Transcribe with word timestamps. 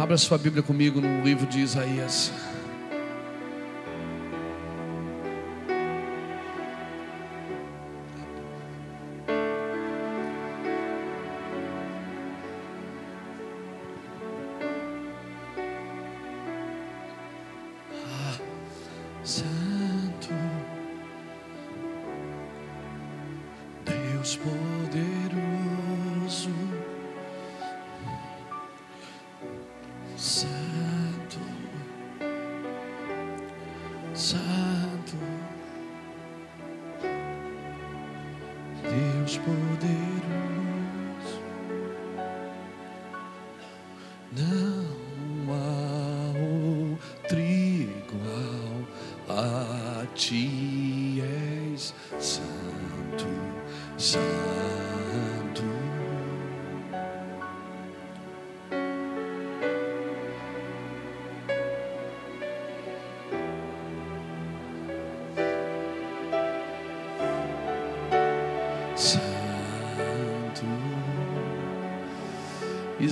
Abra 0.00 0.16
sua 0.16 0.38
Bíblia 0.38 0.62
comigo 0.62 0.98
no 0.98 1.22
livro 1.22 1.46
de 1.46 1.60
Isaías. 1.60 2.32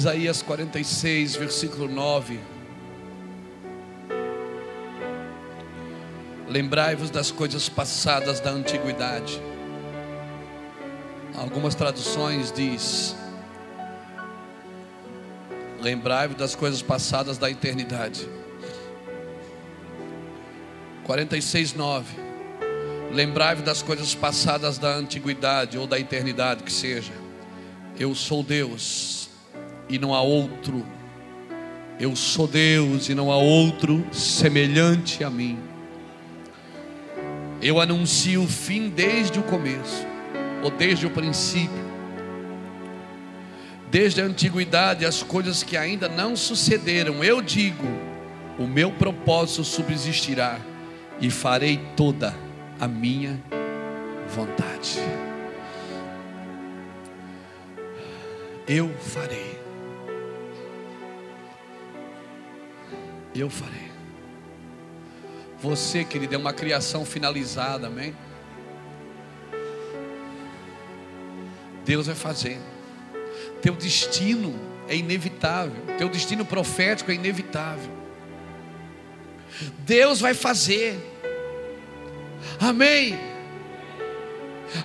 Isaías 0.09 0.41
46, 0.41 1.37
versículo 1.37 1.87
9. 1.87 2.41
Lembrai-vos 6.49 7.11
das 7.11 7.31
coisas 7.31 7.69
passadas 7.69 8.41
da 8.41 8.49
antiguidade. 8.49 9.39
Algumas 11.37 11.75
traduções 11.75 12.51
diz: 12.51 13.15
Lembrai-vos 15.83 16.39
das 16.39 16.55
coisas 16.55 16.81
passadas 16.81 17.37
da 17.37 17.51
eternidade. 17.51 18.27
46, 21.05 21.75
9. 21.75 22.17
Lembrai-vos 23.13 23.63
das 23.63 23.83
coisas 23.83 24.15
passadas 24.15 24.79
da 24.79 24.89
antiguidade 24.89 25.77
ou 25.77 25.87
da 25.87 26.01
eternidade, 26.01 26.63
que 26.63 26.73
seja. 26.73 27.13
Eu 28.01 28.15
sou 28.15 28.43
Deus 28.43 29.18
e 29.89 29.99
não 29.99 30.15
há 30.15 30.21
outro. 30.21 30.85
Eu 31.99 32.15
sou 32.15 32.47
Deus 32.47 33.09
e 33.09 33.15
não 33.15 33.33
há 33.33 33.37
outro 33.37 34.05
semelhante 34.13 35.25
a 35.25 35.31
mim. 35.31 35.59
Eu 37.61 37.81
anuncio 37.81 38.45
o 38.45 38.47
fim 38.47 38.89
desde 38.89 39.41
o 39.41 39.43
começo, 39.43 40.07
ou 40.63 40.71
desde 40.71 41.07
o 41.07 41.11
princípio. 41.11 41.89
Desde 43.91 44.21
a 44.21 44.25
antiguidade, 44.25 45.05
as 45.05 45.23
coisas 45.23 45.63
que 45.63 45.77
ainda 45.77 46.09
não 46.09 46.37
sucederam, 46.37 47.25
eu 47.25 47.43
digo: 47.43 47.87
o 48.59 48.67
meu 48.67 48.93
propósito 48.93 49.65
subsistirá 49.65 50.59
e 51.21 51.31
farei 51.31 51.81
toda 51.97 52.35
a 52.79 52.87
minha 52.87 53.43
vontade. 54.29 55.01
Eu 58.69 58.89
farei. 58.99 59.58
Eu 63.39 63.49
farei. 63.49 63.89
Você, 65.61 66.05
querido, 66.05 66.35
é 66.35 66.39
uma 66.39 66.53
criação 66.53 67.05
finalizada, 67.05 67.87
amém? 67.87 68.15
Deus 71.85 72.07
vai 72.07 72.15
fazer. 72.15 72.59
Teu 73.63 73.75
destino 73.75 74.59
é 74.89 74.97
inevitável. 74.97 75.83
Teu 75.97 76.09
destino 76.09 76.45
profético 76.45 77.11
é 77.11 77.15
inevitável. 77.15 77.91
Deus 79.79 80.21
vai 80.21 80.35
fazer. 80.35 80.99
Amém. 82.61 83.19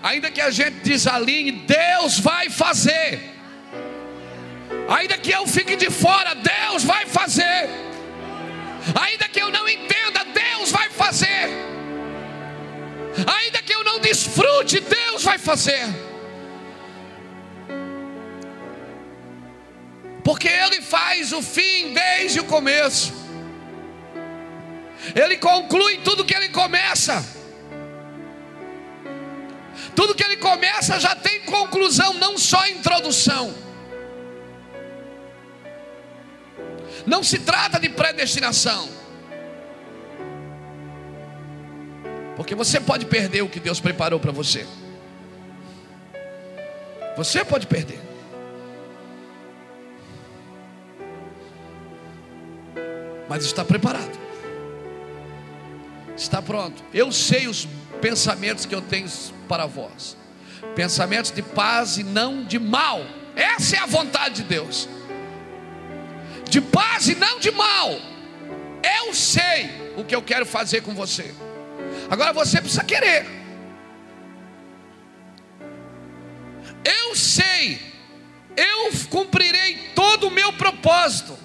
Ainda 0.02 0.31
que 0.31 0.42
a 0.42 0.50
gente 0.50 0.80
desalinhe, 0.80 1.52
Deus 1.52 2.19
vai 2.19 2.50
fazer. 2.50 3.19
Ainda 4.90 5.18
que 5.18 5.31
eu 5.31 5.46
fique 5.46 5.75
de 5.75 5.90
fora, 5.90 6.34
Deus 6.34 6.84
vai 6.84 7.06
fazer. 7.06 7.93
Ainda 9.02 9.28
que 9.28 9.42
eu 9.42 9.50
não 9.50 9.68
entenda, 9.68 10.26
Deus 10.26 10.72
vai 10.72 10.90
fazer. 10.90 11.50
Ainda 13.26 13.62
que 13.62 13.74
eu 13.74 13.84
não 13.84 14.00
desfrute, 14.00 14.80
Deus 14.80 15.24
vai 15.24 15.38
fazer. 15.38 15.88
Porque 20.24 20.48
Ele 20.48 20.82
faz 20.82 21.32
o 21.32 21.42
fim 21.42 21.94
desde 21.94 22.40
o 22.40 22.46
começo. 22.46 23.14
Ele 25.16 25.38
conclui 25.38 25.98
tudo 25.98 26.26
que 26.26 26.36
Ele 26.36 26.50
começa. 26.50 27.24
Tudo 29.96 30.16
que 30.16 30.24
Ele 30.24 30.38
começa 30.38 31.00
já 31.00 31.16
tem 31.16 31.42
conclusão, 31.42 32.14
não 32.14 32.38
só 32.38 32.66
introdução. 32.68 33.54
Não 37.06 37.24
se 37.24 37.40
trata 37.40 37.80
de 37.80 37.90
predestinação. 37.90 38.90
Porque 42.36 42.56
você 42.56 42.80
pode 42.80 43.06
perder 43.06 43.41
o 43.41 43.50
que 43.50 43.59
Deus 43.59 43.80
preparou 43.80 44.19
para 44.19 44.31
você. 44.31 44.66
Você 47.16 47.46
pode 47.46 47.68
perder. 47.68 48.00
Mas 53.30 53.46
está 53.46 53.63
preparado. 53.63 54.19
Está 56.16 56.42
pronto. 56.42 56.84
Eu 56.94 57.12
sei 57.12 57.47
os 57.47 57.68
pensamentos 58.02 58.66
que 58.66 58.74
eu 58.74 58.81
tenho 58.81 59.08
para 59.47 59.66
vós. 59.66 60.18
Pensamentos 60.75 61.31
de 61.31 61.42
paz 61.42 61.97
e 61.97 62.03
não 62.03 62.44
de 62.44 62.58
mal. 62.58 63.02
Essa 63.36 63.78
é 63.78 63.80
a 63.80 63.86
vontade 63.86 64.36
de 64.36 64.44
Deus 64.44 64.88
de 66.53 66.62
paz 66.62 67.08
e 67.08 67.16
não 67.16 67.40
de 67.40 67.50
mal. 67.50 68.00
Eu 69.00 69.12
sei 69.12 69.72
o 69.97 70.03
que 70.03 70.16
eu 70.16 70.22
quero 70.22 70.46
fazer 70.46 70.81
com 70.81 70.94
você. 70.94 71.34
Agora 72.12 72.31
você 72.31 72.62
precisa 72.62 72.84
querer. 72.84 73.25
Eu 76.86 77.16
sei, 77.16 77.80
eu 78.56 78.92
cumprirei 79.09 79.90
todo 79.96 80.28
o 80.28 80.31
meu 80.31 80.53
propósito. 80.53 81.36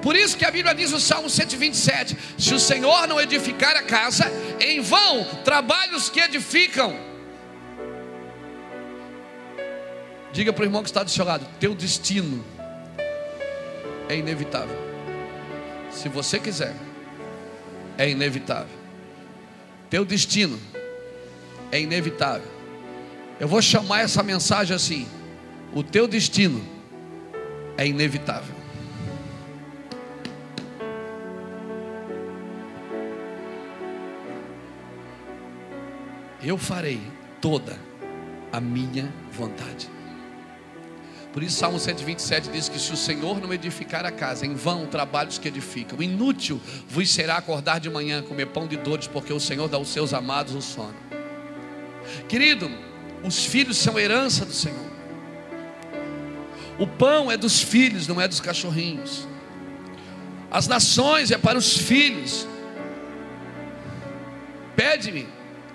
Por 0.00 0.14
isso 0.14 0.36
que 0.36 0.44
a 0.44 0.50
Bíblia 0.50 0.72
diz 0.72 0.92
no 0.92 1.00
Salmo 1.00 1.28
127: 1.28 2.16
se 2.38 2.54
o 2.54 2.60
Senhor 2.60 3.08
não 3.08 3.20
edificar 3.20 3.76
a 3.76 3.82
casa, 3.82 4.30
em 4.60 4.80
vão 4.80 5.24
trabalhos 5.44 6.08
que 6.08 6.20
edificam. 6.20 6.96
Diga 10.32 10.52
para 10.52 10.62
o 10.62 10.66
irmão 10.66 10.82
que 10.84 10.90
está 10.90 11.02
do 11.02 11.10
seu 11.10 11.24
lado: 11.24 11.44
teu 11.58 11.74
destino 11.74 12.55
é 14.08 14.16
inevitável. 14.16 14.76
Se 15.90 16.08
você 16.08 16.38
quiser, 16.38 16.74
é 17.98 18.08
inevitável. 18.08 18.76
Teu 19.88 20.04
destino 20.04 20.58
é 21.70 21.80
inevitável. 21.80 22.50
Eu 23.38 23.48
vou 23.48 23.60
chamar 23.60 24.00
essa 24.00 24.22
mensagem 24.22 24.74
assim: 24.74 25.06
o 25.74 25.82
teu 25.82 26.06
destino 26.06 26.62
é 27.76 27.86
inevitável. 27.86 28.54
Eu 36.42 36.56
farei 36.56 37.00
toda 37.40 37.76
a 38.52 38.60
minha 38.60 39.12
vontade. 39.32 39.95
Por 41.36 41.42
isso, 41.42 41.58
Salmo 41.58 41.78
127 41.78 42.48
diz 42.48 42.66
que 42.66 42.78
se 42.78 42.90
o 42.94 42.96
Senhor 42.96 43.38
não 43.42 43.52
edificar 43.52 44.06
a 44.06 44.10
casa, 44.10 44.46
em 44.46 44.54
vão 44.54 44.86
trabalhos 44.86 45.36
que 45.36 45.46
edificam, 45.48 46.02
inútil 46.02 46.58
vos 46.88 47.10
será 47.10 47.36
acordar 47.36 47.78
de 47.78 47.90
manhã, 47.90 48.22
comer 48.22 48.46
pão 48.46 48.66
de 48.66 48.78
dores, 48.78 49.06
porque 49.06 49.34
o 49.34 49.38
Senhor 49.38 49.68
dá 49.68 49.76
aos 49.76 49.90
seus 49.90 50.14
amados 50.14 50.54
o 50.54 50.62
sono. 50.62 50.96
Querido, 52.26 52.70
os 53.22 53.44
filhos 53.44 53.76
são 53.76 53.98
herança 53.98 54.46
do 54.46 54.52
Senhor. 54.54 54.90
O 56.78 56.86
pão 56.86 57.30
é 57.30 57.36
dos 57.36 57.60
filhos, 57.60 58.08
não 58.08 58.18
é 58.18 58.26
dos 58.26 58.40
cachorrinhos. 58.40 59.28
As 60.50 60.66
nações 60.66 61.30
é 61.30 61.36
para 61.36 61.58
os 61.58 61.76
filhos. 61.76 62.48
Pede-me, 64.74 65.28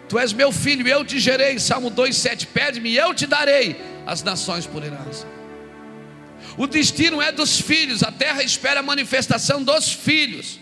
tu 0.10 0.18
és 0.18 0.34
meu 0.34 0.52
filho, 0.52 0.88
eu 0.88 1.06
te 1.06 1.20
gerei. 1.20 1.60
Salmo 1.60 1.92
2,7. 1.92 2.48
Pede-me 2.48 2.96
eu 2.96 3.14
te 3.14 3.28
darei 3.28 3.80
as 4.08 4.24
nações 4.24 4.66
por 4.66 4.84
herança. 4.84 5.41
O 6.58 6.68
destino 6.68 7.22
é 7.22 7.32
dos 7.32 7.60
filhos, 7.60 8.04
a 8.04 8.12
terra 8.12 8.44
espera 8.44 8.82
a 8.82 8.84
manifestação 8.84 9.64
dos 9.64 9.92
filhos. 9.92 10.60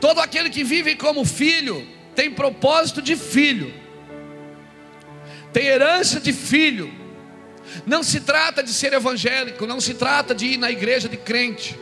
Todo 0.00 0.20
aquele 0.20 0.50
que 0.50 0.64
vive 0.64 0.96
como 0.96 1.24
filho 1.24 1.86
tem 2.14 2.30
propósito 2.30 3.00
de 3.00 3.16
filho, 3.16 3.72
tem 5.52 5.66
herança 5.66 6.20
de 6.20 6.32
filho. 6.32 6.92
Não 7.86 8.02
se 8.02 8.20
trata 8.20 8.62
de 8.62 8.72
ser 8.72 8.92
evangélico, 8.92 9.66
não 9.66 9.80
se 9.80 9.94
trata 9.94 10.34
de 10.34 10.46
ir 10.46 10.56
na 10.56 10.70
igreja 10.70 11.08
de 11.08 11.16
crente, 11.16 11.78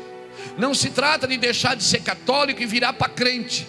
não 0.56 0.74
se 0.74 0.90
trata 0.90 1.26
de 1.26 1.36
deixar 1.36 1.74
de 1.74 1.82
ser 1.82 2.00
católico 2.00 2.62
e 2.62 2.66
virar 2.66 2.92
para 2.92 3.08
crente. 3.08 3.66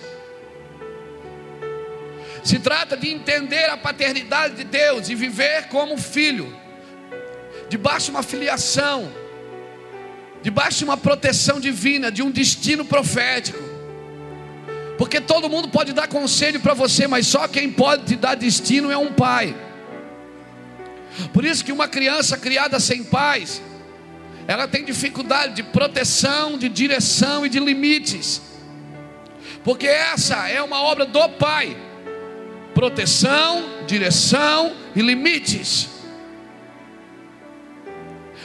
Se 2.43 2.57
trata 2.59 2.97
de 2.97 3.09
entender 3.09 3.69
a 3.69 3.77
paternidade 3.77 4.55
de 4.55 4.63
Deus 4.63 5.09
e 5.09 5.15
viver 5.15 5.67
como 5.67 5.97
filho, 5.97 6.55
debaixo 7.69 8.05
de 8.05 8.11
uma 8.11 8.23
filiação, 8.23 9.11
debaixo 10.41 10.79
de 10.79 10.83
uma 10.85 10.97
proteção 10.97 11.59
divina, 11.59 12.11
de 12.11 12.23
um 12.23 12.31
destino 12.31 12.83
profético. 12.83 13.59
Porque 14.97 15.21
todo 15.21 15.49
mundo 15.49 15.67
pode 15.67 15.93
dar 15.93 16.07
conselho 16.07 16.59
para 16.59 16.73
você, 16.73 17.07
mas 17.07 17.27
só 17.27 17.47
quem 17.47 17.71
pode 17.71 18.05
te 18.05 18.15
dar 18.15 18.35
destino 18.35 18.91
é 18.91 18.97
um 18.97 19.13
pai. 19.13 19.55
Por 21.33 21.45
isso 21.45 21.63
que 21.63 21.71
uma 21.71 21.88
criança 21.88 22.38
criada 22.38 22.79
sem 22.79 23.03
pais, 23.03 23.61
ela 24.47 24.67
tem 24.67 24.83
dificuldade 24.83 25.53
de 25.55 25.63
proteção, 25.63 26.57
de 26.57 26.69
direção 26.69 27.45
e 27.45 27.49
de 27.49 27.59
limites. 27.59 28.41
Porque 29.63 29.88
essa 29.88 30.49
é 30.49 30.61
uma 30.61 30.81
obra 30.81 31.05
do 31.05 31.29
pai. 31.29 31.77
Proteção, 32.81 33.85
direção 33.85 34.75
e 34.95 35.03
limites. 35.03 35.87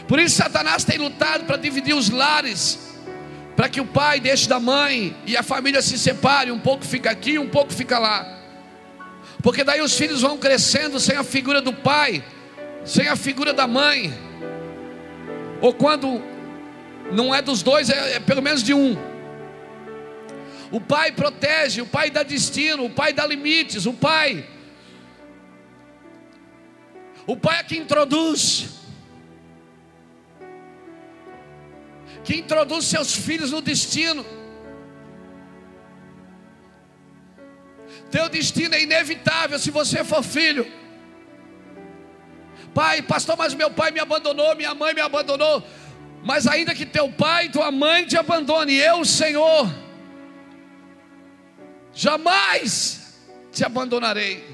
Por 0.06 0.18
isso 0.18 0.36
Satanás 0.36 0.84
tem 0.84 0.98
lutado 0.98 1.46
para 1.46 1.56
dividir 1.56 1.94
os 1.94 2.10
lares 2.10 3.00
para 3.56 3.66
que 3.66 3.80
o 3.80 3.86
pai 3.86 4.20
deixe 4.20 4.46
da 4.46 4.60
mãe 4.60 5.16
e 5.24 5.38
a 5.38 5.42
família 5.42 5.80
se 5.80 5.98
separe, 5.98 6.50
um 6.50 6.58
pouco 6.58 6.84
fica 6.84 7.10
aqui, 7.10 7.38
um 7.38 7.48
pouco 7.48 7.72
fica 7.72 7.98
lá. 7.98 8.26
Porque 9.42 9.64
daí 9.64 9.80
os 9.80 9.96
filhos 9.96 10.20
vão 10.20 10.36
crescendo 10.36 11.00
sem 11.00 11.16
a 11.16 11.24
figura 11.24 11.62
do 11.62 11.72
pai, 11.72 12.22
sem 12.84 13.08
a 13.08 13.16
figura 13.16 13.54
da 13.54 13.66
mãe. 13.66 14.12
Ou 15.62 15.72
quando 15.72 16.22
não 17.10 17.34
é 17.34 17.40
dos 17.40 17.62
dois, 17.62 17.88
é, 17.88 18.16
é 18.16 18.20
pelo 18.20 18.42
menos 18.42 18.62
de 18.62 18.74
um. 18.74 19.15
O 20.70 20.80
pai 20.80 21.12
protege, 21.12 21.80
o 21.80 21.86
pai 21.86 22.10
dá 22.10 22.22
destino, 22.22 22.84
o 22.84 22.90
pai 22.90 23.12
dá 23.12 23.26
limites, 23.26 23.86
o 23.86 23.92
pai. 23.92 24.48
O 27.26 27.36
pai 27.36 27.60
é 27.60 27.62
que 27.64 27.76
introduz. 27.76 28.76
que 32.26 32.34
introduz 32.34 32.86
seus 32.86 33.14
filhos 33.14 33.52
no 33.52 33.62
destino. 33.62 34.26
Teu 38.10 38.28
destino 38.28 38.74
é 38.74 38.82
inevitável 38.82 39.56
se 39.60 39.70
você 39.70 40.02
for 40.02 40.24
filho. 40.24 40.66
Pai, 42.74 43.00
pastor, 43.00 43.36
mas 43.36 43.54
meu 43.54 43.70
pai 43.70 43.92
me 43.92 44.00
abandonou, 44.00 44.56
minha 44.56 44.74
mãe 44.74 44.92
me 44.92 45.00
abandonou. 45.00 45.62
Mas 46.24 46.48
ainda 46.48 46.74
que 46.74 46.84
teu 46.84 47.08
pai 47.12 47.46
e 47.46 47.48
tua 47.50 47.70
mãe 47.70 48.04
te 48.04 48.16
abandone, 48.16 48.74
eu, 48.74 49.04
Senhor, 49.04 49.72
jamais 51.96 53.16
te 53.50 53.64
abandonarei. 53.64 54.44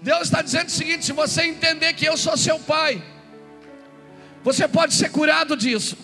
Deus 0.00 0.22
está 0.22 0.40
dizendo 0.40 0.68
o 0.68 0.70
seguinte: 0.70 1.04
se 1.04 1.12
você 1.12 1.42
entender 1.42 1.92
que 1.94 2.04
eu 2.04 2.16
sou 2.16 2.36
seu 2.36 2.58
pai, 2.60 3.02
você 4.44 4.68
pode 4.68 4.94
ser 4.94 5.10
curado 5.10 5.56
disso. 5.56 5.98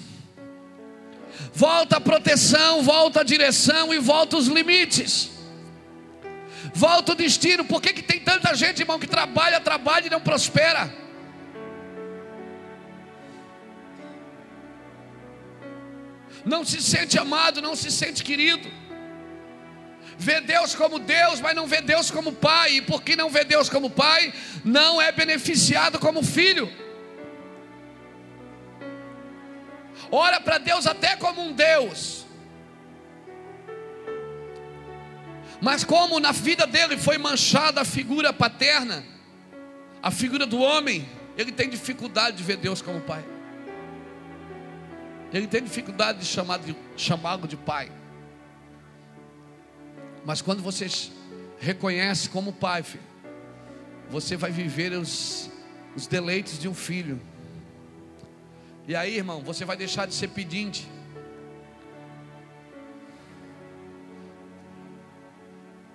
Volta 1.55 1.97
a 1.97 2.01
proteção, 2.01 2.83
volta 2.83 3.21
a 3.21 3.25
direção 3.25 3.95
e 3.95 3.99
volta 3.99 4.37
os 4.37 4.49
limites. 4.49 5.31
Volta 6.75 7.13
o 7.13 7.15
destino. 7.15 7.65
Por 7.65 7.81
que, 7.81 7.93
que 7.93 8.03
tem 8.03 8.21
tanta 8.21 8.55
gente, 8.55 8.81
irmão, 8.81 8.99
que 8.99 9.07
trabalha, 9.07 9.61
trabalha 9.61 10.09
e 10.09 10.11
não 10.11 10.21
prospera? 10.21 10.93
Não 16.49 16.65
se 16.65 16.81
sente 16.83 17.19
amado, 17.19 17.61
não 17.61 17.77
se 17.77 17.91
sente 17.91 18.25
querido. 18.25 18.69
Vê 20.17 20.41
Deus 20.41 20.75
como 20.75 20.99
Deus, 20.99 21.41
mas 21.41 21.55
não 21.55 21.67
vê 21.67 21.81
Deus 21.81 22.11
como 22.11 22.33
Pai. 22.33 22.77
E 22.77 22.83
por 22.83 23.03
que 23.03 23.15
não 23.15 23.31
vê 23.31 23.45
Deus 23.45 23.69
como 23.69 23.91
Pai? 23.91 24.33
Não 24.65 25.01
é 25.01 25.13
beneficiado 25.13 25.99
como 25.99 26.23
filho. 26.23 26.69
ora 30.11 30.41
para 30.41 30.59
Deus 30.59 30.87
até 30.87 31.17
como 31.17 31.43
um 31.43 31.53
Deus. 31.53 32.27
Mas 35.61 35.85
como 35.85 36.21
na 36.21 36.33
vida 36.33 36.67
dele 36.67 36.97
foi 36.97 37.19
manchada 37.19 37.81
a 37.81 37.85
figura 37.85 38.33
paterna, 38.33 39.05
a 40.03 40.11
figura 40.11 40.47
do 40.47 40.61
homem, 40.61 41.07
ele 41.37 41.53
tem 41.53 41.69
dificuldade 41.69 42.37
de 42.39 42.43
ver 42.43 42.57
Deus 42.57 42.81
como 42.81 43.01
pai. 43.01 43.25
Ele 45.33 45.47
tem 45.47 45.63
dificuldade 45.63 46.21
de 46.21 46.25
chamar 46.25 46.59
de 46.59 46.75
chamá-lo 46.97 47.47
de 47.47 47.57
pai. 47.57 47.93
Mas 50.25 50.41
quando 50.41 50.63
você 50.63 50.87
reconhece 51.59 52.29
como 52.29 52.53
pai, 52.53 52.83
filho, 52.83 53.05
você 54.11 54.37
vai 54.37 54.51
viver 54.51 54.93
os, 54.93 55.51
os 55.95 56.07
deleites 56.07 56.59
de 56.59 56.69
um 56.69 56.75
filho. 56.75 57.21
E 58.87 58.97
aí, 58.97 59.17
irmão, 59.17 59.43
você 59.43 59.65
vai 59.65 59.77
deixar 59.77 60.07
de 60.07 60.15
ser 60.15 60.29
pedinte. 60.29 60.89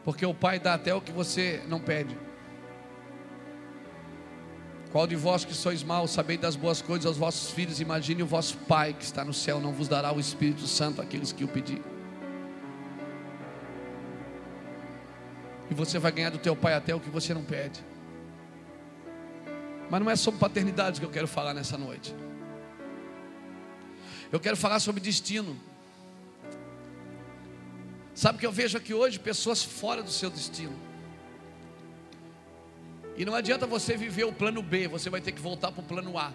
Porque 0.03 0.25
o 0.25 0.33
pai 0.33 0.59
dá 0.59 0.75
até 0.75 0.93
o 0.93 1.01
que 1.01 1.11
você 1.11 1.63
não 1.67 1.79
pede. 1.79 2.15
Qual 4.93 5.07
de 5.07 5.15
vós 5.15 5.43
que 5.43 5.55
sois 5.55 5.81
maus, 5.81 6.11
sabei 6.11 6.37
das 6.37 6.55
boas 6.55 6.79
coisas 6.79 7.07
aos 7.07 7.17
vossos 7.17 7.49
filhos, 7.49 7.81
imagine 7.81 8.21
o 8.21 8.27
vosso 8.27 8.55
Pai 8.67 8.93
que 8.93 9.03
está 9.03 9.25
no 9.25 9.33
céu, 9.33 9.59
não 9.59 9.73
vos 9.73 9.87
dará 9.87 10.13
o 10.13 10.19
Espírito 10.19 10.67
Santo 10.67 11.01
àqueles 11.01 11.31
que 11.31 11.43
o 11.43 11.47
pedir. 11.47 11.81
E 15.71 15.73
você 15.73 15.97
vai 15.97 16.11
ganhar 16.11 16.29
do 16.29 16.37
teu 16.37 16.55
pai 16.55 16.75
até 16.75 16.93
o 16.93 16.99
que 16.99 17.09
você 17.09 17.33
não 17.33 17.43
pede. 17.43 17.83
Mas 19.89 19.99
não 19.99 20.11
é 20.11 20.15
sobre 20.15 20.39
paternidade 20.39 20.99
que 20.99 21.05
eu 21.07 21.09
quero 21.09 21.27
falar 21.27 21.55
nessa 21.55 21.75
noite. 21.75 22.13
Eu 24.31 24.39
quero 24.39 24.55
falar 24.55 24.79
sobre 24.79 25.01
destino. 25.01 25.57
Sabe 28.13 28.37
que 28.37 28.45
eu 28.45 28.51
vejo 28.51 28.77
aqui 28.77 28.93
hoje 28.93 29.17
pessoas 29.17 29.63
fora 29.63 30.03
do 30.03 30.11
seu 30.11 30.29
destino. 30.29 30.92
E 33.15 33.25
não 33.25 33.35
adianta 33.35 33.67
você 33.67 33.95
viver 33.95 34.23
o 34.23 34.33
plano 34.33 34.61
B, 34.61 34.87
você 34.87 35.09
vai 35.09 35.21
ter 35.21 35.31
que 35.31 35.41
voltar 35.41 35.71
para 35.71 35.81
o 35.81 35.85
plano 35.85 36.17
A. 36.17 36.31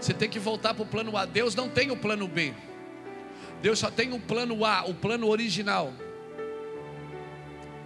Você 0.00 0.12
tem 0.12 0.28
que 0.28 0.38
voltar 0.38 0.74
para 0.74 0.82
o 0.82 0.86
plano 0.86 1.16
A. 1.16 1.24
Deus 1.24 1.54
não 1.54 1.68
tem 1.68 1.90
o 1.90 1.96
plano 1.96 2.28
B. 2.28 2.52
Deus 3.62 3.78
só 3.78 3.90
tem 3.90 4.12
o 4.12 4.20
plano 4.20 4.64
A, 4.64 4.84
o 4.84 4.94
plano 4.94 5.28
original. 5.28 5.92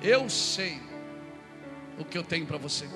Eu 0.02 0.28
sei 0.28 0.80
o 1.98 2.04
que 2.04 2.18
eu 2.18 2.22
tenho 2.22 2.46
para 2.46 2.58
você. 2.58 2.86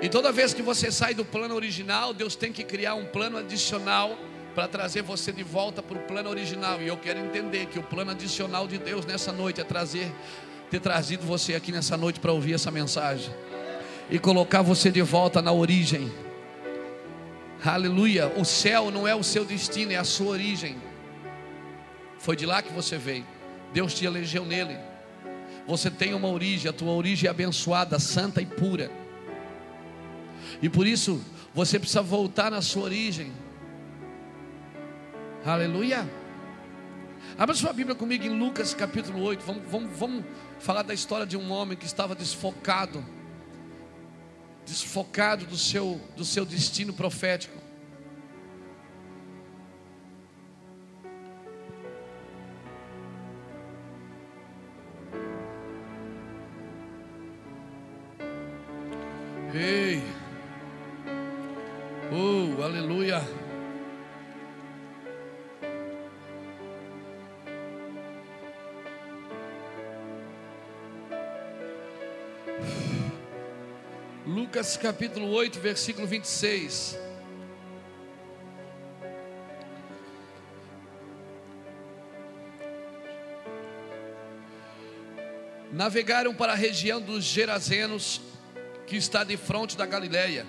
E 0.00 0.08
toda 0.08 0.32
vez 0.32 0.52
que 0.52 0.62
você 0.62 0.90
sai 0.90 1.14
do 1.14 1.24
plano 1.24 1.54
original, 1.54 2.12
Deus 2.12 2.36
tem 2.36 2.52
que 2.52 2.64
criar 2.64 2.94
um 2.94 3.06
plano 3.06 3.38
adicional 3.38 4.18
para 4.54 4.68
trazer 4.68 5.02
você 5.02 5.32
de 5.32 5.42
volta 5.42 5.82
para 5.82 5.96
o 5.96 6.02
plano 6.02 6.28
original. 6.28 6.80
E 6.82 6.88
eu 6.88 6.96
quero 6.96 7.18
entender 7.18 7.66
que 7.66 7.78
o 7.78 7.82
plano 7.82 8.10
adicional 8.10 8.66
de 8.66 8.78
Deus 8.78 9.06
nessa 9.06 9.32
noite 9.32 9.60
é 9.60 9.64
trazer, 9.64 10.12
ter 10.70 10.80
trazido 10.80 11.24
você 11.24 11.54
aqui 11.54 11.70
nessa 11.70 11.96
noite 11.96 12.20
para 12.20 12.32
ouvir 12.32 12.54
essa 12.54 12.70
mensagem 12.70 13.32
e 14.10 14.18
colocar 14.18 14.62
você 14.62 14.90
de 14.90 15.02
volta 15.02 15.40
na 15.40 15.52
origem. 15.52 16.12
Aleluia. 17.64 18.28
O 18.36 18.44
céu 18.44 18.90
não 18.90 19.08
é 19.08 19.14
o 19.14 19.22
seu 19.22 19.44
destino, 19.44 19.92
é 19.92 19.96
a 19.96 20.04
sua 20.04 20.28
origem. 20.28 20.76
Foi 22.18 22.36
de 22.36 22.44
lá 22.44 22.62
que 22.62 22.72
você 22.72 22.98
veio. 22.98 23.26
Deus 23.72 23.94
te 23.94 24.04
elegeu 24.04 24.44
nele. 24.44 24.76
Você 25.66 25.90
tem 25.90 26.12
uma 26.12 26.28
origem, 26.28 26.68
a 26.68 26.72
tua 26.72 26.92
origem 26.92 27.26
é 27.26 27.30
abençoada, 27.30 27.98
santa 27.98 28.42
e 28.42 28.46
pura. 28.46 28.90
E 30.60 30.68
por 30.68 30.86
isso 30.86 31.22
você 31.54 31.78
precisa 31.78 32.02
voltar 32.02 32.50
na 32.50 32.60
sua 32.60 32.84
origem. 32.84 33.32
Aleluia. 35.44 36.08
Abra 37.36 37.52
sua 37.52 37.72
Bíblia 37.72 37.96
comigo 37.96 38.24
em 38.24 38.38
Lucas 38.38 38.74
capítulo 38.74 39.20
8. 39.20 39.44
Vamos, 39.44 39.62
vamos, 39.68 39.98
vamos 39.98 40.24
falar 40.60 40.82
da 40.82 40.94
história 40.94 41.26
de 41.26 41.36
um 41.36 41.50
homem 41.50 41.76
que 41.76 41.84
estava 41.84 42.14
desfocado 42.14 43.04
desfocado 44.64 45.44
do 45.44 45.56
seu, 45.56 46.00
do 46.16 46.24
seu 46.24 46.44
destino 46.46 46.92
profético. 46.92 47.63
Capítulo 74.64 75.28
8, 75.28 75.60
versículo 75.60 76.06
26. 76.06 76.98
Navegaram 85.70 86.34
para 86.34 86.52
a 86.52 86.56
região 86.56 86.98
dos 86.98 87.24
Gerazenos, 87.24 88.22
que 88.86 88.96
está 88.96 89.22
de 89.22 89.36
frente 89.36 89.76
da 89.76 89.84
Galileia. 89.84 90.46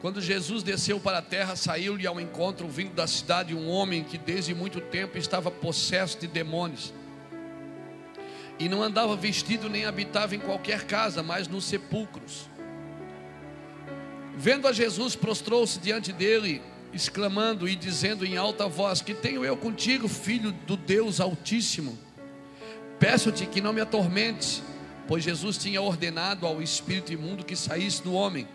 Quando 0.00 0.22
Jesus 0.22 0.62
desceu 0.62 0.98
para 0.98 1.18
a 1.18 1.22
terra, 1.22 1.54
saiu-lhe 1.54 2.06
ao 2.06 2.18
encontro, 2.18 2.66
vindo 2.66 2.94
da 2.94 3.06
cidade, 3.06 3.54
um 3.54 3.68
homem 3.68 4.02
que 4.04 4.16
desde 4.16 4.54
muito 4.54 4.80
tempo 4.80 5.18
estava 5.18 5.50
possesso 5.50 6.18
de 6.18 6.26
demônios. 6.26 6.94
E 8.58 8.70
não 8.70 8.82
andava 8.82 9.14
vestido 9.14 9.68
nem 9.68 9.84
habitava 9.84 10.34
em 10.34 10.40
qualquer 10.40 10.86
casa, 10.86 11.22
mas 11.22 11.46
nos 11.46 11.66
sepulcros. 11.66 12.48
Vendo 14.40 14.68
a 14.68 14.72
Jesus, 14.72 15.16
prostrou-se 15.16 15.80
diante 15.80 16.12
dele, 16.12 16.62
exclamando 16.92 17.68
e 17.68 17.74
dizendo 17.74 18.24
em 18.24 18.36
alta 18.36 18.68
voz: 18.68 19.02
Que 19.02 19.12
tenho 19.12 19.44
eu 19.44 19.56
contigo, 19.56 20.06
filho 20.06 20.52
do 20.52 20.76
Deus 20.76 21.20
Altíssimo? 21.20 21.98
Peço-te 23.00 23.46
que 23.46 23.60
não 23.60 23.72
me 23.72 23.80
atormentes, 23.80 24.62
pois 25.08 25.24
Jesus 25.24 25.58
tinha 25.58 25.82
ordenado 25.82 26.46
ao 26.46 26.62
espírito 26.62 27.12
imundo 27.12 27.44
que 27.44 27.56
saísse 27.56 28.00
do 28.00 28.14
homem. 28.14 28.46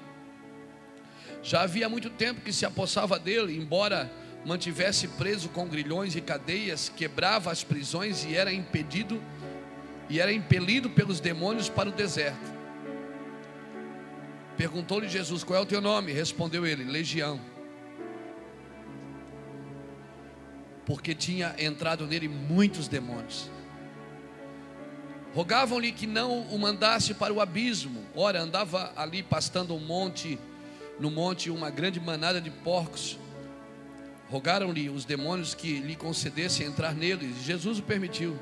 Já 1.41 1.63
havia 1.63 1.89
muito 1.89 2.09
tempo 2.09 2.39
que 2.39 2.53
se 2.53 2.65
apossava 2.65 3.19
dele, 3.19 3.57
embora 3.57 4.09
mantivesse 4.45 5.09
preso 5.09 5.49
com 5.49 5.67
grilhões 5.67 6.15
e 6.15 6.21
cadeias, 6.21 6.87
quebrava 6.95 7.51
as 7.51 7.61
prisões 7.61 8.23
e 8.23 8.37
era 8.37 8.53
impedido 8.53 9.21
e 10.09 10.21
era 10.21 10.31
impelido 10.31 10.89
pelos 10.89 11.19
demônios 11.19 11.67
para 11.67 11.89
o 11.89 11.91
deserto. 11.91 12.52
Perguntou-lhe 14.57 15.07
Jesus: 15.07 15.43
Qual 15.43 15.57
é 15.57 15.61
o 15.61 15.65
teu 15.65 15.81
nome? 15.81 16.11
Respondeu 16.11 16.65
ele: 16.65 16.83
Legião. 16.83 17.39
Porque 20.85 21.15
tinha 21.15 21.55
entrado 21.57 22.05
nele 22.05 22.27
muitos 22.27 22.87
demônios. 22.87 23.49
Rogavam-lhe 25.33 25.91
que 25.91 26.05
não 26.05 26.41
o 26.41 26.59
mandasse 26.59 27.13
para 27.13 27.33
o 27.33 27.41
abismo. 27.41 28.03
Ora, 28.13 28.41
andava 28.41 28.93
ali 28.95 29.23
pastando 29.23 29.73
um 29.73 29.79
monte, 29.79 30.37
no 30.99 31.09
monte 31.09 31.49
uma 31.49 31.71
grande 31.71 31.99
manada 31.99 32.39
de 32.39 32.51
porcos. 32.51 33.17
Rogaram-lhe 34.29 34.89
os 34.89 35.05
demônios 35.05 35.55
que 35.55 35.79
lhe 35.79 35.95
concedessem 35.95 36.67
entrar 36.67 36.93
neles. 36.93 37.43
Jesus 37.43 37.79
o 37.79 37.83
permitiu. 37.83 38.37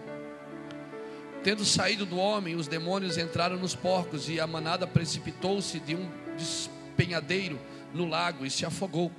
Tendo 1.44 1.66
saído 1.66 2.06
do 2.06 2.18
homem, 2.18 2.56
os 2.56 2.68
demônios 2.68 3.18
entraram 3.18 3.58
nos 3.58 3.74
porcos 3.74 4.30
e 4.30 4.40
a 4.40 4.46
manada 4.46 4.86
precipitou-se 4.86 5.80
de 5.80 5.96
um 5.96 6.08
despenhadeiro 6.38 7.60
no 7.94 8.08
lago 8.08 8.46
e 8.46 8.52
se 8.52 8.64
afogou. 8.64 9.12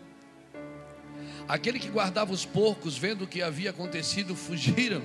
Aquele 1.48 1.80
que 1.80 1.88
guardava 1.88 2.32
os 2.32 2.44
porcos, 2.44 2.96
vendo 2.96 3.24
o 3.24 3.26
que 3.26 3.42
havia 3.42 3.70
acontecido, 3.70 4.36
fugiram 4.36 5.02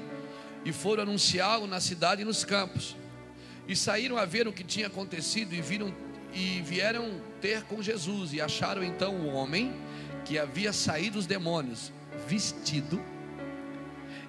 e 0.64 0.72
foram 0.72 1.04
anunciá-lo 1.04 1.66
na 1.66 1.80
cidade 1.80 2.22
e 2.22 2.26
nos 2.26 2.46
campos. 2.46 2.96
E 3.68 3.76
saíram 3.76 4.16
a 4.18 4.26
ver 4.26 4.48
o 4.48 4.54
que 4.54 4.64
tinha 4.64 4.86
acontecido 4.86 5.56
e 5.56 5.62
viram 5.62 5.94
e 6.34 6.62
vieram 6.62 7.20
ter 7.42 7.64
com 7.64 7.82
Jesus 7.82 8.32
e 8.32 8.40
acharam 8.40 8.84
então 8.84 9.16
o 9.16 9.34
homem 9.34 9.74
que 10.24 10.38
havia 10.38 10.72
saído 10.72 11.14
dos 11.14 11.26
demônios, 11.26 11.92
vestido 12.28 13.02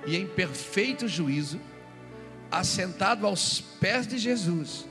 e 0.07 0.17
em 0.17 0.27
perfeito 0.27 1.07
juízo 1.07 1.61
assentado 2.51 3.27
aos 3.27 3.61
pés 3.61 4.07
de 4.07 4.19
Jesus 4.19 4.87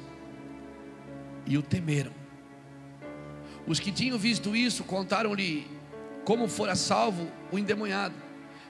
e 1.45 1.57
o 1.57 1.61
temeram. 1.61 2.11
Os 3.65 3.79
que 3.79 3.91
tinham 3.91 4.17
visto 4.17 4.55
isso 4.55 4.83
contaram-lhe 4.83 5.67
como 6.23 6.47
fora 6.47 6.75
salvo 6.75 7.27
o 7.51 7.57
endemoniado. 7.57 8.15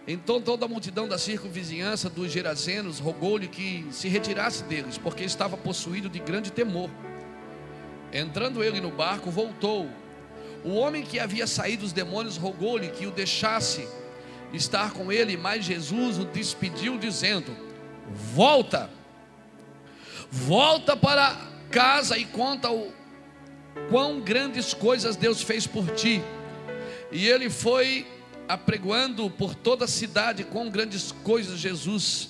Então 0.07 0.39
toda 0.39 0.65
a 0.65 0.69
multidão 0.69 1.07
da 1.07 1.17
circunvizinhança 1.17 2.09
dos 2.09 2.31
Gerazenos 2.31 2.99
rogou-lhe 2.99 3.47
que 3.47 3.85
se 3.91 4.07
retirasse 4.07 4.63
deles, 4.63 4.97
porque 4.97 5.23
estava 5.23 5.57
possuído 5.57 6.09
de 6.09 6.19
grande 6.19 6.51
temor. 6.51 6.89
Entrando 8.13 8.63
ele 8.63 8.79
no 8.79 8.89
barco, 8.89 9.29
voltou. 9.29 9.89
O 10.63 10.75
homem 10.75 11.03
que 11.03 11.19
havia 11.19 11.45
saído 11.45 11.81
dos 11.81 11.91
demônios 11.91 12.37
rogou-lhe 12.37 12.87
que 12.87 13.05
o 13.05 13.11
deixasse 13.11 13.87
estar 14.53 14.91
com 14.93 15.11
ele, 15.11 15.35
mas 15.35 15.65
Jesus 15.65 16.17
o 16.17 16.25
despediu, 16.25 16.97
dizendo: 16.97 17.66
volta, 18.07 18.89
volta 20.29 20.95
para 20.95 21.35
casa 21.69 22.17
e 22.17 22.25
conta 22.25 22.71
o 22.71 22.91
quão 23.89 24.19
grandes 24.19 24.73
coisas 24.73 25.15
Deus 25.15 25.41
fez 25.41 25.67
por 25.67 25.89
ti. 25.91 26.21
E 27.11 27.27
ele 27.27 27.49
foi 27.49 28.07
apregoando 28.47 29.29
por 29.29 29.53
toda 29.53 29.85
a 29.85 29.87
cidade 29.87 30.43
quão 30.43 30.69
grandes 30.69 31.11
coisas 31.11 31.59
Jesus 31.59 32.29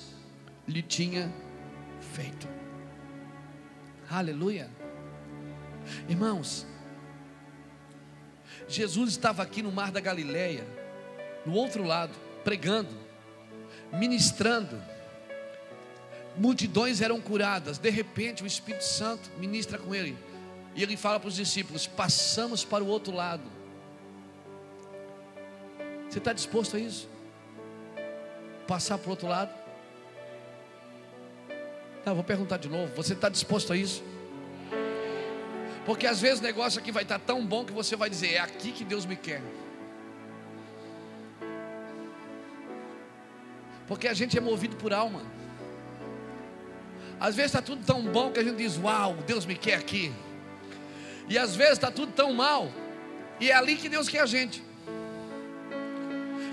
lhe 0.68 0.82
tinha 0.82 1.32
feito. 2.14 2.48
Aleluia. 4.10 4.70
Irmãos, 6.10 6.66
Jesus 8.68 9.12
estava 9.12 9.44
aqui 9.44 9.62
no 9.62 9.72
mar 9.72 9.92
da 9.92 10.00
Galileia, 10.00 10.66
no 11.46 11.54
outro 11.54 11.84
lado, 11.84 12.14
pregando, 12.44 12.94
ministrando 13.94 14.82
multidões 16.38 17.02
eram 17.02 17.20
curadas. 17.20 17.78
De 17.78 17.90
repente, 17.90 18.44
o 18.44 18.48
Espírito 18.48 18.84
Santo 18.84 19.30
ministra 19.38 19.78
com 19.78 19.94
ele. 19.94 20.18
E 20.76 20.84
ele 20.84 20.96
fala 20.96 21.20
para 21.20 21.28
os 21.30 21.36
discípulos: 21.36 21.88
passamos 21.88 22.64
para 22.64 22.84
o 22.84 22.88
outro 22.88 23.14
lado. 23.14 23.44
Você 26.10 26.20
está 26.20 26.32
disposto 26.34 26.78
a 26.78 26.80
isso? 26.80 27.10
Passar 28.68 28.98
para 28.98 29.08
o 29.08 29.12
outro 29.12 29.28
lado? 29.28 29.54
Não, 32.06 32.16
vou 32.16 32.24
perguntar 32.24 32.58
de 32.58 32.70
novo. 32.70 32.94
Você 32.96 33.14
está 33.14 33.28
disposto 33.28 33.74
a 33.74 33.76
isso? 33.76 34.04
Porque 35.86 36.06
às 36.06 36.22
vezes 36.22 36.40
o 36.40 36.44
negócio 36.44 36.80
aqui 36.80 36.92
vai 36.92 37.04
estar 37.04 37.20
tão 37.20 37.46
bom 37.46 37.66
que 37.66 37.74
você 37.74 37.96
vai 37.96 38.10
dizer: 38.10 38.34
é 38.34 38.40
aqui 38.40 38.72
que 38.72 38.86
Deus 38.86 39.06
me 39.06 39.16
quer. 39.16 39.42
Porque 43.88 44.08
a 44.08 44.14
gente 44.14 44.38
é 44.38 44.42
movido 44.42 44.76
por 44.76 44.94
alma. 44.94 45.37
Às 47.20 47.36
vezes 47.36 47.52
está 47.52 47.62
tudo 47.62 47.84
tão 47.86 48.04
bom 48.04 48.32
que 48.32 48.40
a 48.40 48.44
gente 48.44 48.58
diz: 48.58 48.78
Uau, 48.78 49.16
Deus 49.26 49.46
me 49.46 49.56
quer 49.56 49.76
aqui. 49.76 50.14
E 51.30 51.38
às 51.38 51.56
vezes 51.56 51.74
está 51.74 51.92
tudo 51.92 52.12
tão 52.14 52.34
mal, 52.34 52.72
e 53.40 53.52
é 53.52 53.56
ali 53.56 53.76
que 53.76 53.90
Deus 53.90 54.08
quer 54.08 54.22
a 54.22 54.26
gente. 54.26 54.64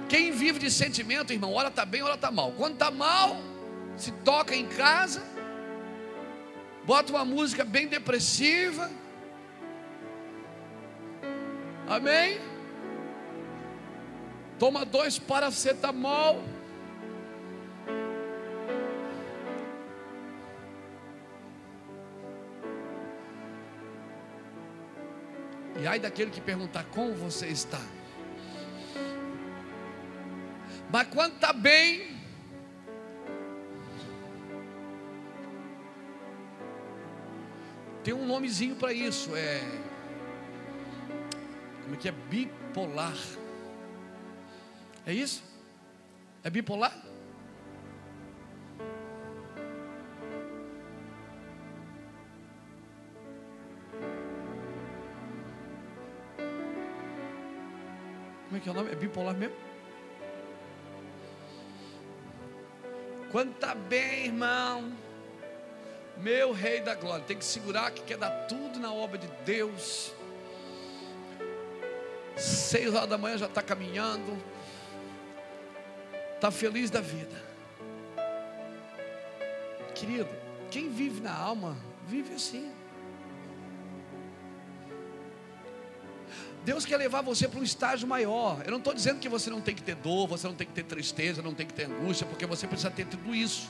Quem 0.09 0.33
vive 0.33 0.59
de 0.59 0.71
sentimento, 0.71 1.33
irmão, 1.33 1.52
hora 1.52 1.68
está 1.68 1.85
bem, 1.85 2.02
hora 2.02 2.14
está 2.14 2.30
mal. 2.30 2.52
Quando 2.52 2.75
está 2.75 2.90
mal, 2.90 3.37
se 3.97 4.11
toca 4.11 4.54
em 4.54 4.66
casa, 4.66 5.23
bota 6.85 7.12
uma 7.12 7.25
música 7.25 7.64
bem 7.64 7.87
depressiva. 7.87 8.90
Amém? 11.88 12.40
Toma 14.59 14.85
dois 14.85 15.18
paracetamol. 15.18 16.42
E 25.85 25.87
ai 25.87 25.99
daquele 25.99 26.31
que 26.31 26.41
perguntar 26.41 26.83
como 26.85 27.12
você 27.12 27.47
está. 27.49 27.79
Mas 30.91 31.07
quando 31.09 31.35
está 31.35 31.53
bem, 31.53 32.17
tem 38.03 38.14
um 38.14 38.26
nomezinho 38.26 38.76
para 38.76 38.95
isso, 38.95 39.37
é 39.37 39.61
como 41.83 41.97
é 41.97 41.99
que 41.99 42.09
é 42.09 42.12
bipolar? 42.12 43.19
É 45.05 45.12
isso? 45.12 45.45
É 46.43 46.49
bipolar? 46.49 46.99
Que 58.64 58.71
é 58.71 58.73
o 58.73 58.75
nome? 58.75 58.90
É 58.90 58.94
bipolar 58.94 59.35
mesmo? 59.35 59.54
Quando 63.30 63.50
está 63.50 63.75
bem, 63.75 64.25
irmão, 64.25 64.90
meu 66.16 66.52
rei 66.52 66.80
da 66.80 66.94
glória, 66.94 67.23
tem 67.26 67.37
que 67.37 67.44
segurar 67.44 67.90
que 67.90 68.00
quer 68.02 68.16
dar 68.16 68.30
tudo 68.47 68.78
na 68.80 68.90
obra 68.90 69.18
de 69.18 69.26
Deus. 69.44 70.14
Seis 72.38 72.94
horas 72.94 73.09
da 73.09 73.18
manhã 73.18 73.37
já 73.37 73.47
está 73.47 73.61
caminhando, 73.61 74.42
está 76.35 76.50
feliz 76.50 76.90
da 76.90 77.02
vida. 77.02 77.37
Querido, 79.94 80.30
quem 80.71 80.88
vive 80.88 81.21
na 81.21 81.37
alma, 81.37 81.76
vive 82.06 82.35
assim. 82.35 82.73
Deus 86.64 86.87
quer 86.87 86.97
levar 86.97 87.21
você 87.21 87.47
para 87.47 87.61
um 87.61 87.62
estágio 87.62 88.09
maior. 88.09 88.62
Eu 88.64 88.71
não 88.71 88.78
estou 88.78 88.94
dizendo 88.94 89.18
que 89.18 89.28
você 89.28 89.50
não 89.50 89.61
tem 89.61 89.75
que 89.75 89.83
ter 89.83 89.94
dor, 89.97 90.26
você 90.26 90.47
não 90.47 90.54
tem 90.54 90.66
que 90.66 90.73
ter 90.73 90.85
tristeza, 90.85 91.42
não 91.42 91.52
tem 91.52 91.66
que 91.66 91.75
ter 91.75 91.85
angústia, 91.85 92.26
porque 92.26 92.47
você 92.47 92.66
precisa 92.66 92.90
ter 92.90 93.06
tudo 93.06 93.35
isso. 93.35 93.68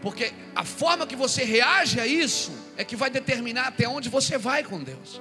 Porque 0.00 0.32
a 0.54 0.64
forma 0.64 1.06
que 1.06 1.14
você 1.14 1.44
reage 1.44 2.00
a 2.00 2.06
isso 2.06 2.52
é 2.76 2.84
que 2.84 2.96
vai 2.96 3.10
determinar 3.10 3.68
até 3.68 3.86
onde 3.86 4.08
você 4.08 4.38
vai 4.38 4.64
com 4.64 4.82
Deus. 4.82 5.20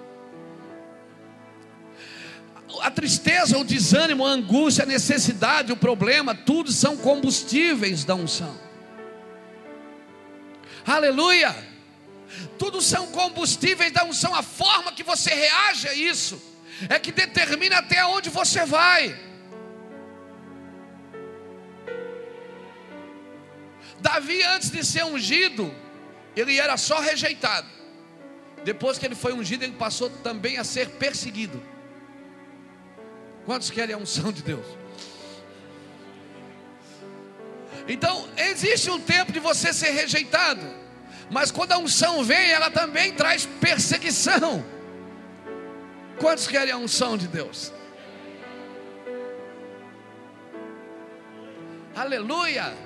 A 2.81 2.89
tristeza, 2.89 3.57
o 3.57 3.63
desânimo, 3.63 4.25
a 4.25 4.31
angústia, 4.31 4.83
a 4.83 4.87
necessidade, 4.87 5.71
o 5.71 5.77
problema, 5.77 6.33
tudo 6.33 6.71
são 6.71 6.95
combustíveis 6.97 8.05
da 8.05 8.15
unção. 8.15 8.57
Aleluia! 10.85 11.72
Tudo 12.57 12.81
são 12.81 13.07
combustíveis 13.07 13.91
da 13.91 14.03
unção. 14.03 14.33
A 14.33 14.43
forma 14.43 14.91
que 14.91 15.03
você 15.03 15.33
reage 15.33 15.87
a 15.87 15.93
isso 15.93 16.41
é 16.89 16.99
que 16.99 17.11
determina 17.11 17.77
até 17.77 18.05
onde 18.05 18.29
você 18.29 18.65
vai. 18.65 19.17
Davi, 23.99 24.43
antes 24.43 24.69
de 24.69 24.83
ser 24.83 25.05
ungido, 25.05 25.73
ele 26.35 26.59
era 26.59 26.75
só 26.77 26.99
rejeitado. 26.99 27.67
Depois 28.63 28.97
que 28.97 29.05
ele 29.05 29.15
foi 29.15 29.33
ungido, 29.33 29.63
ele 29.63 29.73
passou 29.73 30.09
também 30.09 30.57
a 30.57 30.63
ser 30.63 30.89
perseguido. 30.89 31.61
Quantos 33.45 33.69
querem 33.69 33.93
a 33.95 33.97
unção 33.97 34.31
de 34.31 34.41
Deus? 34.41 34.65
Então, 37.87 38.29
existe 38.37 38.89
um 38.89 38.99
tempo 38.99 39.31
de 39.31 39.39
você 39.39 39.73
ser 39.73 39.91
rejeitado. 39.91 40.82
Mas 41.33 41.49
quando 41.49 41.71
a 41.71 41.79
unção 41.79 42.23
vem, 42.23 42.51
ela 42.51 42.69
também 42.69 43.11
traz 43.11 43.43
perseguição. 43.59 44.63
Quantos 46.19 46.45
querem 46.45 46.71
a 46.71 46.77
unção 46.77 47.17
de 47.17 47.27
Deus? 47.27 47.73
Aleluia. 51.95 52.77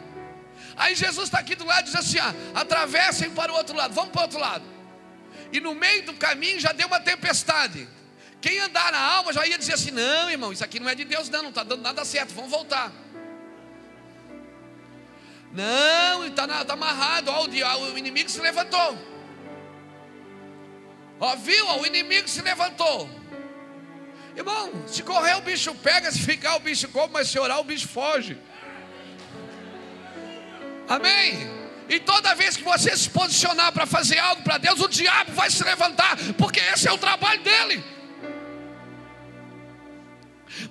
Aí 0.77 0.96
Jesus 0.96 1.25
está 1.25 1.39
aqui 1.39 1.56
do 1.56 1.66
lado 1.66 1.82
e 1.82 1.84
diz 1.92 1.96
assim: 1.96 2.20
ah, 2.20 2.34
atravessem 2.56 3.30
para 3.32 3.51
o 3.51 3.56
outro 3.56 3.75
lado, 3.75 3.94
vamos 3.94 4.12
para 4.12 4.20
o 4.20 4.24
outro 4.24 4.39
lado. 4.39 4.63
E 5.51 5.60
no 5.60 5.75
meio 5.75 6.06
do 6.06 6.13
caminho 6.13 6.58
já 6.58 6.72
deu 6.72 6.88
uma 6.88 7.01
tempestade. 7.01 7.86
Quem 8.39 8.60
andar 8.60 8.94
na 8.94 9.00
alma 9.00 9.34
já 9.34 9.46
ia 9.46 9.58
dizer 9.58 9.74
assim: 9.74 9.92
não, 9.92 10.32
irmão, 10.32 10.54
isso 10.54 10.63
aqui 10.63 10.80
não 10.80 10.88
é 10.88 10.96
de 10.96 11.04
Deus, 11.04 11.27
não, 11.27 11.42
não 11.44 11.50
está 11.50 11.63
dando 11.63 11.82
nada 11.82 12.06
certo, 12.06 12.34
vamos 12.34 12.50
voltar. 12.50 12.94
Não, 15.58 16.24
está 16.24 16.48
tá 16.64 16.74
amarrado. 16.74 17.32
Ó, 17.32 17.48
o, 17.48 17.94
o 17.94 17.98
inimigo 17.98 18.30
se 18.30 18.40
levantou. 18.40 18.96
Ó, 21.20 21.36
viu? 21.36 21.65
Ó, 21.67 21.80
o 21.80 21.86
inimigo 21.88 22.28
se 22.28 22.43
levantou. 22.43 23.10
Irmão, 24.36 24.72
se 24.88 25.02
correr 25.02 25.36
o 25.36 25.41
bicho 25.41 25.74
pega, 25.74 26.12
se 26.12 26.20
ficar 26.20 26.58
o 26.58 26.60
bicho 26.60 26.88
come, 26.89 27.12
mas 27.12 27.30
se 27.30 27.39
orar 27.39 27.60
o 27.60 27.63
bicho 27.63 27.88
foge. 27.88 28.38
Amém? 30.88 31.50
E 31.89 32.00
toda 32.00 32.36
vez 32.36 32.56
que 32.56 32.63
você 32.63 32.96
se 32.96 33.10
posicionar 33.10 33.72
para 33.72 33.88
fazer 33.88 34.20
algo 34.20 34.43
para 34.43 34.60
Deus, 34.60 34.80
o 34.80 34.88
diabo 34.88 35.32
vai 35.32 35.50
se 35.50 35.63
levantar, 35.63 36.15
porque 36.38 36.60
esse 36.60 36.88
é 36.88 36.91
o 36.91 37.00
trabalho 37.00 37.41
dele. 37.41 37.84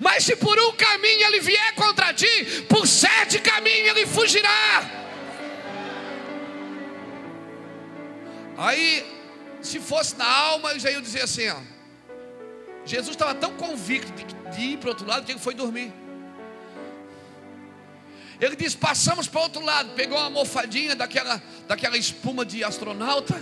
Mas 0.00 0.24
se 0.24 0.36
por 0.36 0.58
um 0.58 0.72
caminho 0.72 1.26
ele 1.26 1.40
vier 1.40 1.74
contra 1.74 2.12
ti, 2.12 2.62
por 2.68 2.86
sete 2.86 3.38
caminhos 3.38 3.88
ele 3.88 4.06
fugirá. 4.06 4.90
Aí, 8.58 9.04
se 9.60 9.78
fosse 9.80 10.16
na 10.16 10.26
alma, 10.26 10.72
eu 10.72 10.78
já 10.78 10.90
ia 10.90 11.00
dizer 11.00 11.22
assim: 11.22 11.48
ó, 11.48 11.60
Jesus 12.84 13.10
estava 13.10 13.34
tão 13.34 13.54
convicto 13.54 14.12
de, 14.50 14.60
ir 14.60 14.78
para 14.78 14.88
o 14.88 14.90
outro 14.90 15.06
lado 15.06 15.24
que 15.24 15.32
ele 15.32 15.38
foi 15.38 15.54
dormir. 15.54 15.92
Ele 18.40 18.56
disse: 18.56 18.76
passamos 18.76 19.28
para 19.28 19.40
o 19.40 19.42
outro 19.44 19.62
lado, 19.62 19.90
pegou 19.94 20.16
uma 20.16 20.26
almofadinha 20.26 20.96
daquela, 20.96 21.42
daquela 21.68 21.96
espuma 21.96 22.44
de 22.44 22.64
astronauta, 22.64 23.34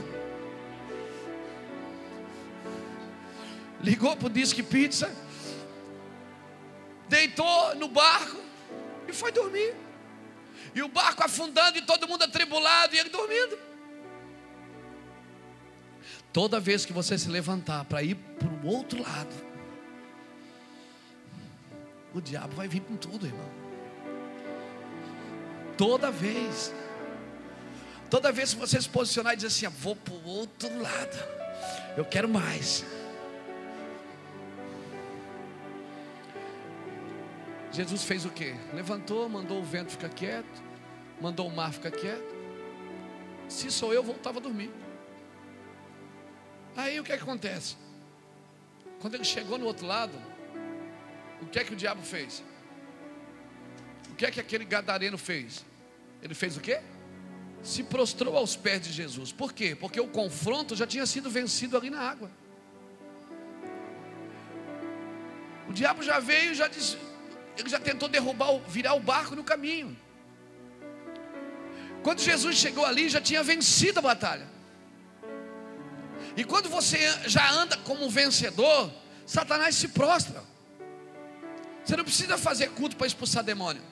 ligou 3.83 4.17
para 4.17 4.27
o 4.27 4.31
Disque 4.31 4.63
Pizza 4.63 5.24
deitou 7.09 7.75
no 7.77 7.89
barco 7.89 8.41
e 9.09 9.13
foi 9.13 9.33
dormir. 9.33 9.75
E 10.75 10.83
o 10.83 10.89
barco 10.89 11.23
afundando 11.23 11.79
e 11.79 11.83
todo 11.83 12.09
mundo 12.09 12.25
atribulado 12.25 12.95
e 12.95 12.99
ele 12.99 13.11
dormindo. 13.11 13.59
Toda 16.33 16.59
vez 16.59 16.85
que 16.85 16.93
você 16.93 17.17
se 17.17 17.29
levantar 17.29 17.85
para 17.85 18.03
ir 18.03 18.17
para 18.17 18.49
o 18.49 18.67
outro 18.67 19.01
lado, 19.01 19.35
o 22.13 22.21
diabo 22.21 22.57
vai 22.57 22.67
vir 22.67 22.81
com 22.81 22.97
tudo, 22.97 23.27
irmão. 23.27 23.51
Toda 25.77 26.11
vez. 26.11 26.73
Toda 28.11 28.31
vez 28.31 28.55
que 28.55 28.61
você 28.61 28.81
se 28.81 28.89
posicionar 28.89 29.33
e 29.33 29.37
dizer 29.37 29.49
assim, 29.49 29.67
ah, 29.67 29.73
vou 29.81 29.97
para 29.97 30.15
o 30.15 30.25
outro 30.27 30.81
lado, 30.81 31.17
eu 31.97 32.05
quero 32.05 32.29
mais. 32.29 32.85
Jesus 37.75 38.05
fez 38.05 38.25
o 38.25 38.31
que? 38.31 38.55
Levantou, 38.73 39.29
mandou 39.29 39.59
o 39.59 39.65
vento 39.65 39.91
ficar 39.91 40.09
quieto, 40.09 40.63
mandou 41.21 41.49
o 41.49 41.51
mar 41.51 41.73
ficar 41.73 41.91
quieto. 41.91 42.33
Se 43.49 43.69
sou 43.69 43.93
eu, 43.93 44.01
voltava 44.01 44.39
a 44.39 44.41
dormir. 44.41 44.71
Aí 46.77 47.01
o 47.01 47.03
que, 47.03 47.13
é 47.13 47.17
que 47.17 47.25
acontece? 47.25 47.77
Quando 49.01 49.17
ele 49.17 49.25
chegou 49.25 49.59
no 49.59 49.67
outro 49.67 49.85
lado, 49.85 50.17
o 51.43 51.47
que 51.47 51.59
é 51.59 51.65
que 51.65 51.73
o 51.73 51.77
diabo 51.77 52.01
fez? 52.01 52.45
O 54.13 54.15
que 54.15 54.25
é 54.25 54.31
que 54.31 54.39
aquele 54.39 54.65
gadareno 54.65 55.19
fez? 55.19 55.65
Ele 56.23 56.33
fez 56.33 56.57
o 56.57 56.61
quê? 56.61 56.81
Se 57.61 57.83
prostrou 57.83 58.37
aos 58.37 58.55
pés 58.55 58.83
de 58.83 58.93
Jesus. 58.93 59.33
Por 59.33 59.53
quê? 59.53 59.75
Porque 59.75 60.01
o 60.01 60.07
confronto 60.07 60.77
já 60.77 60.87
tinha 60.87 61.07
sido 61.07 61.29
vencido 61.29 61.77
ali 61.77 61.91
na 61.91 62.01
água. 62.01 62.31
O 65.69 65.73
diabo 65.73 66.05
já 66.05 66.21
veio 66.21 66.53
e 66.53 66.55
já 66.55 66.69
disse: 66.69 66.97
ele 67.57 67.69
já 67.69 67.79
tentou 67.79 68.09
derrubar, 68.09 68.59
virar 68.67 68.95
o 68.95 69.01
barco 69.01 69.37
no 69.37 69.45
caminho. 69.45 69.97
Quando 72.03 72.21
Jesus 72.21 72.57
chegou 72.57 72.85
ali, 72.85 73.09
já 73.09 73.21
tinha 73.21 73.43
vencido 73.43 73.99
a 73.99 74.03
batalha. 74.03 74.47
E 76.37 76.45
quando 76.45 76.69
você 76.69 76.99
já 77.27 77.51
anda 77.51 77.77
como 77.79 78.11
vencedor, 78.11 78.91
Satanás 79.25 79.75
se 79.77 79.89
prostra. 79.89 80.43
Você 81.85 81.97
não 81.97 82.05
precisa 82.05 82.37
fazer 82.37 82.71
culto 82.71 82.97
para 82.97 83.07
expulsar 83.07 83.45
demônio. 83.45 83.83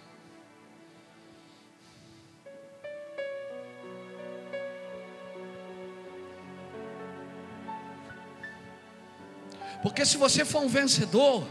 Porque 9.83 10.05
se 10.05 10.16
você 10.16 10.44
for 10.44 10.62
um 10.62 10.68
vencedor, 10.68 11.46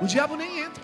o 0.00 0.06
diabo 0.06 0.36
nem 0.36 0.60
entra. 0.60 0.82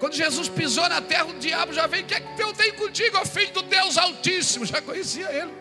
Quando 0.00 0.14
Jesus 0.14 0.48
pisou 0.48 0.88
na 0.88 1.00
terra, 1.02 1.26
o 1.26 1.38
diabo 1.38 1.72
já 1.72 1.86
veio. 1.86 2.04
O 2.04 2.06
que 2.06 2.14
é 2.14 2.20
que 2.20 2.42
eu 2.42 2.52
tenho 2.54 2.74
contigo, 2.74 3.18
ó 3.18 3.24
filho 3.24 3.52
do 3.52 3.62
Deus 3.62 3.98
Altíssimo? 3.98 4.64
Já 4.64 4.80
conhecia 4.80 5.30
ele. 5.30 5.52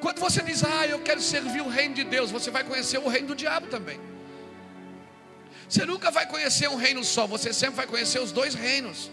Quando 0.00 0.20
você 0.20 0.42
diz, 0.42 0.62
ah, 0.62 0.86
eu 0.86 1.00
quero 1.00 1.20
servir 1.20 1.60
o 1.60 1.68
reino 1.68 1.94
de 1.94 2.04
Deus, 2.04 2.30
você 2.30 2.50
vai 2.50 2.62
conhecer 2.62 2.98
o 2.98 3.08
reino 3.08 3.28
do 3.28 3.34
diabo 3.34 3.66
também. 3.66 3.98
Você 5.68 5.84
nunca 5.84 6.10
vai 6.10 6.26
conhecer 6.26 6.68
um 6.68 6.76
reino 6.76 7.02
só, 7.02 7.26
você 7.26 7.52
sempre 7.52 7.76
vai 7.76 7.86
conhecer 7.86 8.20
os 8.20 8.30
dois 8.30 8.54
reinos. 8.54 9.10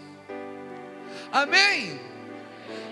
Amém? 1.32 2.00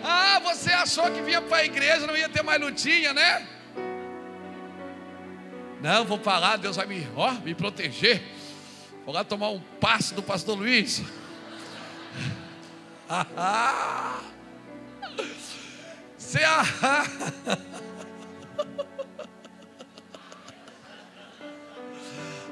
Ah, 0.02 0.40
você 0.40 0.72
achou 0.72 1.10
que 1.12 1.20
vinha 1.20 1.42
para 1.42 1.58
a 1.58 1.64
igreja, 1.64 2.06
não 2.06 2.16
ia 2.16 2.28
ter 2.28 2.42
mais 2.42 2.60
lutinha, 2.60 3.12
né? 3.12 3.46
Não, 5.80 6.04
vou 6.04 6.18
falar, 6.18 6.56
Deus 6.56 6.76
vai 6.76 6.86
me, 6.86 7.08
ó, 7.16 7.32
me 7.32 7.54
proteger. 7.54 8.22
Vou 9.04 9.14
lá 9.14 9.24
tomar 9.24 9.50
um 9.50 9.60
passe 9.80 10.12
do 10.14 10.22
pastor 10.22 10.58
Luiz. 10.58 11.02
Você 16.16 16.38
é 16.38 16.46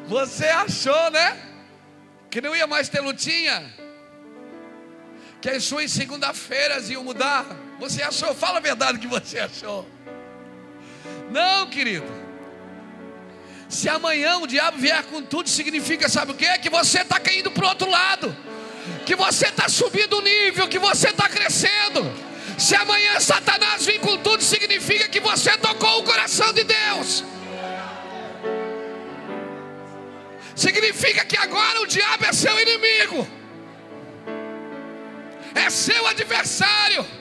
Você 0.08 0.46
achou, 0.46 1.10
né? 1.10 1.40
Que 2.30 2.40
não 2.40 2.56
ia 2.56 2.66
mais 2.66 2.88
ter 2.88 3.00
lutinha? 3.00 3.72
Que 5.40 5.50
as 5.50 5.62
suas 5.64 5.92
segunda-feiras 5.92 6.90
iam 6.90 7.04
mudar? 7.04 7.44
Você 7.78 8.02
achou? 8.02 8.34
Fala 8.34 8.56
a 8.58 8.60
verdade 8.60 8.98
que 8.98 9.06
você 9.06 9.38
achou. 9.38 9.86
Não, 11.30 11.68
querido. 11.70 12.17
Se 13.68 13.88
amanhã 13.88 14.38
o 14.38 14.46
diabo 14.46 14.78
vier 14.78 15.02
com 15.04 15.22
tudo, 15.22 15.48
significa, 15.48 16.09
sabe 16.09 16.33
o 16.33 16.35
que? 16.35 16.46
Que 16.59 16.70
você 16.70 17.02
está 17.02 17.20
caindo 17.20 17.50
para 17.50 17.66
o 17.66 17.68
outro 17.68 17.90
lado, 17.90 18.35
que 19.04 19.14
você 19.14 19.48
está 19.48 19.68
subindo 19.68 20.16
o 20.18 20.22
nível, 20.22 20.66
que 20.68 20.78
você 20.78 21.11
está 21.11 21.28
crescendo. 21.28 22.11
Se 22.57 22.74
amanhã 22.74 23.20
Satanás 23.20 23.85
vir 23.85 24.00
com 24.00 24.16
tudo, 24.16 24.42
significa 24.42 25.07
que 25.09 25.20
você 25.20 25.57
tocou 25.59 26.00
o 26.00 26.02
coração 26.02 26.52
de 26.52 26.64
Deus. 26.64 27.24
Significa 30.57 31.24
que 31.24 31.37
agora 31.37 31.83
o 31.83 31.87
diabo 31.87 32.24
é 32.24 32.33
seu 32.33 32.59
inimigo, 32.61 33.28
é 35.54 35.68
seu 35.70 36.07
adversário. 36.07 37.17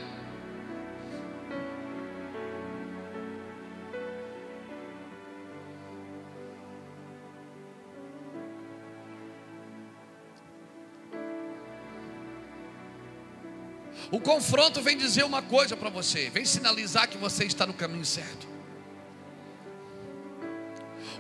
O 14.12 14.20
confronto 14.20 14.82
vem 14.82 14.98
dizer 14.98 15.26
uma 15.26 15.42
coisa 15.42 15.76
para 15.76 15.90
você, 15.90 16.30
vem 16.30 16.46
sinalizar 16.46 17.10
que 17.10 17.18
você 17.18 17.46
está 17.46 17.66
no 17.66 17.74
caminho 17.74 18.06
certo. 18.06 18.48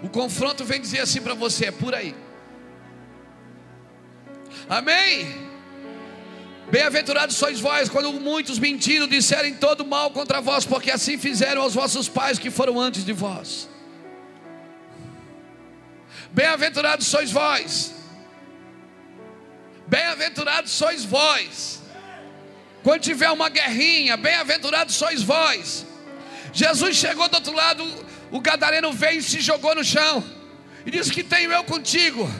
O 0.01 0.09
confronto 0.09 0.63
vem 0.63 0.79
dizer 0.79 0.99
assim 0.99 1.21
para 1.21 1.33
você: 1.33 1.65
é 1.65 1.71
por 1.71 1.93
aí. 1.93 2.15
Amém? 4.69 5.47
Bem-aventurados 6.69 7.37
sois 7.37 7.61
vós, 7.61 7.87
quando 7.87 8.11
muitos 8.13 8.59
mentiram, 8.59 9.07
disserem 9.07 9.55
todo 9.55 9.85
mal 9.85 10.11
contra 10.11 10.41
vós, 10.41 10.65
porque 10.65 10.91
assim 10.91 11.17
fizeram 11.17 11.61
aos 11.61 11.73
vossos 11.73 12.09
pais 12.09 12.37
que 12.37 12.51
foram 12.51 12.79
antes 12.79 13.05
de 13.05 13.13
vós. 13.13 13.69
Bem-aventurados 16.31 17.07
sois 17.07 17.31
vós, 17.31 17.93
bem-aventurados 19.87 20.71
sois 20.71 21.05
vós, 21.05 21.81
quando 22.87 23.01
tiver 23.01 23.29
uma 23.31 23.49
guerrinha, 23.49 24.15
bem-aventurados 24.15 24.95
sois 24.95 25.21
vós. 25.21 25.85
Jesus 26.53 26.95
chegou 26.95 27.27
do 27.27 27.35
outro 27.35 27.51
lado, 27.51 27.83
o 28.31 28.39
gadareno 28.39 28.93
veio 28.93 29.19
e 29.19 29.21
se 29.21 29.41
jogou 29.41 29.75
no 29.75 29.83
chão. 29.83 30.23
E 30.85 30.91
disse: 30.91 31.11
Que 31.11 31.21
tenho 31.21 31.51
eu 31.51 31.65
contigo? 31.65 32.31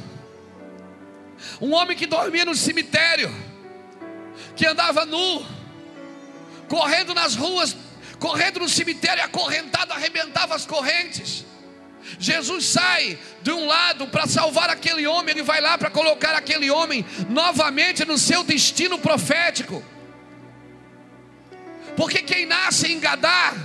Um 1.59 1.73
homem 1.73 1.97
que 1.97 2.05
dormia 2.05 2.45
no 2.45 2.55
cemitério, 2.55 3.29
que 4.55 4.65
andava 4.65 5.05
nu, 5.05 5.45
correndo 6.69 7.13
nas 7.13 7.35
ruas, 7.35 7.75
correndo 8.17 8.61
no 8.61 8.69
cemitério, 8.69 9.25
acorrentado, 9.25 9.91
arrebentava 9.91 10.55
as 10.55 10.65
correntes. 10.65 11.45
Jesus 12.17 12.67
sai 12.67 13.19
de 13.41 13.51
um 13.51 13.67
lado 13.67 14.07
para 14.07 14.25
salvar 14.25 14.69
aquele 14.69 15.05
homem, 15.05 15.35
ele 15.35 15.43
vai 15.43 15.59
lá 15.59 15.77
para 15.77 15.89
colocar 15.89 16.33
aquele 16.35 16.71
homem 16.71 17.05
novamente 17.27 18.05
no 18.05 18.17
seu 18.17 18.45
destino 18.45 18.97
profético. 18.97 19.83
Porque 21.97 22.21
quem 22.21 22.45
nasce 22.45 22.93
em 22.93 22.99
Gadar 22.99 23.55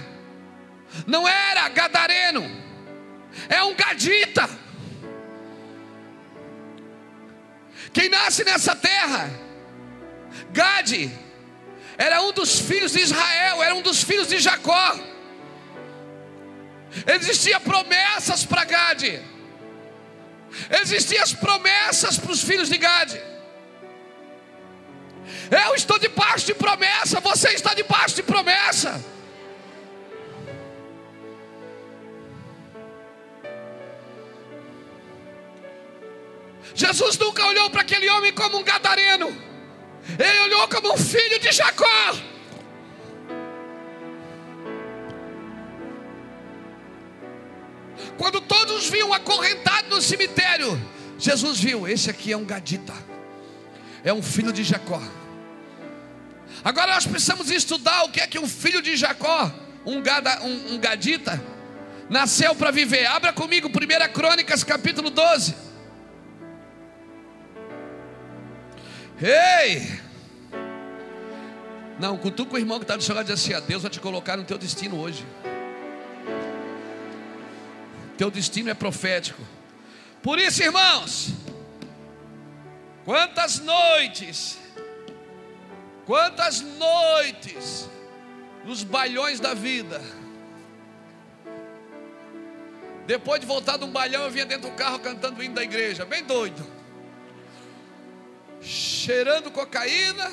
não 1.06 1.28
era 1.28 1.68
gadareno, 1.68 2.50
é 3.46 3.62
um 3.62 3.74
gadita. 3.74 4.48
Quem 7.92 8.08
nasce 8.08 8.42
nessa 8.42 8.74
terra, 8.74 9.30
Gade, 10.50 11.12
era 11.98 12.22
um 12.22 12.32
dos 12.32 12.58
filhos 12.58 12.92
de 12.92 13.00
Israel, 13.00 13.62
era 13.62 13.74
um 13.74 13.82
dos 13.82 14.02
filhos 14.02 14.28
de 14.28 14.38
Jacó. 14.38 14.98
Existiam 17.06 17.60
promessas 17.60 18.46
para 18.46 18.64
Gade, 18.64 19.22
existiam 20.82 21.22
as 21.22 21.34
promessas 21.34 22.16
para 22.16 22.32
os 22.32 22.42
filhos 22.42 22.70
de 22.70 22.78
Gade. 22.78 23.31
Eu 25.52 25.74
estou 25.74 25.98
debaixo 25.98 26.46
de 26.46 26.54
promessa, 26.54 27.20
você 27.20 27.50
está 27.50 27.74
debaixo 27.74 28.16
de 28.16 28.22
promessa. 28.22 29.04
Jesus 36.74 37.18
nunca 37.18 37.44
olhou 37.44 37.68
para 37.68 37.82
aquele 37.82 38.08
homem 38.08 38.32
como 38.32 38.56
um 38.56 38.64
gadareno, 38.64 39.28
ele 40.18 40.40
olhou 40.40 40.66
como 40.68 40.94
um 40.94 40.96
filho 40.96 41.38
de 41.38 41.52
Jacó. 41.52 42.16
Quando 48.16 48.40
todos 48.40 48.88
viam 48.88 49.12
acorrentado 49.12 49.90
no 49.90 50.00
cemitério, 50.00 50.80
Jesus 51.18 51.60
viu: 51.60 51.86
esse 51.86 52.08
aqui 52.08 52.32
é 52.32 52.36
um 52.38 52.44
gadita, 52.44 52.94
é 54.02 54.14
um 54.14 54.22
filho 54.22 54.50
de 54.50 54.64
Jacó. 54.64 55.02
Agora 56.64 56.94
nós 56.94 57.06
precisamos 57.06 57.50
estudar 57.50 58.04
o 58.04 58.10
que 58.10 58.20
é 58.20 58.26
que 58.26 58.38
um 58.38 58.48
filho 58.48 58.80
de 58.80 58.96
Jacó, 58.96 59.52
um, 59.84 60.00
gada, 60.00 60.42
um, 60.42 60.74
um 60.74 60.78
gadita, 60.78 61.42
nasceu 62.08 62.54
para 62.54 62.70
viver. 62.70 63.06
Abra 63.06 63.32
comigo, 63.32 63.68
1 63.68 64.12
Crônicas, 64.12 64.62
capítulo 64.62 65.10
12. 65.10 65.54
Ei! 69.20 70.00
Não, 71.98 72.16
cutuca 72.16 72.54
o 72.54 72.58
irmão 72.58 72.78
que 72.78 72.84
está 72.84 72.96
do 72.96 73.02
seu 73.02 73.14
lado 73.14 73.30
e 73.30 73.32
diz 73.32 73.42
assim: 73.42 73.54
a 73.54 73.60
Deus 73.60 73.82
vai 73.82 73.90
te 73.90 74.00
colocar 74.00 74.36
no 74.36 74.44
teu 74.44 74.56
destino 74.56 75.00
hoje. 75.00 75.26
Teu 78.16 78.30
destino 78.30 78.70
é 78.70 78.74
profético. 78.74 79.42
Por 80.22 80.38
isso, 80.38 80.62
irmãos, 80.62 81.32
quantas 83.04 83.58
noites 83.58 84.58
Quantas 86.12 86.60
noites 86.60 87.88
nos 88.66 88.84
bailhões 88.84 89.40
da 89.40 89.54
vida. 89.54 89.98
Depois 93.06 93.40
de 93.40 93.46
voltar 93.46 93.78
de 93.78 93.84
um 93.86 93.90
bailhão, 93.90 94.24
eu 94.24 94.30
vinha 94.30 94.44
dentro 94.44 94.68
do 94.68 94.76
carro 94.76 94.98
cantando 94.98 95.40
o 95.40 95.42
hino 95.42 95.54
da 95.54 95.62
igreja, 95.62 96.04
bem 96.04 96.22
doido. 96.22 96.70
Cheirando 98.60 99.50
cocaína, 99.50 100.30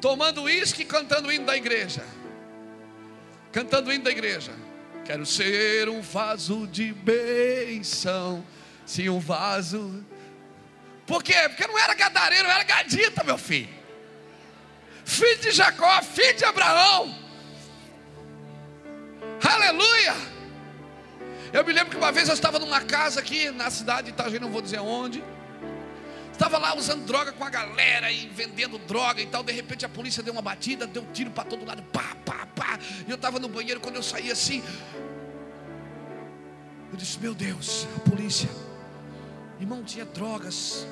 tomando 0.00 0.44
uísque 0.44 0.80
e 0.80 0.86
cantando 0.86 1.28
o 1.28 1.32
hino 1.32 1.44
da 1.44 1.54
igreja. 1.54 2.02
Cantando 3.52 3.90
o 3.90 3.92
hino 3.92 4.04
da 4.04 4.10
igreja. 4.10 4.52
Quero 5.04 5.26
ser 5.26 5.90
um 5.90 6.00
vaso 6.00 6.66
de 6.66 6.94
bênção. 6.94 8.42
Sim, 8.86 9.10
um 9.10 9.20
vaso. 9.20 10.02
Por 11.06 11.22
quê? 11.22 11.46
Porque 11.46 11.66
não 11.66 11.78
era 11.78 11.92
gadareiro, 11.92 12.48
era 12.48 12.64
gadita, 12.64 13.22
meu 13.22 13.36
filho 13.36 13.77
filho 15.08 15.40
de 15.40 15.50
Jacó, 15.50 16.02
filho 16.02 16.36
de 16.36 16.44
Abraão. 16.44 17.14
Aleluia! 19.42 20.14
Eu 21.50 21.64
me 21.64 21.72
lembro 21.72 21.90
que 21.90 21.96
uma 21.96 22.12
vez 22.12 22.28
eu 22.28 22.34
estava 22.34 22.58
numa 22.58 22.82
casa 22.82 23.20
aqui 23.20 23.50
na 23.50 23.70
cidade 23.70 24.08
de 24.08 24.10
Itajaí, 24.10 24.38
não 24.38 24.50
vou 24.50 24.60
dizer 24.60 24.80
onde. 24.80 25.24
Estava 26.30 26.58
lá 26.58 26.76
usando 26.76 27.04
droga 27.06 27.32
com 27.32 27.42
a 27.42 27.48
galera 27.48 28.12
e 28.12 28.28
vendendo 28.28 28.78
droga 28.78 29.20
e 29.20 29.26
tal. 29.26 29.42
De 29.42 29.50
repente 29.50 29.86
a 29.86 29.88
polícia 29.88 30.22
deu 30.22 30.32
uma 30.32 30.42
batida, 30.42 30.86
deu 30.86 31.02
um 31.02 31.10
tiro 31.10 31.30
para 31.30 31.44
todo 31.44 31.64
lado, 31.64 31.82
pá, 31.84 32.14
pá, 32.24 32.46
pá. 32.54 32.78
E 33.06 33.10
eu 33.10 33.16
estava 33.16 33.40
no 33.40 33.48
banheiro 33.48 33.80
quando 33.80 33.96
eu 33.96 34.02
saí 34.02 34.30
assim. 34.30 34.62
Eu 36.92 36.96
disse: 36.96 37.18
Meu 37.18 37.34
Deus, 37.34 37.88
a 37.96 38.00
polícia. 38.08 38.48
Irmão, 39.58 39.82
tinha 39.82 40.04
drogas, 40.04 40.86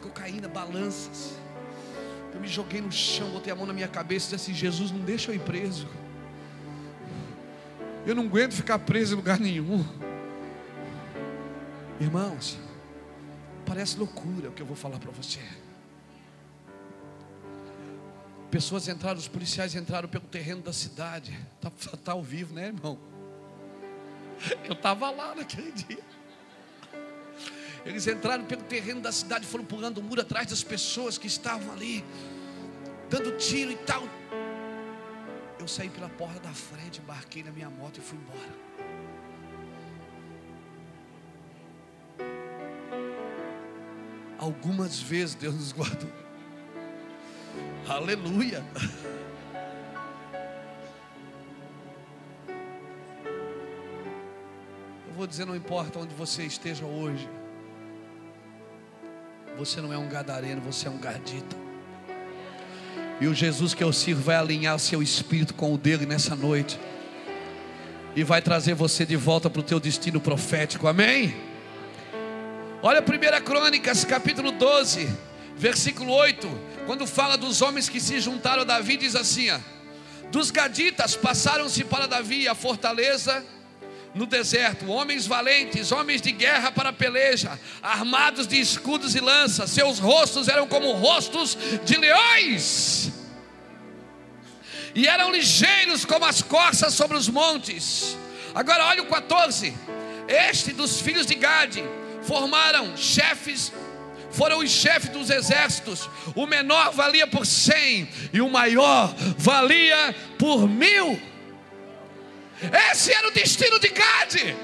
cocaína, 0.00 0.48
balanças. 0.48 1.38
Eu 2.32 2.40
me 2.40 2.48
joguei 2.48 2.80
no 2.80 2.92
chão, 2.92 3.30
botei 3.30 3.52
a 3.52 3.56
mão 3.56 3.66
na 3.66 3.72
minha 3.72 3.88
cabeça 3.88 4.26
e 4.26 4.36
disse 4.36 4.50
assim: 4.50 4.54
Jesus, 4.54 4.90
não 4.90 5.00
deixa 5.00 5.30
eu 5.30 5.34
ir 5.34 5.40
preso. 5.40 5.88
Eu 8.06 8.14
não 8.14 8.24
aguento 8.24 8.54
ficar 8.54 8.78
preso 8.78 9.14
em 9.14 9.16
lugar 9.16 9.38
nenhum. 9.38 9.84
Irmãos, 12.00 12.58
parece 13.66 13.98
loucura 13.98 14.48
o 14.48 14.52
que 14.52 14.62
eu 14.62 14.66
vou 14.66 14.76
falar 14.76 14.98
para 14.98 15.10
você. 15.10 15.40
Pessoas 18.50 18.88
entraram, 18.88 19.18
os 19.18 19.28
policiais 19.28 19.74
entraram 19.74 20.08
pelo 20.08 20.24
terreno 20.24 20.62
da 20.62 20.72
cidade. 20.72 21.38
Está 21.56 21.96
tá 21.96 22.12
ao 22.12 22.22
vivo, 22.22 22.54
né, 22.54 22.68
irmão? 22.68 22.98
Eu 24.64 24.72
estava 24.72 25.10
lá 25.10 25.34
naquele 25.34 25.72
dia. 25.72 26.02
Eles 27.84 28.06
entraram 28.06 28.44
pelo 28.44 28.62
terreno 28.62 29.00
da 29.00 29.12
cidade, 29.12 29.46
foram 29.46 29.64
pulando 29.64 29.98
o 29.98 30.02
muro 30.02 30.20
atrás 30.20 30.48
das 30.48 30.62
pessoas 30.62 31.16
que 31.16 31.26
estavam 31.26 31.72
ali, 31.72 32.04
dando 33.08 33.36
tiro 33.36 33.72
e 33.72 33.76
tal. 33.76 34.02
Eu 35.58 35.66
saí 35.66 35.88
pela 35.88 36.08
porta 36.08 36.40
da 36.40 36.52
frente, 36.52 37.00
embarquei 37.00 37.42
na 37.42 37.50
minha 37.50 37.70
moto 37.70 37.98
e 37.98 38.00
fui 38.00 38.18
embora. 38.18 38.68
Algumas 44.38 45.00
vezes 45.00 45.34
Deus 45.34 45.54
nos 45.54 45.72
guardou. 45.72 46.10
Aleluia. 47.88 48.64
Eu 55.06 55.14
vou 55.14 55.26
dizer, 55.26 55.44
não 55.44 55.56
importa 55.56 55.98
onde 55.98 56.14
você 56.14 56.44
esteja 56.44 56.84
hoje. 56.84 57.28
Você 59.58 59.80
não 59.80 59.92
é 59.92 59.98
um 59.98 60.08
gadareno, 60.08 60.60
você 60.60 60.86
é 60.86 60.90
um 60.90 60.98
gadita. 60.98 61.56
E 63.20 63.26
o 63.26 63.34
Jesus 63.34 63.74
que 63.74 63.82
eu 63.82 63.92
sirvo 63.92 64.22
vai 64.22 64.36
alinhar 64.36 64.78
seu 64.78 65.02
espírito 65.02 65.52
com 65.52 65.74
o 65.74 65.76
dele 65.76 66.06
nessa 66.06 66.36
noite. 66.36 66.78
E 68.14 68.22
vai 68.22 68.40
trazer 68.40 68.74
você 68.74 69.04
de 69.04 69.16
volta 69.16 69.50
para 69.50 69.58
o 69.58 69.64
teu 69.64 69.80
destino 69.80 70.20
profético. 70.20 70.86
Amém? 70.86 71.34
Olha 72.80 73.02
1 73.02 73.44
Crônicas, 73.44 74.04
capítulo 74.04 74.52
12, 74.52 75.08
versículo 75.56 76.12
8. 76.12 76.48
Quando 76.86 77.04
fala 77.04 77.36
dos 77.36 77.60
homens 77.60 77.88
que 77.88 78.00
se 78.00 78.20
juntaram 78.20 78.62
a 78.62 78.64
Davi, 78.64 78.96
diz 78.96 79.16
assim: 79.16 79.50
ó, 79.50 79.58
Dos 80.30 80.52
gaditas 80.52 81.16
passaram-se 81.16 81.82
para 81.82 82.06
Davi 82.06 82.46
a 82.46 82.54
fortaleza 82.54 83.44
no 84.18 84.26
deserto, 84.26 84.90
homens 84.90 85.26
valentes, 85.26 85.92
homens 85.92 86.20
de 86.20 86.32
guerra 86.32 86.72
para 86.72 86.92
peleja, 86.92 87.58
armados 87.80 88.48
de 88.48 88.58
escudos 88.60 89.14
e 89.14 89.20
lanças, 89.20 89.70
seus 89.70 90.00
rostos 90.00 90.48
eram 90.48 90.66
como 90.66 90.92
rostos 90.92 91.56
de 91.84 91.96
leões, 91.96 93.12
e 94.94 95.06
eram 95.06 95.30
ligeiros 95.30 96.04
como 96.04 96.24
as 96.24 96.42
corças 96.42 96.94
sobre 96.94 97.16
os 97.16 97.28
montes. 97.28 98.18
Agora 98.54 98.86
olha 98.86 99.02
o 99.02 99.06
14: 99.06 99.72
Este 100.26 100.72
dos 100.72 101.00
filhos 101.00 101.24
de 101.24 101.36
Gade 101.36 101.84
formaram 102.22 102.96
chefes 102.96 103.72
foram 104.30 104.58
os 104.58 104.70
chefes 104.70 105.08
dos 105.10 105.30
exércitos. 105.30 106.08
O 106.34 106.46
menor 106.46 106.92
valia 106.92 107.26
por 107.26 107.46
cem 107.46 108.08
e 108.32 108.40
o 108.40 108.50
maior 108.50 109.14
valia 109.38 110.14
por 110.38 110.68
mil. 110.68 111.18
Esse 112.90 113.12
era 113.12 113.28
o 113.28 113.30
destino 113.30 113.78
de 113.78 113.88
Gade. 113.88 114.56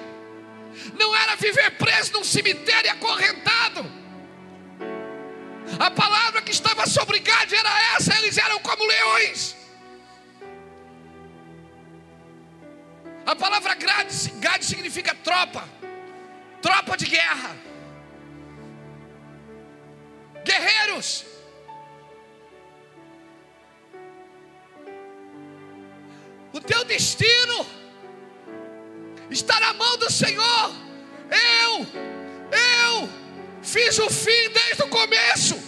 Não 0.99 1.15
era 1.15 1.37
viver 1.37 1.71
preso 1.73 2.13
num 2.13 2.25
cemitério 2.25 2.91
acorrentado. 2.91 3.85
A 5.79 5.91
palavra 5.91 6.43
que 6.43 6.51
estava 6.51 6.87
sobre 6.87 7.21
Gade 7.21 7.55
era 7.55 7.97
essa: 7.97 8.17
eles 8.19 8.37
eram 8.37 8.59
como 8.61 8.85
leões. 8.85 9.57
A 13.25 13.35
palavra 13.35 13.75
Gade 13.75 14.65
significa 14.65 15.15
tropa, 15.15 15.67
tropa 16.61 16.97
de 16.97 17.07
guerra, 17.07 17.57
guerreiros. 20.45 21.25
O 26.53 26.61
teu 26.61 26.85
destino 26.85 27.84
está 29.31 29.59
na 29.61 29.73
mão 29.75 29.97
do 29.99 30.11
Senhor. 30.11 30.75
Eu, 31.31 31.87
eu 32.53 33.09
fiz 33.63 33.99
o 33.99 34.11
fim 34.11 34.51
desde 34.51 34.83
o 34.83 34.89
começo. 34.89 35.59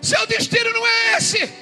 Seu 0.00 0.26
destino 0.26 0.72
não 0.72 0.86
é 0.86 1.16
esse. 1.16 1.52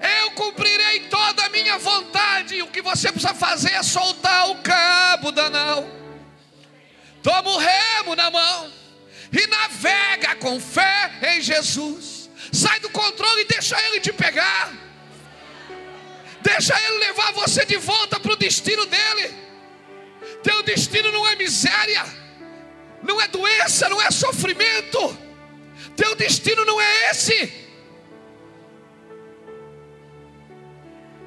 Eu 0.00 0.30
cumprirei 0.32 1.08
toda 1.08 1.44
a 1.44 1.48
minha 1.50 1.78
vontade. 1.78 2.62
O 2.62 2.68
que 2.68 2.82
você 2.82 3.10
precisa 3.12 3.34
fazer 3.34 3.72
é 3.72 3.82
soltar 3.82 4.50
o 4.50 4.56
cabo 4.56 5.30
da 5.30 5.50
nau. 5.50 5.88
Toma 7.22 7.50
o 7.50 7.58
remo 7.58 8.16
na 8.16 8.30
mão 8.30 8.72
e 9.32 9.46
navega 9.46 10.36
com 10.36 10.58
fé 10.58 11.12
em 11.34 11.40
Jesus. 11.40 12.30
Sai 12.52 12.80
do 12.80 12.90
controle 12.90 13.42
e 13.42 13.46
deixa 13.46 13.80
ele 13.88 14.00
te 14.00 14.12
pegar. 14.12 14.72
Deixa 16.42 16.74
Ele 16.86 16.98
levar 16.98 17.32
você 17.32 17.64
de 17.64 17.76
volta 17.76 18.18
para 18.18 18.32
o 18.32 18.36
destino 18.36 18.86
dele. 18.86 19.34
Teu 20.42 20.62
destino 20.62 21.12
não 21.12 21.26
é 21.26 21.36
miséria, 21.36 22.04
não 23.02 23.20
é 23.20 23.28
doença, 23.28 23.88
não 23.88 24.00
é 24.00 24.10
sofrimento. 24.10 25.16
Teu 25.96 26.14
destino 26.14 26.64
não 26.64 26.80
é 26.80 27.10
esse. 27.10 27.52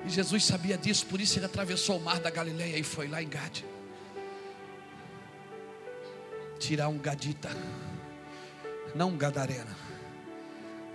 E 0.06 0.10
Jesus 0.10 0.43
sabia 0.43 0.78
disso, 0.78 1.06
por 1.06 1.21
isso 1.21 1.39
ele 1.39 1.45
atravessou 1.45 1.97
o 1.97 2.02
mar 2.02 2.19
da 2.19 2.30
Galileia 2.30 2.78
e 2.78 2.84
foi 2.84 3.08
lá 3.08 3.21
em 3.21 3.30
Gade. 3.30 3.65
Tirar 6.60 6.88
um 6.88 6.97
gadita, 6.97 7.49
não 8.95 9.10
um 9.10 9.17
gadarena. 9.17 9.76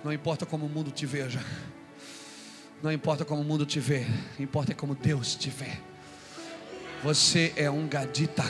Não 0.02 0.12
importa 0.12 0.46
como 0.46 0.66
o 0.66 0.68
mundo 0.68 0.90
te 0.90 1.04
veja. 1.04 1.40
Não 2.82 2.92
importa 2.92 3.24
como 3.24 3.42
o 3.42 3.44
mundo 3.44 3.66
te 3.66 3.80
vê, 3.80 4.06
importa 4.38 4.72
como 4.72 4.94
Deus 4.94 5.34
te 5.34 5.50
vê. 5.50 5.78
Você 7.02 7.52
é 7.56 7.68
um 7.68 7.88
gadita. 7.88 8.44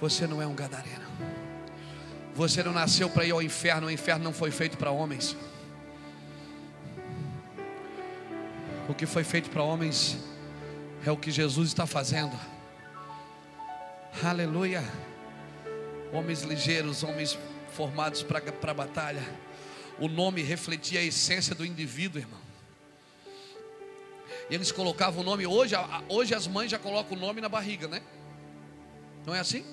Você 0.00 0.26
não 0.26 0.42
é 0.42 0.46
um 0.46 0.54
gadareno. 0.54 1.04
Você 2.34 2.62
não 2.62 2.72
nasceu 2.72 3.08
para 3.08 3.24
ir 3.24 3.30
ao 3.30 3.40
inferno, 3.40 3.86
o 3.86 3.90
inferno 3.90 4.22
não 4.22 4.34
foi 4.34 4.50
feito 4.50 4.76
para 4.76 4.90
homens. 4.90 5.34
O 8.86 8.92
que 8.92 9.06
foi 9.06 9.24
feito 9.24 9.48
para 9.48 9.62
homens 9.62 10.18
é 11.06 11.10
o 11.10 11.16
que 11.16 11.30
Jesus 11.30 11.68
está 11.68 11.86
fazendo. 11.86 12.38
Aleluia. 14.22 14.84
Homens 16.12 16.42
ligeiros, 16.42 17.02
homens 17.02 17.38
formados 17.72 18.22
para 18.22 18.42
a 18.70 18.74
batalha 18.74 19.22
o 19.98 20.08
nome 20.08 20.42
refletia 20.42 21.00
a 21.00 21.02
essência 21.02 21.54
do 21.54 21.64
indivíduo, 21.64 22.20
irmão. 22.20 22.40
E 24.50 24.54
eles 24.54 24.70
colocavam 24.70 25.22
o 25.22 25.24
nome, 25.24 25.46
hoje, 25.46 25.74
hoje 26.08 26.34
as 26.34 26.46
mães 26.46 26.70
já 26.70 26.78
colocam 26.78 27.16
o 27.16 27.20
nome 27.20 27.40
na 27.40 27.48
barriga, 27.48 27.88
né? 27.88 28.02
Não 29.24 29.34
é 29.34 29.40
assim? 29.40 29.64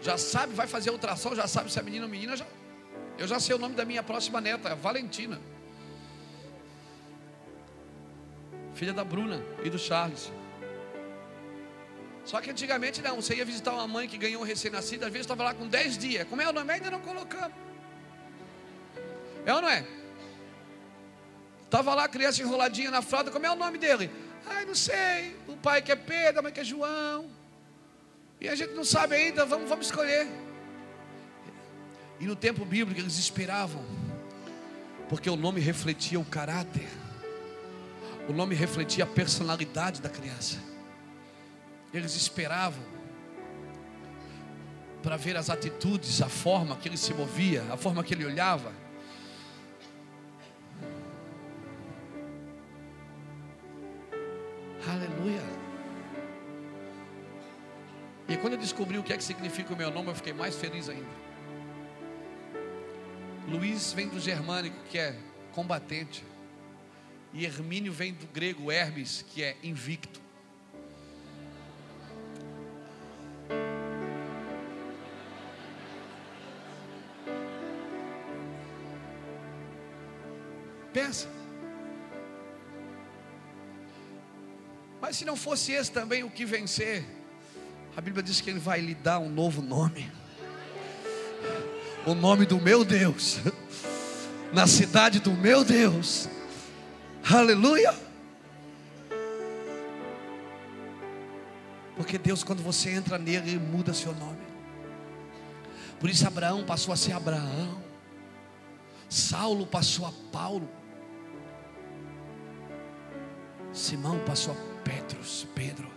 Já 0.00 0.16
sabe, 0.16 0.54
vai 0.54 0.66
fazer 0.66 0.90
ultrassom, 0.90 1.34
já 1.34 1.48
sabe 1.48 1.72
se 1.72 1.78
é 1.78 1.82
menino 1.82 2.04
ou 2.04 2.10
menina. 2.10 2.36
Já, 2.36 2.46
eu 3.16 3.26
já 3.26 3.40
sei 3.40 3.54
o 3.56 3.58
nome 3.58 3.74
da 3.74 3.84
minha 3.84 4.02
próxima 4.02 4.40
neta, 4.40 4.74
Valentina. 4.76 5.40
Filha 8.74 8.92
da 8.92 9.02
Bruna 9.02 9.42
e 9.64 9.70
do 9.70 9.78
Charles. 9.78 10.30
Só 12.24 12.40
que 12.40 12.50
antigamente 12.50 13.02
não, 13.02 13.16
você 13.16 13.34
ia 13.34 13.44
visitar 13.44 13.72
uma 13.72 13.88
mãe 13.88 14.06
que 14.06 14.18
ganhou 14.18 14.42
um 14.42 14.44
recém-nascido, 14.44 15.04
às 15.04 15.10
vezes 15.10 15.24
estava 15.24 15.42
lá 15.42 15.54
com 15.54 15.66
10 15.66 15.98
dias. 15.98 16.28
Como 16.28 16.40
é 16.40 16.48
o 16.48 16.52
nome? 16.52 16.72
Ainda 16.72 16.90
não 16.90 17.00
colocamos. 17.00 17.67
É 19.48 19.54
ou 19.54 19.62
não 19.62 19.68
é? 19.70 19.82
Estava 21.64 21.94
lá 21.94 22.04
a 22.04 22.08
criança 22.08 22.42
enroladinha 22.42 22.90
na 22.90 23.00
fralda, 23.00 23.30
como 23.30 23.46
é 23.46 23.50
o 23.50 23.56
nome 23.56 23.78
dele? 23.78 24.10
Ai, 24.44 24.66
não 24.66 24.74
sei. 24.74 25.34
O 25.48 25.56
pai 25.56 25.80
que 25.80 25.90
é 25.90 25.96
Pedro, 25.96 26.40
a 26.40 26.42
mãe 26.42 26.52
que 26.52 26.60
é 26.60 26.64
João. 26.64 27.30
E 28.38 28.46
a 28.46 28.54
gente 28.54 28.74
não 28.74 28.84
sabe 28.84 29.16
ainda, 29.16 29.46
vamos, 29.46 29.66
vamos 29.66 29.86
escolher. 29.86 30.28
E 32.20 32.26
no 32.26 32.36
tempo 32.36 32.62
bíblico 32.62 33.00
eles 33.00 33.16
esperavam, 33.16 33.82
porque 35.08 35.30
o 35.30 35.36
nome 35.36 35.62
refletia 35.62 36.20
o 36.20 36.26
caráter, 36.26 36.88
o 38.28 38.34
nome 38.34 38.54
refletia 38.54 39.04
a 39.04 39.06
personalidade 39.06 40.02
da 40.02 40.10
criança. 40.10 40.58
Eles 41.94 42.14
esperavam 42.14 42.84
para 45.02 45.16
ver 45.16 45.38
as 45.38 45.48
atitudes, 45.48 46.20
a 46.20 46.28
forma 46.28 46.76
que 46.76 46.86
ele 46.86 46.98
se 46.98 47.14
movia, 47.14 47.64
a 47.72 47.78
forma 47.78 48.04
que 48.04 48.12
ele 48.12 48.26
olhava. 48.26 48.87
Aleluia. 54.86 55.42
E 58.28 58.36
quando 58.36 58.52
eu 58.52 58.58
descobri 58.58 58.98
o 58.98 59.02
que 59.02 59.12
é 59.12 59.16
que 59.16 59.24
significa 59.24 59.72
o 59.72 59.76
meu 59.76 59.90
nome, 59.90 60.08
eu 60.08 60.14
fiquei 60.14 60.32
mais 60.32 60.54
feliz 60.54 60.88
ainda. 60.88 61.28
Luiz 63.48 63.92
vem 63.94 64.08
do 64.08 64.20
germânico, 64.20 64.76
que 64.90 64.98
é 64.98 65.16
combatente. 65.52 66.22
E 67.32 67.44
Hermínio 67.44 67.92
vem 67.92 68.12
do 68.12 68.26
grego 68.26 68.70
Hermes, 68.70 69.22
que 69.22 69.42
é 69.42 69.56
invicto. 69.62 70.20
Pensa. 80.92 81.37
Mas 85.00 85.16
se 85.16 85.24
não 85.24 85.36
fosse 85.36 85.72
esse 85.72 85.90
também 85.90 86.24
o 86.24 86.30
que 86.30 86.44
vencer, 86.44 87.04
a 87.96 88.00
Bíblia 88.00 88.22
diz 88.22 88.40
que 88.40 88.50
Ele 88.50 88.58
vai 88.58 88.80
lhe 88.80 88.94
dar 88.94 89.18
um 89.18 89.28
novo 89.28 89.62
nome. 89.62 90.10
O 92.06 92.14
nome 92.14 92.46
do 92.46 92.60
meu 92.60 92.84
Deus, 92.84 93.38
na 94.52 94.66
cidade 94.66 95.20
do 95.20 95.32
meu 95.32 95.64
Deus. 95.64 96.28
Aleluia. 97.30 97.94
Porque 101.96 102.16
Deus, 102.16 102.44
quando 102.44 102.62
você 102.62 102.90
entra 102.90 103.18
nele, 103.18 103.50
ele 103.50 103.58
muda 103.58 103.92
seu 103.92 104.14
nome. 104.14 104.38
Por 105.98 106.08
isso 106.08 106.26
Abraão 106.26 106.64
passou 106.64 106.94
a 106.94 106.96
ser 106.96 107.12
Abraão. 107.12 107.82
Saulo 109.08 109.66
passou 109.66 110.06
a 110.06 110.12
Paulo. 110.30 110.68
Simão 113.72 114.20
passou 114.20 114.54
a 114.54 114.77
Pedro. 115.54 115.90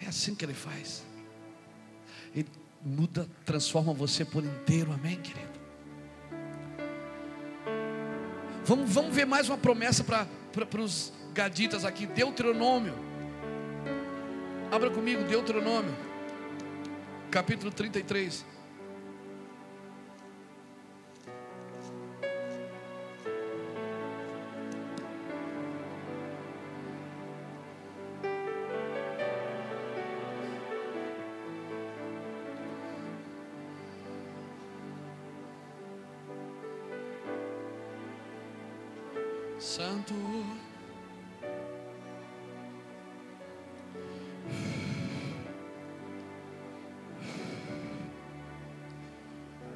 É 0.00 0.06
assim 0.06 0.34
que 0.34 0.44
ele 0.44 0.54
faz. 0.54 1.04
Ele 2.34 2.48
muda, 2.82 3.28
transforma 3.44 3.92
você 3.92 4.24
por 4.24 4.44
inteiro, 4.44 4.92
amém, 4.92 5.20
querido? 5.20 5.60
Vamos, 8.64 8.90
vamos 8.90 9.14
ver 9.14 9.26
mais 9.26 9.48
uma 9.48 9.58
promessa 9.58 10.04
para 10.04 10.26
os 10.80 11.12
gaditas 11.34 11.84
aqui, 11.84 12.06
Deuteronômio. 12.06 12.94
Abra 14.70 14.90
comigo, 14.90 15.24
Deuteronômio, 15.24 15.94
capítulo 17.30 17.72
33. 17.72 18.44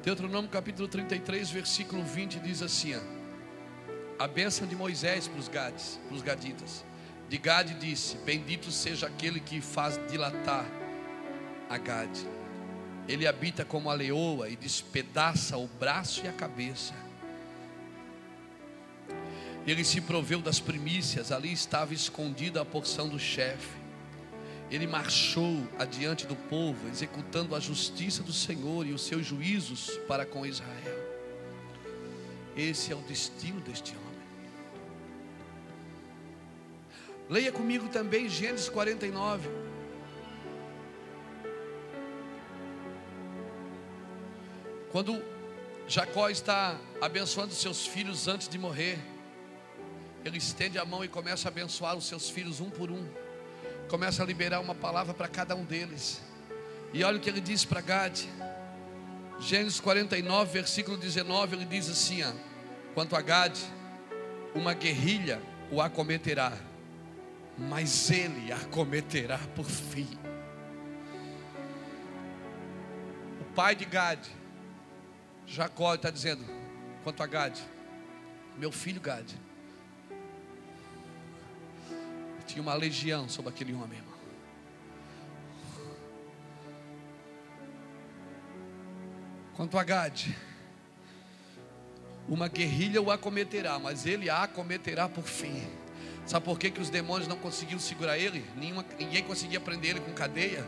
Deuteronômio 0.05 0.49
capítulo 0.51 0.87
33, 0.87 1.49
versículo 1.49 2.03
20 2.03 2.39
diz 2.39 2.61
assim: 2.61 2.95
ó, 2.95 4.23
A 4.23 4.27
bênção 4.27 4.67
de 4.67 4.75
Moisés 4.75 5.27
para 5.27 5.39
os 5.39 5.49
para 5.49 6.15
os 6.15 6.21
gaditas. 6.21 6.85
De 7.27 7.39
Gade 7.39 7.73
disse: 7.73 8.15
Bendito 8.17 8.71
seja 8.71 9.07
aquele 9.07 9.39
que 9.39 9.59
faz 9.59 9.99
dilatar 10.07 10.63
a 11.67 11.77
Gade. 11.79 12.25
Ele 13.07 13.25
habita 13.25 13.65
como 13.65 13.89
a 13.89 13.95
leoa 13.95 14.47
e 14.47 14.55
despedaça 14.55 15.57
o 15.57 15.67
braço 15.67 16.23
e 16.23 16.27
a 16.27 16.33
cabeça 16.33 16.93
ele 19.67 19.83
se 19.83 19.99
proveu 19.99 20.41
das 20.41 20.59
primícias, 20.59 21.31
ali 21.31 21.51
estava 21.51 21.91
escondida 21.93 22.61
a 22.61 22.65
porção 22.65 23.09
do 23.09 23.17
chefe. 23.17 23.84
Ele 24.75 24.87
marchou 24.87 25.65
adiante 25.79 26.27
do 26.27 26.35
povo, 26.35 26.89
executando 26.89 27.55
a 27.55 27.61
justiça 27.61 28.21
do 28.21 28.33
Senhor 28.33 28.85
e 28.85 28.91
os 28.91 29.03
seus 29.03 29.25
juízos 29.25 29.89
para 30.05 30.25
com 30.25 30.45
Israel. 30.45 30.99
Esse 32.57 32.91
é 32.91 32.95
o 32.95 32.99
destino 32.99 33.61
deste 33.61 33.95
homem. 33.95 34.19
Leia 37.29 37.53
comigo 37.53 37.87
também 37.87 38.27
Gênesis 38.27 38.67
49. 38.67 39.47
Quando 44.91 45.23
Jacó 45.87 46.27
está 46.29 46.77
abençoando 46.99 47.53
seus 47.53 47.87
filhos 47.87 48.27
antes 48.27 48.49
de 48.49 48.57
morrer, 48.57 48.99
ele 50.25 50.37
estende 50.37 50.77
a 50.77 50.83
mão 50.83 51.01
e 51.01 51.07
começa 51.07 51.47
a 51.47 51.49
abençoar 51.49 51.95
os 51.95 52.05
seus 52.05 52.29
filhos 52.29 52.59
um 52.59 52.69
por 52.69 52.91
um. 52.91 53.24
Começa 53.87 54.23
a 54.23 54.25
liberar 54.25 54.59
uma 54.59 54.73
palavra 54.73 55.13
para 55.13 55.27
cada 55.27 55.55
um 55.55 55.63
deles. 55.63 56.21
E 56.93 57.03
olha 57.03 57.17
o 57.17 57.19
que 57.19 57.29
ele 57.29 57.41
diz 57.41 57.63
para 57.63 57.81
Gade. 57.81 58.27
Gênesis 59.39 59.79
49, 59.79 60.51
versículo 60.51 60.97
19, 60.97 61.55
ele 61.55 61.65
diz 61.65 61.89
assim: 61.89 62.23
ó, 62.23 62.31
quanto 62.93 63.15
a 63.15 63.21
Gade, 63.21 63.61
uma 64.53 64.73
guerrilha 64.73 65.41
o 65.71 65.81
acometerá, 65.81 66.53
mas 67.57 68.09
ele 68.09 68.51
acometerá 68.51 69.39
por 69.55 69.65
fim. 69.65 70.07
O 73.41 73.43
pai 73.53 73.75
de 73.75 73.85
Gade, 73.85 74.29
Jacó, 75.45 75.95
está 75.95 76.09
dizendo: 76.09 76.45
quanto 77.03 77.21
a 77.21 77.27
Gade, 77.27 77.61
meu 78.57 78.71
filho 78.71 79.01
Gade, 79.01 79.37
Tinha 82.45 82.61
uma 82.61 82.73
legião 82.73 83.27
sobre 83.27 83.49
aquele 83.49 83.73
homem, 83.73 83.97
irmão. 83.97 84.15
Quanto 89.55 89.77
a 89.77 89.83
Gade, 89.83 90.35
uma 92.27 92.47
guerrilha 92.47 93.01
o 93.01 93.09
acometerá, 93.09 93.79
mas 93.79 94.05
ele 94.05 94.29
a 94.29 94.43
acometerá 94.43 95.07
por 95.07 95.23
fim. 95.23 95.65
Sabe 96.25 96.43
por 96.43 96.57
que, 96.57 96.71
que 96.71 96.81
os 96.81 96.89
demônios 96.89 97.27
não 97.27 97.37
conseguiam 97.37 97.79
segurar 97.79 98.17
ele? 98.17 98.43
Nenhuma, 98.57 98.83
ninguém 98.99 99.23
conseguia 99.23 99.59
prender 99.59 99.91
ele 99.91 99.99
com 100.01 100.11
cadeia. 100.11 100.65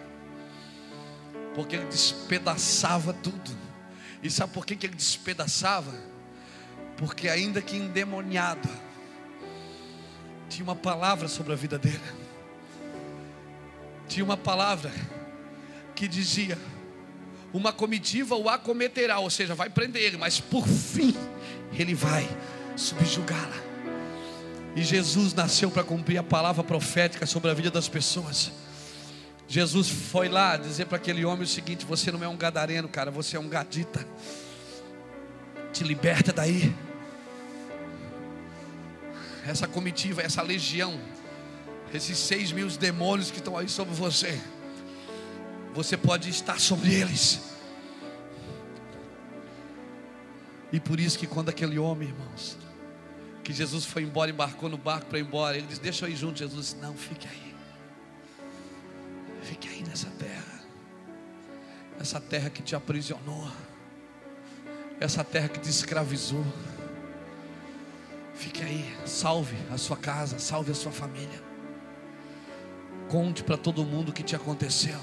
Porque 1.55 1.75
ele 1.75 1.85
despedaçava 1.85 3.11
tudo. 3.11 3.57
E 4.21 4.29
sabe 4.29 4.53
por 4.53 4.65
que, 4.65 4.75
que 4.75 4.85
ele 4.85 4.95
despedaçava? 4.95 5.93
Porque 6.95 7.27
ainda 7.27 7.61
que 7.61 7.75
endemoniado, 7.75 8.69
tinha 10.49 10.63
uma 10.63 10.75
palavra 10.75 11.27
sobre 11.27 11.53
a 11.53 11.55
vida 11.55 11.77
dele. 11.77 11.99
Tinha 14.07 14.23
uma 14.23 14.37
palavra 14.37 14.91
que 15.95 16.07
dizia: 16.07 16.57
uma 17.53 17.73
comitiva 17.73 18.35
o 18.35 18.49
acometerá, 18.49 19.19
ou 19.19 19.29
seja, 19.29 19.55
vai 19.55 19.69
prender 19.69 20.01
ele, 20.01 20.17
mas 20.17 20.39
por 20.39 20.67
fim 20.67 21.15
ele 21.73 21.93
vai 21.93 22.27
subjugá-la. 22.75 23.67
E 24.75 24.83
Jesus 24.83 25.33
nasceu 25.33 25.71
para 25.71 25.83
cumprir 25.83 26.17
a 26.17 26.23
palavra 26.23 26.63
profética 26.63 27.25
sobre 27.25 27.49
a 27.49 27.53
vida 27.53 27.71
das 27.71 27.89
pessoas. 27.89 28.51
Jesus 29.47 29.89
foi 29.89 30.29
lá 30.29 30.57
dizer 30.57 30.85
para 30.85 30.97
aquele 30.97 31.25
homem 31.25 31.43
o 31.43 31.47
seguinte: 31.47 31.85
Você 31.85 32.11
não 32.11 32.23
é 32.23 32.27
um 32.27 32.37
gadareno, 32.37 32.87
cara, 32.87 33.09
você 33.09 33.37
é 33.37 33.39
um 33.39 33.49
gadita. 33.49 34.05
Te 35.73 35.83
liberta 35.83 36.31
daí 36.31 36.73
essa 39.47 39.67
comitiva, 39.67 40.21
essa 40.21 40.41
legião, 40.41 40.99
esses 41.93 42.17
seis 42.17 42.51
mil 42.51 42.67
demônios 42.67 43.31
que 43.31 43.37
estão 43.37 43.57
aí 43.57 43.69
sobre 43.69 43.95
você, 43.95 44.39
você 45.73 45.95
pode 45.95 46.29
estar 46.29 46.59
sobre 46.59 46.93
eles. 46.93 47.39
E 50.71 50.81
por 50.81 50.99
isso 50.99 51.17
que 51.17 51.25
quando 51.25 51.47
aquele 51.47 51.79
homem, 51.79 52.09
irmãos, 52.09 52.57
que 53.41 53.53
Jesus 53.53 53.85
foi 53.85 54.03
embora, 54.03 54.29
embarcou 54.29 54.67
no 54.67 54.77
barco 54.77 55.05
para 55.05 55.17
ir 55.17 55.21
embora, 55.21 55.57
ele 55.57 55.65
disse: 55.65 55.79
Deixa 55.79 56.05
eu 56.05 56.09
ir 56.09 56.17
junto. 56.17 56.39
Jesus 56.39 56.71
disse: 56.71 56.75
Não, 56.81 56.93
fique 56.93 57.25
aí, 57.25 57.55
fique 59.43 59.69
aí 59.69 59.81
nessa 59.83 60.09
terra, 60.09 60.61
essa 61.97 62.19
terra 62.19 62.49
que 62.49 62.61
te 62.61 62.75
aprisionou, 62.75 63.49
essa 64.99 65.23
terra 65.23 65.47
que 65.47 65.59
te 65.61 65.69
escravizou. 65.69 66.45
Fique 68.37 68.63
aí, 68.63 68.95
salve 69.03 69.57
a 69.71 69.79
sua 69.79 69.97
casa, 69.97 70.37
salve 70.37 70.71
a 70.71 70.75
sua 70.75 70.91
família. 70.91 71.41
Conte 73.09 73.43
para 73.43 73.57
todo 73.57 73.83
mundo 73.83 74.09
o 74.09 74.13
que 74.13 74.21
te 74.21 74.35
aconteceu. 74.35 74.99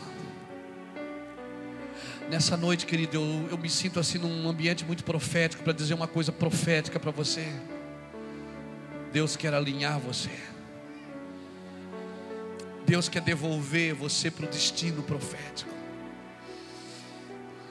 Nessa 2.31 2.57
noite, 2.57 2.87
querido, 2.87 3.17
eu, 3.17 3.49
eu 3.51 3.59
me 3.59 3.69
sinto 3.69 3.99
assim 3.99 4.19
num 4.19 4.49
ambiente 4.49 4.85
muito 4.85 5.03
profético 5.03 5.65
para 5.65 5.73
dizer 5.73 5.95
uma 5.95 6.07
coisa 6.07 6.31
profética 6.31 7.01
para 7.01 7.11
você. 7.11 7.45
Deus 9.13 9.35
quer 9.37 9.53
alinhar 9.53 9.99
você. 9.99 10.31
Deus 12.87 13.09
quer 13.09 13.21
devolver 13.21 13.95
você 13.95 14.31
para 14.31 14.47
o 14.47 14.49
destino 14.49 15.03
profético. 15.03 15.75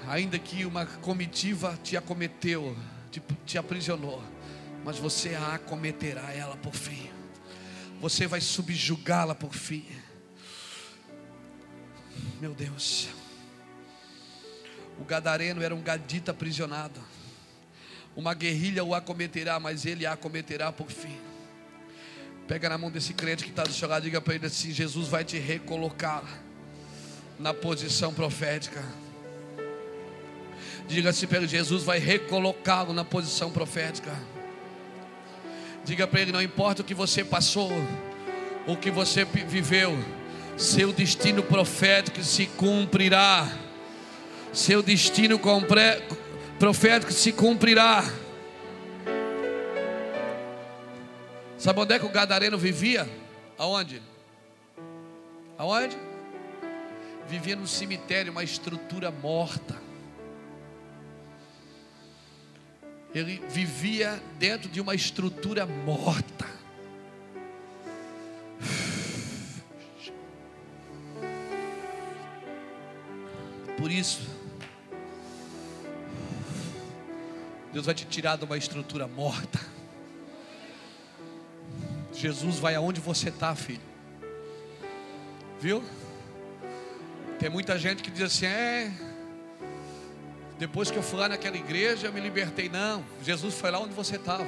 Ainda 0.09 0.38
que 0.38 0.66
uma 0.66 0.86
comitiva 0.86 1.80
te 1.82 1.95
acometeu, 1.95 2.76
te, 3.09 3.22
te 3.45 3.57
aprisionou 3.57 4.22
mas 4.84 4.97
você 4.97 5.36
a 5.36 5.55
acometerá 5.55 6.31
ela 6.34 6.57
por 6.57 6.73
fim. 6.73 7.09
Você 8.01 8.27
vai 8.27 8.41
subjugá-la 8.41 9.34
por 9.34 9.53
fim. 9.53 9.86
Meu 12.41 12.53
Deus. 12.53 13.07
O 14.99 15.05
gadareno 15.05 15.61
era 15.63 15.73
um 15.73 15.81
gadita 15.81 16.31
aprisionado. 16.31 16.99
Uma 18.15 18.34
guerrilha 18.34 18.84
o 18.84 18.93
acometerá, 18.93 19.59
mas 19.59 19.86
ele 19.86 20.05
a 20.05 20.13
acometerá 20.13 20.71
por 20.71 20.91
fim. 20.91 21.17
Pega 22.47 22.67
na 22.67 22.77
mão 22.77 22.91
desse 22.91 23.13
crente 23.13 23.43
que 23.43 23.49
está 23.49 23.63
do 23.63 23.73
seu 23.73 23.88
lado, 23.88 24.03
diga 24.03 24.19
para 24.21 24.36
ele 24.36 24.45
assim: 24.45 24.71
Jesus 24.71 25.07
vai 25.07 25.23
te 25.23 25.39
recolocar 25.39 26.23
na 27.39 27.53
posição 27.53 28.13
profética. 28.13 28.84
Diga-se 30.88 31.25
para 31.25 31.38
ele: 31.38 31.47
Jesus 31.47 31.84
vai 31.84 31.99
recolocá-lo 31.99 32.93
na 32.93 33.05
posição 33.05 33.49
profética. 33.49 34.11
Diga 35.84 36.07
para 36.07 36.21
ele: 36.21 36.31
não 36.31 36.41
importa 36.41 36.81
o 36.81 36.86
que 36.86 36.93
você 36.93 37.23
passou, 37.23 37.71
o 38.65 38.75
que 38.77 38.89
você 38.89 39.25
viveu, 39.25 39.97
Seu 40.57 40.93
destino 40.93 41.41
profético 41.41 42.23
se 42.23 42.45
cumprirá. 42.45 43.51
Seu 44.53 44.84
destino 44.84 45.39
profético 46.59 47.11
se 47.11 47.31
cumprirá. 47.31 48.03
Sabe 51.57 51.79
onde 51.79 51.95
é 51.95 51.99
que 51.99 52.05
o 52.05 52.09
gadareno 52.09 52.57
vivia? 52.57 53.09
Aonde? 53.57 54.01
Aonde? 55.57 55.97
Vivia 57.27 57.55
no 57.55 57.65
cemitério, 57.65 58.31
uma 58.31 58.43
estrutura 58.43 59.09
morta. 59.09 59.82
Ele 63.14 63.41
vivia 63.47 64.22
dentro 64.39 64.70
de 64.70 64.82
uma 64.82 64.95
estrutura 64.95 65.66
morta. 65.66 66.51
Por 73.78 73.91
isso, 73.91 74.28
Deus 77.74 77.86
vai 77.86 77.93
te 77.93 78.05
tirar 78.05 78.38
de 78.38 78.45
uma 78.45 78.57
estrutura 78.57 79.07
morta. 79.07 79.59
Jesus 82.14 82.57
vai 82.57 82.76
aonde 82.76 83.01
você 83.01 83.30
está, 83.30 83.53
filho. 83.55 83.82
Viu? 85.59 85.84
Tem 87.39 87.49
muita 87.49 87.78
gente 87.78 88.01
que 88.01 88.09
diz 88.09 88.24
assim: 88.24 88.45
é. 88.45 88.91
Depois 90.58 90.91
que 90.91 90.97
eu 90.97 91.04
fui 91.04 91.20
lá 91.20 91.28
naquela 91.28 91.58
igreja, 91.58 92.08
eu 92.08 92.14
me 92.14 92.20
libertei. 92.20 92.70
Não, 92.70 93.04
Jesus 93.24 93.56
foi 93.56 93.72
lá 93.72 93.80
onde 93.80 93.93
você 93.93 94.16
estava. 94.16 94.45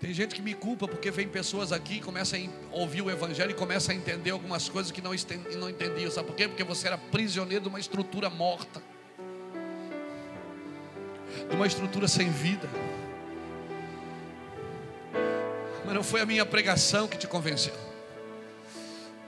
Tem 0.00 0.12
gente 0.12 0.34
que 0.34 0.42
me 0.42 0.54
culpa 0.54 0.86
porque 0.86 1.10
vem 1.10 1.26
pessoas 1.26 1.72
aqui, 1.72 2.00
começa 2.00 2.36
a 2.36 2.40
ouvir 2.70 3.00
o 3.00 3.10
Evangelho 3.10 3.50
e 3.50 3.54
começa 3.54 3.92
a 3.92 3.94
entender 3.94 4.30
algumas 4.30 4.68
coisas 4.68 4.92
que 4.92 5.00
não, 5.00 5.12
não 5.58 5.70
entendiam. 5.70 6.10
Sabe 6.10 6.28
por 6.28 6.36
quê? 6.36 6.46
Porque 6.46 6.62
você 6.62 6.86
era 6.86 6.98
prisioneiro 6.98 7.62
de 7.62 7.68
uma 7.68 7.80
estrutura 7.80 8.28
morta, 8.28 8.82
de 11.48 11.56
uma 11.56 11.66
estrutura 11.66 12.06
sem 12.06 12.30
vida. 12.30 12.68
Mas 15.84 15.94
não 15.94 16.04
foi 16.04 16.20
a 16.20 16.26
minha 16.26 16.44
pregação 16.44 17.08
que 17.08 17.16
te 17.16 17.26
convenceu. 17.26 17.85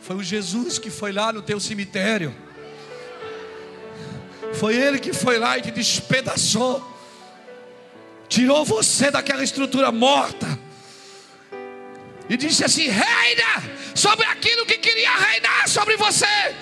Foi 0.09 0.17
o 0.17 0.23
Jesus 0.23 0.79
que 0.79 0.89
foi 0.89 1.13
lá 1.13 1.31
no 1.35 1.43
teu 1.43 1.61
cemitério. 1.61 2.35
Foi 4.55 4.75
Ele 4.75 4.99
que 4.99 5.13
foi 5.13 5.39
lá 5.39 5.59
e 5.59 5.61
te 5.61 5.71
despedaçou. 5.71 6.83
Tirou 8.27 8.65
você 8.65 9.11
daquela 9.11 9.45
estrutura 9.45 9.93
morta. 9.93 10.47
E 12.27 12.39
disse 12.39 12.65
assim: 12.65 12.85
reina 12.85 13.63
sobre 13.95 14.25
aquilo 14.25 14.65
que 14.65 14.79
queria 14.79 15.15
reinar 15.15 15.69
sobre 15.69 15.95
você. 15.99 16.57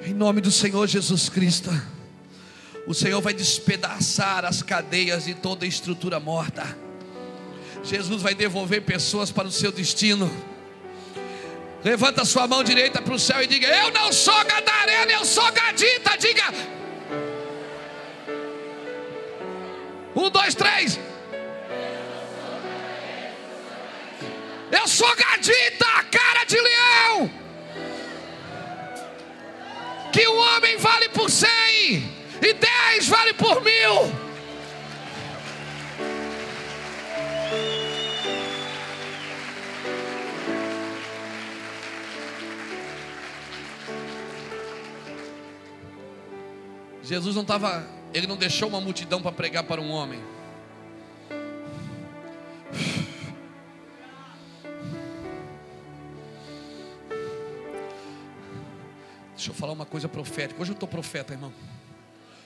Em 0.00 0.14
nome 0.14 0.40
do 0.40 0.50
Senhor 0.50 0.86
Jesus 0.86 1.28
Cristo. 1.28 1.70
O 2.86 2.94
Senhor 2.94 3.20
vai 3.20 3.34
despedaçar 3.34 4.46
as 4.46 4.62
cadeias 4.62 5.26
de 5.26 5.34
toda 5.34 5.66
estrutura 5.66 6.18
morta. 6.18 6.88
Jesus 7.82 8.22
vai 8.22 8.34
devolver 8.34 8.82
pessoas 8.82 9.30
para 9.30 9.48
o 9.48 9.50
seu 9.50 9.72
destino. 9.72 10.30
Levanta 11.82 12.24
sua 12.24 12.46
mão 12.46 12.62
direita 12.62 13.00
para 13.00 13.14
o 13.14 13.18
céu 13.18 13.42
e 13.42 13.46
diga: 13.46 13.66
Eu 13.66 13.90
não 13.90 14.12
sou 14.12 14.44
gadarena, 14.44 15.12
eu 15.12 15.24
sou 15.24 15.50
gadita. 15.50 16.16
Diga: 16.18 16.44
Um, 20.14 20.28
dois, 20.28 20.54
três. 20.54 21.00
Eu 24.70 24.86
sou 24.86 25.14
gadita, 25.16 25.86
cara 26.10 26.44
de 26.44 26.60
leão. 26.60 27.30
Que 30.12 30.28
um 30.28 30.38
homem 30.38 30.76
vale 30.76 31.08
por 31.08 31.30
cem 31.30 32.10
e 32.42 32.52
dez 32.52 33.08
vale 33.08 33.32
por 33.34 33.62
mil. 33.62 34.19
Jesus 47.10 47.34
não 47.34 47.42
estava, 47.42 47.84
ele 48.14 48.28
não 48.28 48.36
deixou 48.36 48.68
uma 48.68 48.80
multidão 48.80 49.20
para 49.20 49.32
pregar 49.32 49.64
para 49.64 49.80
um 49.80 49.90
homem. 49.90 50.22
Deixa 59.34 59.50
eu 59.50 59.54
falar 59.54 59.72
uma 59.72 59.84
coisa 59.84 60.08
profética. 60.08 60.62
Hoje 60.62 60.70
eu 60.70 60.74
estou 60.74 60.88
profeta, 60.88 61.32
irmão. 61.32 61.52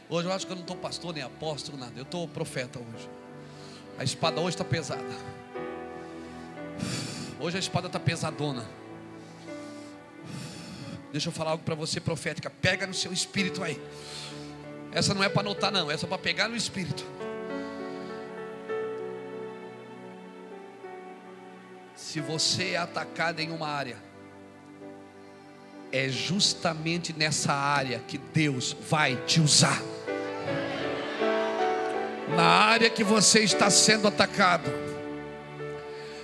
Hoje 0.08 0.28
eu 0.28 0.32
acho 0.32 0.46
que 0.46 0.52
eu 0.52 0.56
não 0.56 0.62
estou 0.62 0.78
pastor 0.78 1.12
nem 1.12 1.22
apóstolo, 1.22 1.76
nada. 1.76 1.92
Eu 1.94 2.04
estou 2.04 2.26
profeta 2.26 2.78
hoje. 2.78 3.10
A 3.98 4.04
espada 4.04 4.40
hoje 4.40 4.54
está 4.54 4.64
pesada. 4.64 5.14
Hoje 7.38 7.58
a 7.58 7.60
espada 7.60 7.88
está 7.88 8.00
pesadona. 8.00 8.64
Deixa 11.12 11.28
eu 11.28 11.32
falar 11.34 11.50
algo 11.50 11.64
para 11.64 11.74
você 11.74 12.00
profética. 12.00 12.48
Pega 12.48 12.86
no 12.86 12.94
seu 12.94 13.12
espírito 13.12 13.62
aí. 13.62 13.78
Essa 14.95 15.12
não 15.12 15.22
é 15.22 15.28
para 15.28 15.40
anotar, 15.40 15.72
não. 15.72 15.90
Essa 15.90 16.07
é 16.07 16.09
para 16.09 16.18
pegar 16.18 16.49
no 16.49 16.57
espírito. 16.57 17.05
Se 21.95 22.20
você 22.20 22.70
é 22.70 22.76
atacado 22.76 23.40
em 23.40 23.51
uma 23.51 23.68
área, 23.68 23.97
é 25.90 26.09
justamente 26.09 27.12
nessa 27.12 27.53
área 27.53 27.99
que 27.99 28.18
Deus 28.18 28.74
vai 28.88 29.16
te 29.26 29.40
usar 29.40 29.82
na 32.34 32.45
área 32.45 32.90
que 32.90 33.05
você 33.05 33.40
está 33.40 33.70
sendo 33.70 34.09
atacado, 34.09 34.70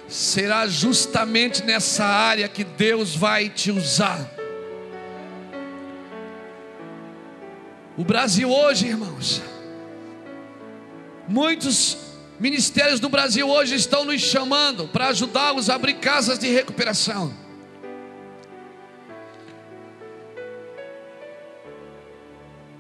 será 0.08 0.66
justamente 0.66 1.62
nessa 1.62 2.04
área 2.04 2.48
que 2.48 2.64
Deus 2.64 3.14
vai 3.14 3.48
te 3.48 3.70
usar. 3.70 4.39
O 8.00 8.04
Brasil 8.04 8.50
hoje, 8.50 8.86
irmãos, 8.86 9.42
muitos 11.28 11.98
ministérios 12.38 12.98
do 12.98 13.10
Brasil 13.10 13.46
hoje 13.46 13.74
estão 13.74 14.06
nos 14.06 14.22
chamando 14.22 14.88
para 14.88 15.08
ajudá-los 15.08 15.68
a 15.68 15.74
abrir 15.74 15.92
casas 15.98 16.38
de 16.38 16.48
recuperação. 16.48 17.30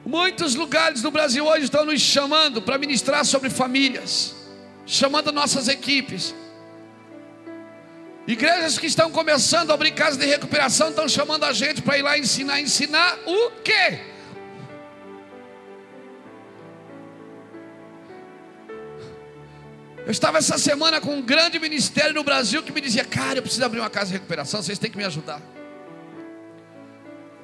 Muitos 0.06 0.54
lugares 0.54 1.02
do 1.02 1.10
Brasil 1.10 1.44
hoje 1.44 1.64
estão 1.64 1.84
nos 1.84 2.00
chamando 2.00 2.62
para 2.62 2.78
ministrar 2.78 3.22
sobre 3.26 3.50
famílias, 3.50 4.34
chamando 4.86 5.30
nossas 5.30 5.68
equipes. 5.68 6.34
Igrejas 8.26 8.78
que 8.78 8.86
estão 8.86 9.10
começando 9.10 9.70
a 9.70 9.74
abrir 9.74 9.90
casas 9.90 10.16
de 10.16 10.24
recuperação 10.24 10.88
estão 10.88 11.06
chamando 11.06 11.44
a 11.44 11.52
gente 11.52 11.82
para 11.82 11.98
ir 11.98 12.02
lá 12.02 12.16
ensinar. 12.16 12.58
Ensinar 12.58 13.18
o 13.26 13.50
quê? 13.62 14.09
Eu 20.10 20.12
estava 20.12 20.38
essa 20.38 20.58
semana 20.58 21.00
com 21.00 21.14
um 21.14 21.22
grande 21.22 21.56
ministério 21.60 22.12
no 22.12 22.24
Brasil 22.24 22.64
que 22.64 22.72
me 22.72 22.80
dizia: 22.80 23.04
Cara, 23.04 23.38
eu 23.38 23.42
preciso 23.42 23.64
abrir 23.64 23.78
uma 23.78 23.88
casa 23.88 24.06
de 24.06 24.14
recuperação, 24.14 24.60
vocês 24.60 24.76
têm 24.76 24.90
que 24.90 24.96
me 24.96 25.04
ajudar 25.04 25.40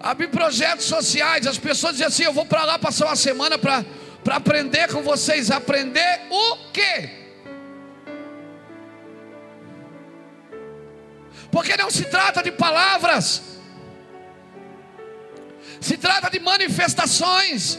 abrir 0.01 0.27
projetos 0.29 0.85
sociais. 0.85 1.47
As 1.47 1.59
pessoas 1.59 1.93
dizem 1.93 2.09
assim: 2.09 2.25
Eu 2.25 2.33
vou 2.33 2.45
para 2.45 2.65
lá 2.65 2.77
passar 2.77 3.07
uma 3.07 3.15
semana 3.15 3.57
para 3.57 3.85
aprender 4.31 4.89
com 4.89 5.01
vocês. 5.01 5.49
Aprender 5.49 6.23
o 6.29 6.57
quê? 6.73 7.11
Porque 11.53 11.77
não 11.77 11.89
se 11.89 12.05
trata 12.07 12.43
de 12.43 12.51
palavras, 12.51 13.43
se 15.81 15.97
trata 15.97 16.29
de 16.29 16.41
manifestações. 16.41 17.79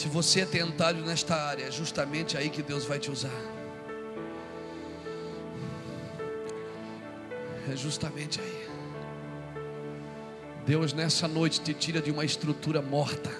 Se 0.00 0.08
você 0.08 0.40
é 0.40 0.46
tentado 0.46 1.02
nesta 1.02 1.36
área, 1.36 1.64
é 1.64 1.70
justamente 1.70 2.34
aí 2.34 2.48
que 2.48 2.62
Deus 2.62 2.86
vai 2.86 2.98
te 2.98 3.10
usar. 3.10 3.38
É 7.70 7.76
justamente 7.76 8.40
aí. 8.40 8.68
Deus 10.64 10.94
nessa 10.94 11.28
noite 11.28 11.60
te 11.60 11.74
tira 11.74 12.00
de 12.00 12.10
uma 12.10 12.24
estrutura 12.24 12.80
morta. 12.80 13.30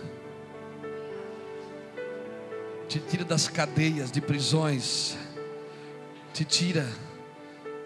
Te 2.87 2.99
tira 2.99 3.25
das 3.25 3.49
cadeias 3.49 4.13
de 4.13 4.21
prisões. 4.21 5.17
te 6.35 6.45
tira 6.45 6.87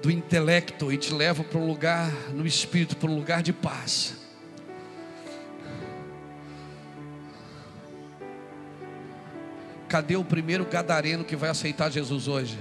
do 0.03 0.11
intelecto 0.11 0.93
e 0.93 0.99
te 0.99 1.14
leva 1.14 1.45
para 1.45 1.61
um 1.61 1.66
lugar 1.68 2.12
no 2.33 2.45
espírito, 2.45 2.97
para 2.97 3.09
um 3.09 3.14
lugar 3.14 3.41
de 3.41 3.53
paz. 3.53 4.24
Cadê 9.95 10.16
o 10.16 10.24
primeiro 10.24 10.64
gadareno 10.64 11.22
que 11.22 11.36
vai 11.36 11.49
aceitar 11.49 11.88
Jesus 11.88 12.26
hoje? 12.26 12.59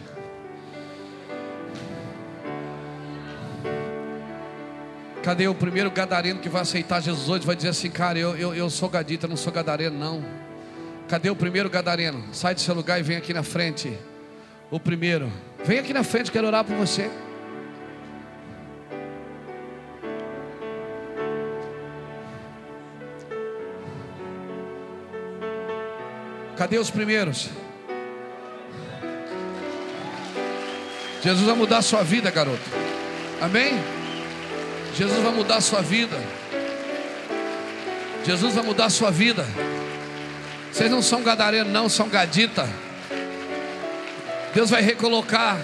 Cadê 5.24 5.48
o 5.48 5.56
primeiro 5.56 5.90
gadareno 5.90 6.40
que 6.40 6.48
vai 6.48 6.62
aceitar 6.62 7.02
Jesus 7.02 7.28
hoje? 7.28 7.44
Vai 7.44 7.56
dizer 7.56 7.70
assim, 7.70 7.90
cara, 7.90 8.20
eu, 8.20 8.38
eu, 8.38 8.54
eu 8.54 8.70
sou 8.70 8.88
gadita, 8.88 9.28
não 9.28 9.36
sou 9.36 9.52
gadareno, 9.52 9.98
não. 9.98 10.24
Cadê 11.08 11.32
o 11.32 11.36
primeiro 11.36 11.72
gadareno? 11.72 12.24
Sai 12.32 12.54
do 12.54 12.62
seu 12.62 12.76
lugar 12.76 13.00
e 13.00 13.02
vem 13.02 13.18
aqui 13.18 13.34
na 13.34 13.42
frente. 13.42 13.98
O 14.70 14.80
primeiro. 14.80 15.34
Vem 15.66 15.80
aqui 15.80 15.92
na 15.92 16.04
frente, 16.04 16.32
quero 16.32 16.46
orar 16.46 16.64
por 16.64 16.76
você. 16.76 17.10
Cadê 26.64 26.78
os 26.78 26.90
primeiros? 26.90 27.50
Jesus 31.22 31.46
vai 31.46 31.56
mudar 31.56 31.80
a 31.80 31.82
sua 31.82 32.04
vida, 32.04 32.32
garoto. 32.32 32.64
Amém? 33.42 33.74
Jesus 34.96 35.22
vai 35.22 35.34
mudar 35.34 35.58
a 35.58 35.62
sua 35.62 35.82
vida. 35.82 36.18
Jesus 38.24 38.56
vai 38.56 38.64
mudar 38.64 38.86
a 38.86 38.90
sua 38.90 39.12
vida. 39.12 39.46
Vocês 40.72 40.90
não 40.90 41.02
são 41.02 41.22
gadareno, 41.22 41.70
não, 41.70 41.90
são 41.90 42.08
gadita. 42.08 42.66
Deus 44.54 44.70
vai 44.70 44.82
recolocar. 44.82 45.60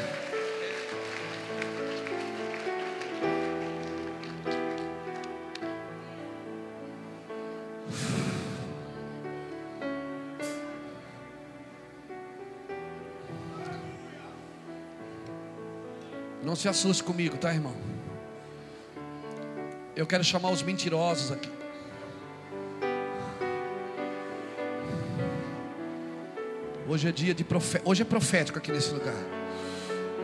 Se 16.59 16.67
assuste 16.67 17.01
comigo, 17.01 17.37
tá, 17.37 17.53
irmão? 17.53 17.73
Eu 19.95 20.05
quero 20.05 20.25
chamar 20.25 20.49
os 20.51 20.61
mentirosos 20.61 21.31
aqui. 21.31 21.49
Hoje 26.85 27.07
é 27.07 27.11
dia 27.13 27.33
de 27.33 27.45
profé... 27.45 27.81
hoje 27.85 28.01
é 28.01 28.05
profético 28.05 28.57
aqui 28.57 28.73
nesse 28.73 28.91
lugar. 28.91 29.15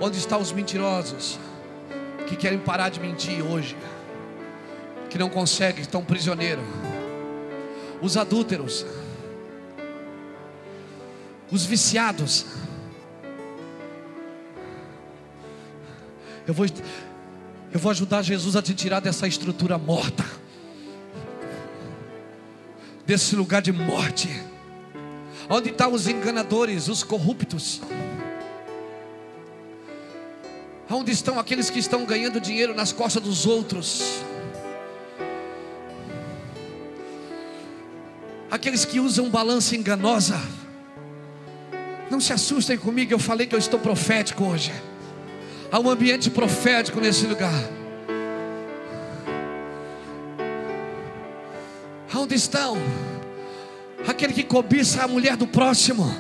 Onde 0.02 0.18
estão 0.18 0.42
os 0.42 0.52
mentirosos 0.52 1.40
que 2.28 2.36
querem 2.36 2.60
parar 2.60 2.90
de 2.90 3.00
mentir 3.00 3.42
hoje? 3.42 3.78
Que 5.10 5.18
não 5.18 5.30
conseguem, 5.30 5.82
estão 5.82 6.04
prisioneiros. 6.04 6.66
Os 8.02 8.18
adúlteros. 8.18 8.86
Os 11.50 11.66
viciados. 11.66 12.46
Eu 16.48 16.54
vou 16.54 16.66
eu 17.76 17.80
vou 17.80 17.92
ajudar 17.92 18.22
Jesus 18.22 18.56
a 18.56 18.62
te 18.62 18.74
tirar 18.74 19.02
dessa 19.02 19.28
estrutura 19.28 19.78
morta, 19.78 20.24
desse 23.06 23.36
lugar 23.36 23.62
de 23.62 23.74
morte. 23.74 24.30
Onde 25.50 25.72
estão 25.72 25.92
os 25.92 26.08
enganadores, 26.08 26.88
os 26.88 27.04
corruptos? 27.04 27.82
Onde 30.90 31.12
estão 31.12 31.38
aqueles 31.38 31.70
que 31.70 31.80
estão 31.80 32.06
ganhando 32.06 32.40
dinheiro 32.40 32.74
nas 32.74 32.94
costas 32.94 33.22
dos 33.22 33.46
outros? 33.46 34.22
Aqueles 38.50 38.86
que 38.86 39.02
usam 39.02 39.30
balança 39.30 39.76
enganosa. 39.76 40.40
Não 42.10 42.22
se 42.22 42.32
assustem 42.32 42.78
comigo, 42.78 43.12
eu 43.12 43.20
falei 43.20 43.48
que 43.48 43.56
eu 43.56 43.60
estou 43.60 43.80
profético 43.80 44.46
hoje. 44.46 44.72
Há 45.72 45.80
um 45.80 45.90
ambiente 45.90 46.30
profético 46.30 47.00
nesse 47.00 47.26
lugar. 47.26 47.54
Onde 52.16 52.36
estão? 52.36 52.78
Aquele 54.08 54.34
que 54.34 54.44
cobiça 54.44 55.04
a 55.04 55.08
mulher 55.08 55.36
do 55.36 55.46
próximo. 55.46 56.16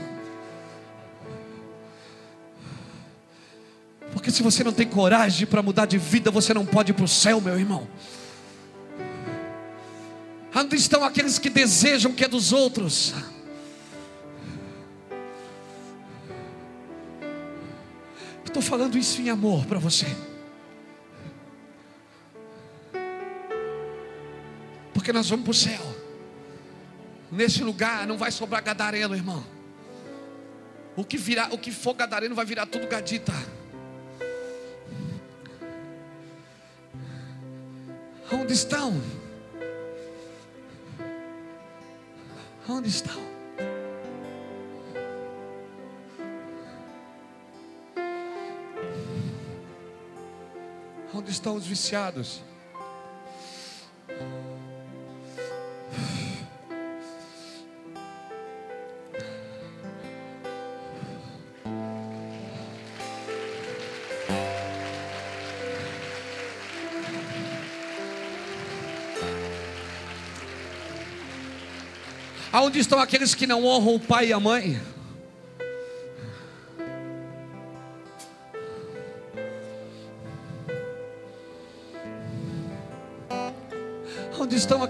Porque 4.11 4.31
se 4.31 4.43
você 4.43 4.63
não 4.63 4.71
tem 4.71 4.87
coragem 4.87 5.45
para 5.45 5.61
mudar 5.61 5.85
de 5.85 5.97
vida, 5.97 6.31
você 6.31 6.53
não 6.53 6.65
pode 6.65 6.91
ir 6.91 6.93
para 6.93 7.05
o 7.05 7.07
céu, 7.07 7.41
meu 7.41 7.57
irmão. 7.57 7.87
Onde 10.55 10.75
estão 10.75 11.03
aqueles 11.03 11.37
que 11.37 11.49
desejam 11.49 12.13
que 12.13 12.23
é 12.23 12.27
dos 12.27 12.53
outros? 12.53 13.13
Estou 18.55 18.69
falando 18.69 18.97
isso 18.97 19.21
em 19.21 19.29
amor 19.29 19.65
para 19.65 19.77
você. 19.79 20.05
Porque 24.93 25.11
nós 25.11 25.29
vamos 25.29 25.43
para 25.43 25.51
o 25.51 25.53
céu. 25.53 25.95
Nesse 27.29 27.61
lugar 27.61 28.07
não 28.07 28.17
vai 28.17 28.31
sobrar 28.31 28.63
gadareno, 28.63 29.13
irmão. 29.13 29.45
O 30.95 31.03
que, 31.03 31.17
virar, 31.17 31.53
o 31.53 31.57
que 31.57 31.69
for 31.69 31.95
gadareno 31.95 32.33
vai 32.33 32.45
virar 32.45 32.65
tudo 32.65 32.87
gadita. 32.87 33.33
Onde 38.31 38.53
estão? 38.53 39.01
Onde 42.69 42.87
estão? 42.87 43.34
Onde 51.25 51.33
estão 51.33 51.55
os 51.55 51.65
viciados? 51.65 52.39
Aonde 72.51 72.77
estão 72.77 72.99
aqueles 72.99 73.33
que 73.33 73.47
não 73.47 73.65
honram 73.65 73.95
o 73.95 73.99
pai 73.99 74.27
e 74.27 74.33
a 74.33 74.39
mãe? 74.39 74.79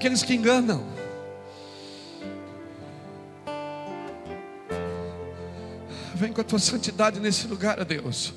Aqueles 0.06 0.22
que 0.22 0.36
enganam? 0.36 0.84
Vem 6.14 6.32
com 6.32 6.42
a 6.42 6.44
tua 6.44 6.60
santidade 6.60 7.20
nesse 7.20 7.48
lugar, 7.48 7.84
Deus. 7.84 8.32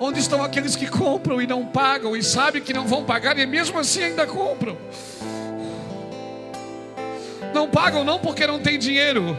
Onde 0.00 0.18
estão 0.18 0.42
aqueles 0.42 0.74
que 0.74 0.88
compram 0.88 1.40
e 1.40 1.46
não 1.46 1.66
pagam 1.66 2.16
e 2.16 2.22
sabem 2.22 2.60
que 2.60 2.72
não 2.72 2.84
vão 2.84 3.04
pagar 3.04 3.38
e 3.38 3.46
mesmo 3.46 3.78
assim 3.78 4.02
ainda 4.02 4.26
compram? 4.26 4.76
Não 7.54 7.70
pagam 7.70 8.02
não 8.02 8.18
porque 8.18 8.44
não 8.44 8.58
tem 8.58 8.76
dinheiro, 8.76 9.36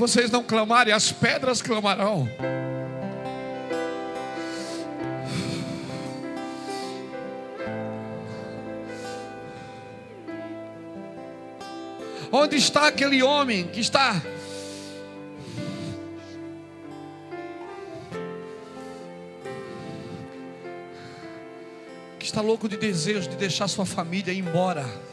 vocês 0.00 0.30
não 0.30 0.42
clamarem, 0.42 0.94
as 0.94 1.12
pedras 1.12 1.60
clamarão. 1.60 2.26
Onde 12.32 12.56
está 12.56 12.86
aquele 12.88 13.22
homem 13.22 13.68
que 13.68 13.80
está 13.80 14.22
que 22.18 22.24
está 22.24 22.40
louco 22.40 22.68
de 22.68 22.78
desejo 22.78 23.28
de 23.28 23.36
deixar 23.36 23.68
sua 23.68 23.84
família 23.84 24.32
ir 24.32 24.38
embora? 24.38 25.09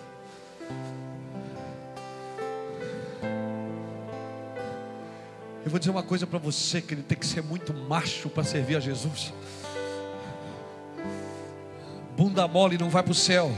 Eu 5.68 5.72
vou 5.72 5.80
dizer 5.80 5.92
uma 5.92 6.02
coisa 6.02 6.26
para 6.26 6.40
você: 6.40 6.80
que 6.82 6.94
ele 6.94 7.04
tem 7.04 7.18
que 7.18 7.26
ser 7.26 7.44
muito 7.44 7.74
macho 7.74 8.30
para 8.30 8.42
servir 8.42 8.78
a 8.78 8.80
Jesus. 8.80 9.34
Bunda 12.16 12.48
mole 12.48 12.78
não 12.78 12.90
vai 12.90 13.04
para 13.04 13.12
o 13.12 13.14
céu. 13.14 13.52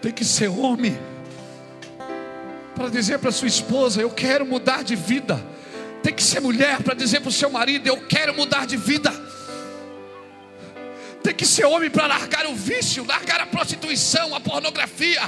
Tem 0.00 0.10
que 0.10 0.24
ser 0.24 0.48
homem 0.48 0.98
para 2.74 2.88
dizer 2.88 3.18
para 3.18 3.30
sua 3.30 3.48
esposa: 3.48 4.00
Eu 4.00 4.08
quero 4.08 4.46
mudar 4.46 4.82
de 4.82 4.96
vida. 4.96 5.38
Tem 6.02 6.14
que 6.14 6.22
ser 6.22 6.40
mulher 6.40 6.82
para 6.82 6.94
dizer 6.94 7.20
para 7.20 7.28
o 7.28 7.32
seu 7.32 7.50
marido: 7.50 7.86
Eu 7.86 8.06
quero 8.06 8.32
mudar 8.32 8.66
de 8.66 8.78
vida. 8.78 9.09
Que 11.40 11.46
ser 11.46 11.64
homem 11.64 11.88
para 11.88 12.06
largar 12.06 12.44
o 12.44 12.54
vício, 12.54 13.02
largar 13.06 13.40
a 13.40 13.46
prostituição, 13.46 14.34
a 14.34 14.40
pornografia. 14.40 15.22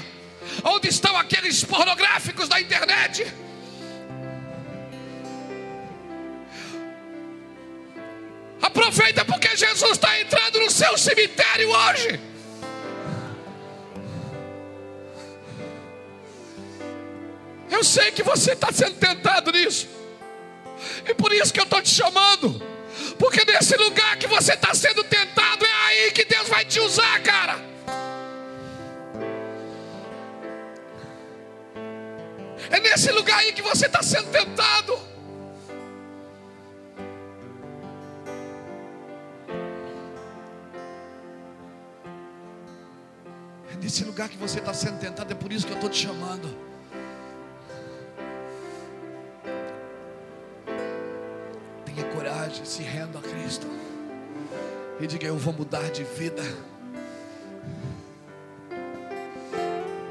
Onde 0.63 0.87
estão 0.87 1.17
aqueles 1.17 1.65
pornográficos 1.65 2.51
da 2.51 2.61
internet? 2.61 3.27
Aproveita 8.61 9.25
porque 9.25 9.57
Jesus 9.57 9.93
está 9.93 10.21
entrando 10.21 10.61
no 10.61 10.71
seu 10.71 10.99
cemitério 10.99 11.71
hoje. 11.71 12.21
Eu 17.71 17.83
sei 17.83 18.11
que 18.11 18.23
você 18.23 18.53
está 18.53 18.71
sendo 18.71 18.97
tentado 18.97 19.51
nisso. 19.51 19.89
E 21.09 21.15
por 21.15 21.33
isso 21.33 21.51
que 21.51 21.61
eu 21.61 21.65
estou 21.65 21.81
te 21.81 21.89
chamando. 21.89 22.61
Porque 23.19 23.51
nesse 23.51 23.77
lugar 23.77 24.19
que 24.19 24.27
você 24.27 24.53
está 24.53 24.75
sendo 24.75 25.03
tentado, 25.05 25.65
aí 25.93 26.11
que 26.11 26.25
Deus 26.25 26.49
vai 26.49 26.65
te 26.65 26.81
usar, 26.81 27.23
cara. 27.23 27.57
É 32.71 32.81
nesse 32.81 33.11
lugar 33.13 33.39
aí 33.39 33.53
que 33.53 33.63
você 33.63 33.87
está 33.87 34.03
sendo 34.03 34.31
tentado. 34.31 34.99
É 43.71 43.77
nesse 43.81 44.05
lugar 44.05 44.29
que 44.29 44.37
você 44.37 44.59
está 44.59 44.73
sendo 44.73 44.99
tentado, 44.99 45.33
é 45.33 45.37
por 45.37 45.53
isso 45.53 45.67
que 45.67 45.73
eu 45.73 45.77
estou 45.77 45.91
te 45.91 45.99
chamando. 45.99 46.73
coragem, 52.15 52.65
se 52.65 52.83
renda 52.83 53.19
a 53.19 53.23
Cristo. 53.23 53.67
E 55.03 55.07
diga: 55.09 55.27
Eu 55.27 55.37
vou 55.37 55.53
mudar 55.53 55.91
de 55.91 56.05
vida. 56.05 56.43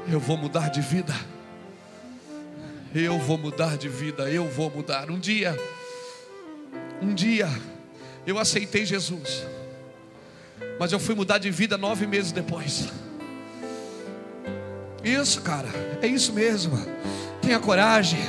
Eu 0.06 0.20
vou 0.20 0.36
mudar 0.36 0.68
de 0.68 0.82
vida. 0.82 1.14
Eu 2.94 3.18
vou 3.18 3.38
mudar 3.38 3.78
de 3.78 3.88
vida. 3.88 4.30
Eu 4.30 4.46
vou 4.50 4.70
mudar. 4.70 5.10
Um 5.10 5.18
dia, 5.18 5.58
um 7.00 7.14
dia, 7.14 7.48
eu 8.26 8.38
aceitei 8.38 8.84
Jesus. 8.84 9.46
Mas 10.78 10.92
eu 10.92 11.00
fui 11.00 11.14
mudar 11.14 11.38
de 11.38 11.50
vida 11.50 11.78
nove 11.78 12.06
meses 12.06 12.30
depois. 12.30 12.88
Isso, 15.02 15.40
cara, 15.40 15.68
é 16.02 16.06
isso 16.06 16.34
mesmo. 16.34 16.76
Tenha 17.40 17.58
coragem. 17.58 18.20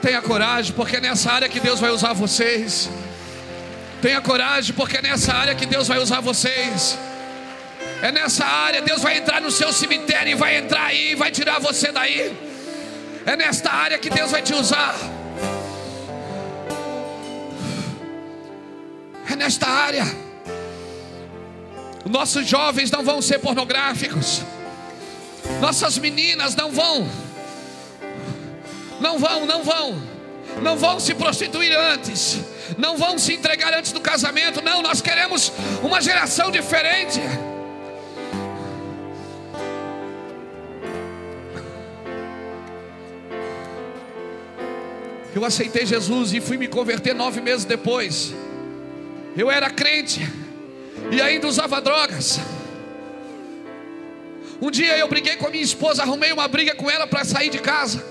Tenha 0.00 0.22
coragem, 0.22 0.74
porque 0.74 0.96
é 0.96 1.00
nessa 1.00 1.30
área 1.30 1.50
que 1.50 1.60
Deus 1.60 1.78
vai 1.78 1.90
usar 1.90 2.14
vocês. 2.14 2.88
Tenha 4.00 4.20
coragem, 4.20 4.74
porque 4.74 4.96
é 4.96 5.02
nessa 5.02 5.32
área 5.32 5.54
que 5.54 5.66
Deus 5.66 5.88
vai 5.88 5.98
usar 5.98 6.20
vocês. 6.20 6.98
É 8.02 8.10
nessa 8.10 8.44
área, 8.44 8.80
Deus 8.80 9.02
vai 9.02 9.18
entrar 9.18 9.40
no 9.40 9.50
seu 9.50 9.72
cemitério 9.72 10.32
e 10.32 10.34
vai 10.34 10.56
entrar 10.56 10.86
aí 10.86 11.14
vai 11.14 11.30
tirar 11.30 11.58
você 11.58 11.92
daí. 11.92 12.36
É 13.26 13.36
nesta 13.36 13.70
área 13.70 13.98
que 13.98 14.08
Deus 14.08 14.30
vai 14.30 14.42
te 14.42 14.54
usar. 14.54 14.94
É 19.30 19.36
nesta 19.36 19.66
área. 19.66 20.04
Nossos 22.08 22.46
jovens 22.46 22.90
não 22.90 23.04
vão 23.04 23.20
ser 23.20 23.38
pornográficos. 23.38 24.42
Nossas 25.60 25.98
meninas 25.98 26.56
não 26.56 26.72
vão 26.72 27.08
não 29.00 29.18
vão, 29.18 29.46
não 29.46 29.64
vão. 29.64 30.02
Não 30.62 30.76
vão 30.76 31.00
se 31.00 31.14
prostituir 31.14 31.74
antes. 31.76 32.38
Não 32.78 32.96
vão 32.96 33.18
se 33.18 33.34
entregar 33.34 33.72
antes 33.74 33.92
do 33.92 34.00
casamento. 34.00 34.62
Não, 34.62 34.82
nós 34.82 35.00
queremos 35.00 35.52
uma 35.82 36.00
geração 36.00 36.50
diferente. 36.50 37.20
Eu 45.34 45.44
aceitei 45.44 45.86
Jesus 45.86 46.32
e 46.32 46.40
fui 46.40 46.56
me 46.56 46.66
converter 46.66 47.14
nove 47.14 47.40
meses 47.40 47.64
depois. 47.64 48.34
Eu 49.36 49.50
era 49.50 49.70
crente 49.70 50.20
e 51.10 51.20
ainda 51.20 51.46
usava 51.46 51.80
drogas. 51.80 52.40
Um 54.60 54.70
dia 54.70 54.98
eu 54.98 55.08
briguei 55.08 55.36
com 55.36 55.46
a 55.46 55.50
minha 55.50 55.62
esposa, 55.62 56.02
arrumei 56.02 56.32
uma 56.32 56.46
briga 56.46 56.74
com 56.74 56.90
ela 56.90 57.06
para 57.06 57.24
sair 57.24 57.48
de 57.48 57.58
casa 57.58 58.04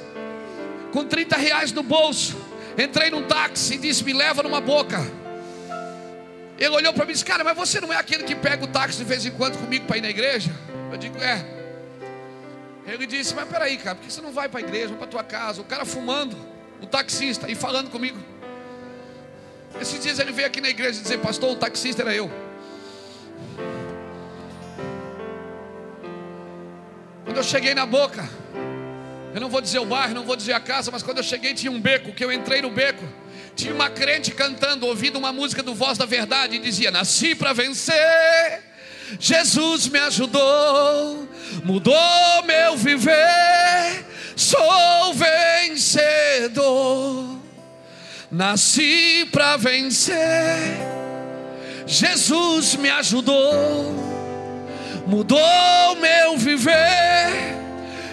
com 0.92 1.06
30 1.06 1.38
reais 1.38 1.72
no 1.72 1.84
bolso. 1.84 2.38
Entrei 2.82 3.12
num 3.12 3.24
táxi 3.24 3.74
e 3.74 3.78
disse: 3.78 4.06
Me 4.06 4.14
leva 4.14 4.42
numa 4.42 4.62
boca. 4.62 5.00
Ele 6.58 6.70
olhou 6.70 6.94
para 6.94 7.04
mim 7.04 7.12
e 7.12 7.14
disse: 7.14 7.26
Cara, 7.26 7.44
mas 7.44 7.56
você 7.58 7.82
não 7.82 7.92
é 7.92 7.98
aquele 7.98 8.24
que 8.24 8.34
pega 8.34 8.64
o 8.64 8.68
táxi 8.68 8.98
de 8.98 9.04
vez 9.04 9.26
em 9.26 9.32
quando 9.32 9.58
comigo 9.58 9.86
para 9.86 9.98
ir 9.98 10.02
na 10.02 10.10
igreja? 10.10 10.50
Eu 10.90 10.98
digo: 10.98 11.18
É. 11.18 11.46
Ele 12.88 13.06
disse: 13.06 13.36
Mas 13.36 13.50
peraí, 13.50 13.78
cara, 13.78 13.96
por 13.96 14.06
que 14.06 14.14
você 14.14 14.22
não 14.22 14.32
vai 14.32 14.48
para 14.48 14.62
a 14.62 14.64
igreja, 14.64 14.96
para 14.96 15.08
tua 15.08 15.24
casa? 15.24 15.62
O 15.62 15.66
cara 15.66 15.84
fumando, 15.84 16.38
o 16.82 16.86
taxista, 16.86 17.52
e 17.52 17.56
falando 17.56 17.90
comigo. 17.90 18.18
Esses 19.80 20.02
dias 20.02 20.18
ele 20.18 20.32
veio 20.32 20.48
aqui 20.48 20.62
na 20.62 20.70
igreja 20.70 21.02
dizer: 21.02 21.20
Pastor, 21.20 21.52
o 21.52 21.56
taxista 21.58 22.02
era 22.02 22.16
eu. 22.16 22.32
Quando 27.26 27.36
eu 27.36 27.44
cheguei 27.44 27.76
na 27.76 27.86
boca, 27.86 28.28
eu 29.34 29.40
não 29.40 29.50
vou 29.50 29.62
dizer 29.62 29.80
o 29.80 29.86
bairro, 29.86 30.14
não 30.16 30.24
vou 30.24 30.36
dizer 30.36 30.54
a 30.54 30.60
casa, 30.60 30.90
mas 30.92 31.04
quando 31.04 31.18
eu 31.18 31.24
cheguei 31.24 31.54
tinha 31.54 31.72
um 31.72 31.80
beco, 31.80 32.12
que 32.12 32.24
eu 32.24 32.32
entrei 32.32 32.62
no 32.62 32.72
beco. 32.72 33.08
Tinha 33.56 33.74
uma 33.74 33.90
crente 33.90 34.32
cantando, 34.32 34.86
ouvindo 34.88 35.18
uma 35.20 35.32
música 35.34 35.62
do 35.62 35.76
Voz 35.76 35.98
da 35.98 36.06
Verdade 36.06 36.56
e 36.56 36.60
dizia: 36.60 36.90
Nasci 36.92 37.36
para 37.36 37.54
vencer. 37.54 38.64
Jesus 39.20 39.88
me 39.88 40.00
ajudou, 40.00 41.28
mudou 41.64 42.44
meu 42.46 42.78
viver. 42.78 44.06
Sou 44.36 45.14
vencedor. 45.14 46.60
Nasci 48.32 49.28
para 49.32 49.58
vencer. 49.58 50.16
Jesus 51.86 52.76
me 52.76 52.90
ajudou, 52.90 53.94
mudou 55.08 55.96
meu 56.00 56.38
viver 56.38 57.69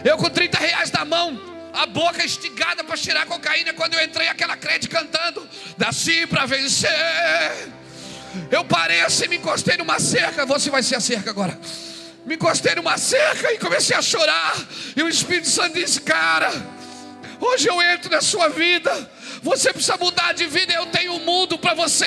eu 0.07 0.17
com 0.17 0.31
30 0.31 0.59
reais 0.59 0.91
na 0.93 1.05
mão, 1.05 1.39
a 1.73 1.85
boca 1.85 2.25
estigada 2.25 2.85
para 2.85 2.97
tirar 2.97 3.27
cocaína. 3.27 3.73
Quando 3.75 3.95
eu 3.95 4.05
entrei, 4.05 4.29
aquela 4.29 4.57
crente 4.57 4.89
cantando: 4.89 5.47
Nasci 5.77 6.27
para 6.27 6.47
vencer. 6.47 6.91
Eu 8.51 8.65
parei 8.65 9.01
assim, 9.01 9.29
me 9.29 9.37
encostei 9.37 9.77
numa 9.77 9.99
cerca. 9.99 10.47
Você 10.47 10.71
vai 10.71 10.83
ser 10.83 10.97
a 10.97 11.01
cerca 11.01 11.31
agora. 11.31 11.59
Me 12.25 12.37
encostei 12.37 12.75
numa 12.75 12.97
cerca 12.99 13.53
e 13.53 13.59
comecei 13.59 13.97
a 13.97 14.03
chorar. 14.03 14.55
E 14.95 15.03
o 15.03 15.09
Espírito 15.09 15.49
Santo 15.49 15.75
disse: 15.75 16.01
Cara, 16.01 16.53
hoje 17.41 17.69
eu 17.69 17.83
entro 17.83 18.11
na 18.11 18.21
sua 18.21 18.49
vida. 18.49 19.11
Você 19.43 19.73
precisa 19.73 19.97
mudar 19.97 20.33
de 20.33 20.47
vida. 20.47 20.73
Eu 20.73 20.87
tenho 20.87 21.15
um 21.15 21.25
mundo 21.25 21.59
para 21.59 21.75
você. 21.75 22.07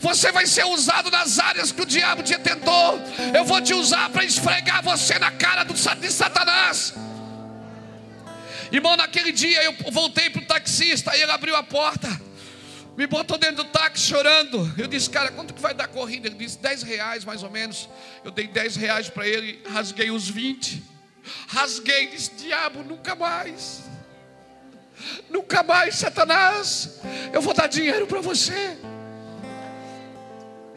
Você 0.00 0.32
vai 0.32 0.46
ser 0.46 0.64
usado 0.66 1.10
nas 1.10 1.38
áreas 1.38 1.70
que 1.70 1.80
o 1.80 1.86
diabo 1.86 2.22
te 2.22 2.36
tentou. 2.38 3.00
Eu 3.32 3.44
vou 3.44 3.60
te 3.60 3.72
usar 3.72 4.10
para 4.10 4.24
esfregar 4.24 4.82
você 4.82 5.18
na 5.18 5.30
cara 5.30 5.64
do, 5.64 5.74
de 5.74 6.12
Satanás. 6.12 7.05
Irmão, 8.72 8.96
naquele 8.96 9.32
dia 9.32 9.62
eu 9.62 9.74
voltei 9.90 10.30
para 10.30 10.42
o 10.42 10.44
taxista, 10.44 11.16
e 11.16 11.22
ele 11.22 11.30
abriu 11.30 11.54
a 11.54 11.62
porta, 11.62 12.08
me 12.96 13.06
botou 13.06 13.38
dentro 13.38 13.56
do 13.56 13.64
táxi 13.64 14.06
chorando. 14.06 14.72
Eu 14.76 14.86
disse, 14.86 15.08
cara, 15.10 15.30
quanto 15.30 15.52
que 15.52 15.60
vai 15.60 15.74
dar 15.74 15.84
a 15.84 15.88
corrida? 15.88 16.28
Ele 16.28 16.36
disse, 16.36 16.58
10 16.58 16.82
reais 16.82 17.24
mais 17.24 17.42
ou 17.42 17.50
menos. 17.50 17.88
Eu 18.24 18.30
dei 18.30 18.46
10 18.46 18.76
reais 18.76 19.08
para 19.08 19.28
ele, 19.28 19.62
rasguei 19.68 20.10
os 20.10 20.28
20. 20.28 20.82
Rasguei, 21.48 22.08
disse, 22.08 22.32
diabo, 22.36 22.82
nunca 22.82 23.14
mais. 23.14 23.82
Nunca 25.28 25.62
mais, 25.62 25.96
Satanás. 25.96 27.00
Eu 27.32 27.42
vou 27.42 27.52
dar 27.52 27.66
dinheiro 27.66 28.06
para 28.06 28.20
você. 28.20 28.78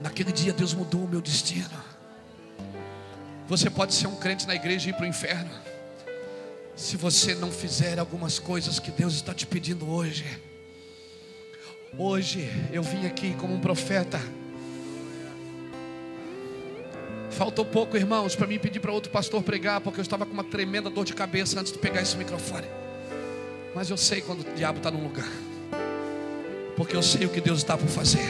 Naquele 0.02 0.32
dia 0.32 0.52
Deus 0.52 0.74
mudou 0.74 1.06
o 1.06 1.08
meu 1.08 1.22
destino. 1.22 1.90
Você 3.48 3.70
pode 3.70 3.94
ser 3.94 4.08
um 4.08 4.16
crente 4.16 4.46
na 4.46 4.56
igreja 4.56 4.88
e 4.88 4.92
ir 4.92 4.94
para 4.94 5.04
o 5.04 5.08
inferno 5.08 5.68
se 6.80 6.96
você 6.96 7.36
não 7.36 7.52
fizer 7.52 8.00
algumas 8.00 8.40
coisas 8.40 8.80
que 8.80 8.90
Deus 8.90 9.14
está 9.14 9.34
te 9.34 9.46
pedindo 9.46 9.90
hoje. 9.90 10.26
Hoje 11.98 12.50
eu 12.72 12.82
vim 12.82 13.06
aqui 13.06 13.36
como 13.36 13.54
um 13.54 13.60
profeta. 13.60 14.18
Faltou 17.32 17.66
pouco, 17.66 17.98
irmãos, 17.98 18.34
para 18.34 18.48
mim 18.48 18.58
pedir 18.58 18.80
para 18.80 18.94
outro 18.94 19.12
pastor 19.12 19.44
pregar, 19.44 19.82
porque 19.82 20.00
eu 20.00 20.02
estava 20.02 20.26
com 20.26 20.32
uma 20.32 20.44
tremenda 20.44 20.90
dor 20.90 21.04
de 21.04 21.14
cabeça 21.14 21.60
antes 21.60 21.74
de 21.74 21.78
pegar 21.78 22.02
esse 22.02 22.16
microfone. 22.16 22.68
Mas 23.76 23.90
eu 23.90 23.98
sei 23.98 24.22
quando 24.22 24.40
o 24.40 24.54
diabo 24.56 24.78
está 24.78 24.90
num 24.90 25.04
lugar, 25.04 25.30
porque 26.78 26.96
eu 26.96 27.04
sei 27.04 27.26
o 27.26 27.30
que 27.30 27.42
Deus 27.42 27.58
está 27.58 27.78
por 27.78 27.90
fazer. 27.90 28.26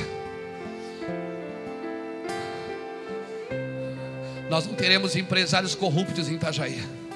Nós 4.50 4.66
não 4.66 4.74
teremos 4.74 5.16
empresários 5.16 5.76
corruptos 5.76 6.28
em 6.28 6.34
Itajaí. 6.34 7.09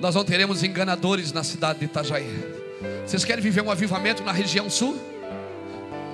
Nós 0.00 0.14
não 0.14 0.24
teremos 0.24 0.62
enganadores 0.62 1.30
na 1.30 1.44
cidade 1.44 1.80
de 1.80 1.84
Itajaí. 1.84 2.60
Vocês 3.06 3.24
querem 3.24 3.42
viver 3.42 3.60
um 3.60 3.70
avivamento 3.70 4.22
na 4.22 4.32
região 4.32 4.70
sul? 4.70 4.98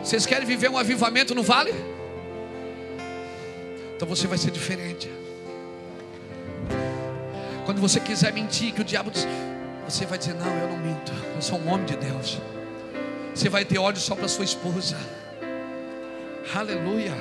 Vocês 0.02 0.26
querem 0.26 0.44
viver 0.44 0.68
um 0.68 0.76
avivamento 0.76 1.34
no 1.34 1.42
vale? 1.42 1.72
Então 3.94 4.06
você 4.08 4.26
vai 4.26 4.38
ser 4.38 4.50
diferente. 4.50 5.08
Quando 7.64 7.80
você 7.80 8.00
quiser 8.00 8.32
mentir, 8.32 8.74
que 8.74 8.80
o 8.80 8.84
diabo 8.84 9.10
diz, 9.10 9.26
você 9.88 10.04
vai 10.04 10.18
dizer: 10.18 10.34
Não, 10.34 10.46
eu 10.46 10.68
não 10.68 10.78
minto, 10.78 11.12
eu 11.34 11.42
sou 11.42 11.58
um 11.58 11.68
homem 11.68 11.86
de 11.86 11.96
Deus. 11.96 12.40
Você 13.34 13.48
vai 13.48 13.64
ter 13.64 13.78
ódio 13.78 14.00
só 14.02 14.16
para 14.16 14.26
sua 14.26 14.44
esposa. 14.44 14.96
Aleluia. 16.54 17.12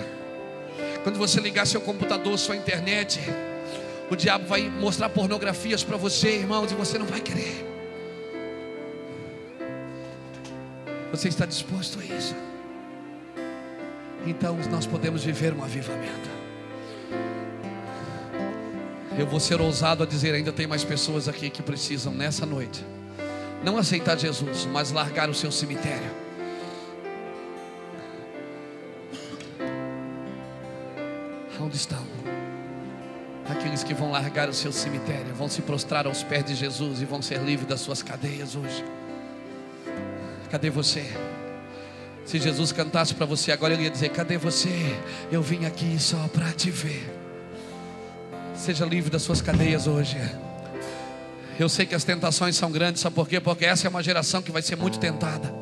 Quando 1.03 1.17
você 1.17 1.39
ligar 1.39 1.67
seu 1.67 1.81
computador, 1.81 2.37
sua 2.39 2.55
internet, 2.55 3.19
o 4.09 4.15
diabo 4.15 4.45
vai 4.45 4.69
mostrar 4.69 5.09
pornografias 5.09 5.83
para 5.83 5.97
você, 5.97 6.37
irmãos, 6.37 6.71
e 6.71 6.75
você 6.75 6.97
não 6.97 7.05
vai 7.05 7.19
querer. 7.19 7.65
Você 11.11 11.27
está 11.27 11.45
disposto 11.45 11.99
a 11.99 12.03
isso? 12.03 12.35
Então 14.25 14.57
nós 14.69 14.85
podemos 14.85 15.23
viver 15.23 15.53
um 15.53 15.63
avivamento. 15.63 16.29
Eu 19.17 19.25
vou 19.25 19.39
ser 19.39 19.61
ousado 19.61 20.03
a 20.03 20.05
dizer: 20.05 20.33
ainda 20.33 20.51
tem 20.51 20.67
mais 20.67 20.83
pessoas 20.83 21.27
aqui 21.27 21.49
que 21.49 21.61
precisam 21.63 22.13
nessa 22.13 22.45
noite 22.45 22.83
não 23.65 23.77
aceitar 23.79 24.15
Jesus, 24.17 24.65
mas 24.71 24.91
largar 24.91 25.27
o 25.27 25.33
seu 25.33 25.51
cemitério. 25.51 26.11
Onde 31.59 31.75
estão? 31.75 32.05
Aqueles 33.47 33.83
que 33.83 33.93
vão 33.93 34.11
largar 34.11 34.49
o 34.49 34.53
seu 34.53 34.71
cemitério, 34.71 35.33
vão 35.35 35.47
se 35.47 35.61
prostrar 35.61 36.07
aos 36.07 36.23
pés 36.23 36.45
de 36.45 36.55
Jesus 36.55 37.01
e 37.01 37.05
vão 37.05 37.21
ser 37.21 37.39
livres 37.39 37.67
das 37.67 37.79
suas 37.79 38.01
cadeias 38.01 38.55
hoje. 38.55 38.83
Cadê 40.49 40.69
você? 40.69 41.05
Se 42.25 42.39
Jesus 42.39 42.71
cantasse 42.71 43.13
para 43.13 43.25
você 43.25 43.51
agora, 43.51 43.73
ele 43.73 43.83
ia 43.83 43.89
dizer: 43.89 44.09
Cadê 44.09 44.37
você? 44.37 44.97
Eu 45.31 45.43
vim 45.43 45.65
aqui 45.65 45.99
só 45.99 46.27
para 46.29 46.51
te 46.51 46.71
ver. 46.71 47.07
Seja 48.55 48.85
livre 48.85 49.11
das 49.11 49.21
suas 49.21 49.41
cadeias 49.41 49.85
hoje. 49.85 50.17
Eu 51.59 51.69
sei 51.69 51.85
que 51.85 51.93
as 51.93 52.03
tentações 52.03 52.55
são 52.55 52.71
grandes, 52.71 53.01
sabe 53.01 53.15
por 53.15 53.29
quê? 53.29 53.39
Porque 53.39 53.65
essa 53.65 53.87
é 53.87 53.89
uma 53.89 54.01
geração 54.01 54.41
que 54.41 54.51
vai 54.51 54.61
ser 54.61 54.75
muito 54.75 54.99
tentada, 54.99 55.53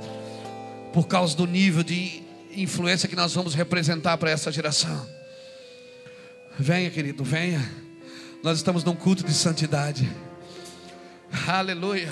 por 0.92 1.08
causa 1.08 1.36
do 1.36 1.46
nível 1.46 1.84
de 1.84 2.24
influência 2.56 3.10
que 3.10 3.16
nós 3.16 3.34
vamos 3.34 3.54
representar 3.54 4.18
para 4.18 4.32
essa 4.32 4.52
geração. 4.52 5.06
Venha, 6.58 6.90
querido, 6.92 7.24
venha. 7.24 7.64
Nós 8.44 8.58
estamos 8.58 8.84
num 8.84 8.96
culto 8.96 9.24
de 9.24 9.34
santidade. 9.34 10.10
Aleluia. 11.48 12.12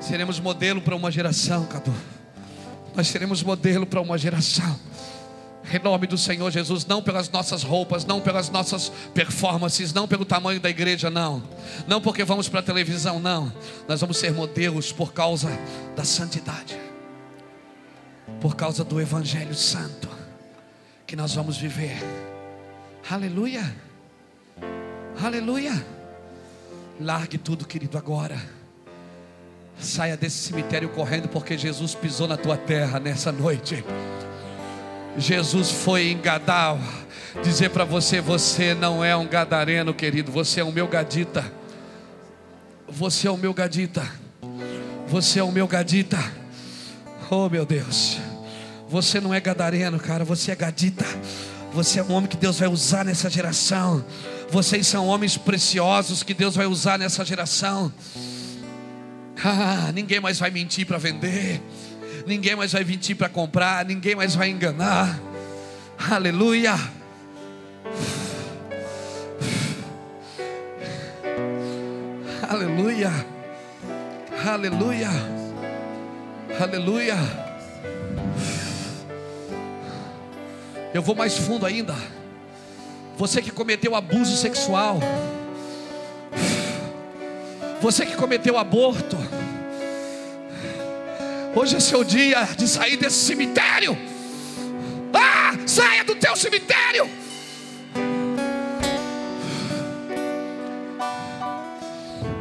Seremos 0.00 0.40
modelo 0.40 0.80
para 0.80 0.96
uma 0.96 1.10
geração, 1.10 1.66
Cadu. 1.66 1.94
Nós 2.94 3.06
seremos 3.08 3.42
modelo 3.42 3.86
para 3.86 4.00
uma 4.00 4.18
geração. 4.18 4.78
Em 5.72 5.78
nome 5.78 6.06
do 6.06 6.18
Senhor 6.18 6.50
Jesus, 6.50 6.86
não 6.86 7.02
pelas 7.02 7.28
nossas 7.28 7.62
roupas, 7.62 8.04
não 8.04 8.20
pelas 8.20 8.48
nossas 8.48 8.90
performances, 9.14 9.92
não 9.92 10.08
pelo 10.08 10.24
tamanho 10.24 10.58
da 10.58 10.70
igreja, 10.70 11.10
não. 11.10 11.42
Não 11.86 12.00
porque 12.00 12.24
vamos 12.24 12.48
para 12.48 12.60
a 12.60 12.62
televisão, 12.62 13.20
não. 13.20 13.52
Nós 13.86 14.00
vamos 14.00 14.16
ser 14.16 14.32
modelos 14.32 14.90
por 14.90 15.12
causa 15.12 15.50
da 15.94 16.04
santidade. 16.04 16.76
Por 18.40 18.56
causa 18.56 18.82
do 18.82 19.00
evangelho 19.00 19.54
santo 19.54 20.17
que 21.08 21.16
nós 21.16 21.34
vamos 21.34 21.56
viver. 21.56 21.96
Aleluia. 23.10 23.74
Aleluia. 25.18 25.72
Largue 27.00 27.38
tudo, 27.38 27.66
querido, 27.66 27.96
agora. 27.96 28.36
Saia 29.80 30.18
desse 30.18 30.36
cemitério 30.36 30.90
correndo, 30.90 31.26
porque 31.26 31.56
Jesus 31.56 31.94
pisou 31.94 32.28
na 32.28 32.36
tua 32.36 32.58
terra 32.58 33.00
nessa 33.00 33.32
noite. 33.32 33.82
Jesus 35.16 35.70
foi 35.70 36.08
em 36.08 36.20
Gadal 36.20 36.78
dizer 37.42 37.70
para 37.70 37.84
você: 37.86 38.20
você 38.20 38.74
não 38.74 39.02
é 39.02 39.16
um 39.16 39.26
gadareno, 39.26 39.94
querido, 39.94 40.30
você 40.30 40.60
é 40.60 40.64
o 40.64 40.70
meu 40.70 40.86
gadita. 40.86 41.50
Você 42.86 43.28
é 43.28 43.30
o 43.30 43.38
meu 43.38 43.54
gadita. 43.54 44.06
Você 45.06 45.40
é 45.40 45.42
o 45.42 45.50
meu 45.50 45.66
gadita. 45.66 46.18
Oh, 47.30 47.48
meu 47.48 47.64
Deus. 47.64 48.27
Você 48.88 49.20
não 49.20 49.34
é 49.34 49.40
gadareno, 49.40 49.98
cara, 49.98 50.24
você 50.24 50.50
é 50.50 50.56
gadita. 50.56 51.04
Você 51.72 52.00
é 52.00 52.02
um 52.02 52.12
homem 52.12 52.28
que 52.28 52.36
Deus 52.36 52.58
vai 52.58 52.68
usar 52.68 53.04
nessa 53.04 53.28
geração. 53.28 54.04
Vocês 54.50 54.86
são 54.86 55.06
homens 55.06 55.36
preciosos 55.36 56.22
que 56.22 56.32
Deus 56.32 56.56
vai 56.56 56.66
usar 56.66 56.98
nessa 56.98 57.24
geração. 57.24 57.92
Ah, 59.44 59.92
ninguém 59.92 60.20
mais 60.20 60.38
vai 60.38 60.50
mentir 60.50 60.86
para 60.86 60.98
vender, 60.98 61.62
ninguém 62.26 62.56
mais 62.56 62.72
vai 62.72 62.82
mentir 62.82 63.14
para 63.14 63.28
comprar, 63.28 63.84
ninguém 63.84 64.16
mais 64.16 64.34
vai 64.34 64.48
enganar. 64.48 65.20
Aleluia. 66.10 66.74
Aleluia. 72.48 73.12
Aleluia. 74.44 75.10
Aleluia. 76.58 77.47
Eu 80.92 81.02
vou 81.02 81.14
mais 81.14 81.36
fundo 81.36 81.66
ainda. 81.66 81.94
Você 83.16 83.42
que 83.42 83.50
cometeu 83.50 83.94
abuso 83.94 84.36
sexual, 84.36 85.00
você 87.80 88.06
que 88.06 88.16
cometeu 88.16 88.56
aborto, 88.56 89.16
hoje 91.54 91.76
é 91.76 91.80
seu 91.80 92.02
dia 92.04 92.44
de 92.56 92.66
sair 92.66 92.96
desse 92.96 93.18
cemitério. 93.26 93.98
Ah, 95.12 95.54
saia 95.66 96.04
do 96.04 96.14
teu 96.14 96.34
cemitério. 96.36 97.10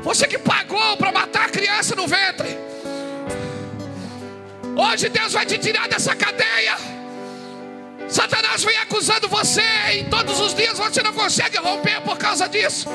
Você 0.04 0.28
que 0.28 0.38
pagou 0.38 0.96
para 0.96 1.12
matar 1.12 1.48
a 1.48 1.50
criança 1.50 1.96
no 1.96 2.08
ventre. 2.08 2.58
Hoje 4.76 5.10
Deus 5.10 5.34
vai 5.34 5.46
te 5.46 5.58
tirar 5.58 5.90
dessa 5.90 6.16
cadeia. 6.16 6.97
Satanás 8.10 8.64
vem 8.64 8.78
acusando 8.78 9.28
você 9.28 9.62
e 9.94 10.04
todos 10.06 10.40
os 10.40 10.54
dias 10.54 10.78
você 10.78 11.04
não 11.04 11.14
consegue 11.14 11.58
romper 11.58 12.02
por 12.02 12.18
causa 12.18 12.48
disso. 12.48 12.88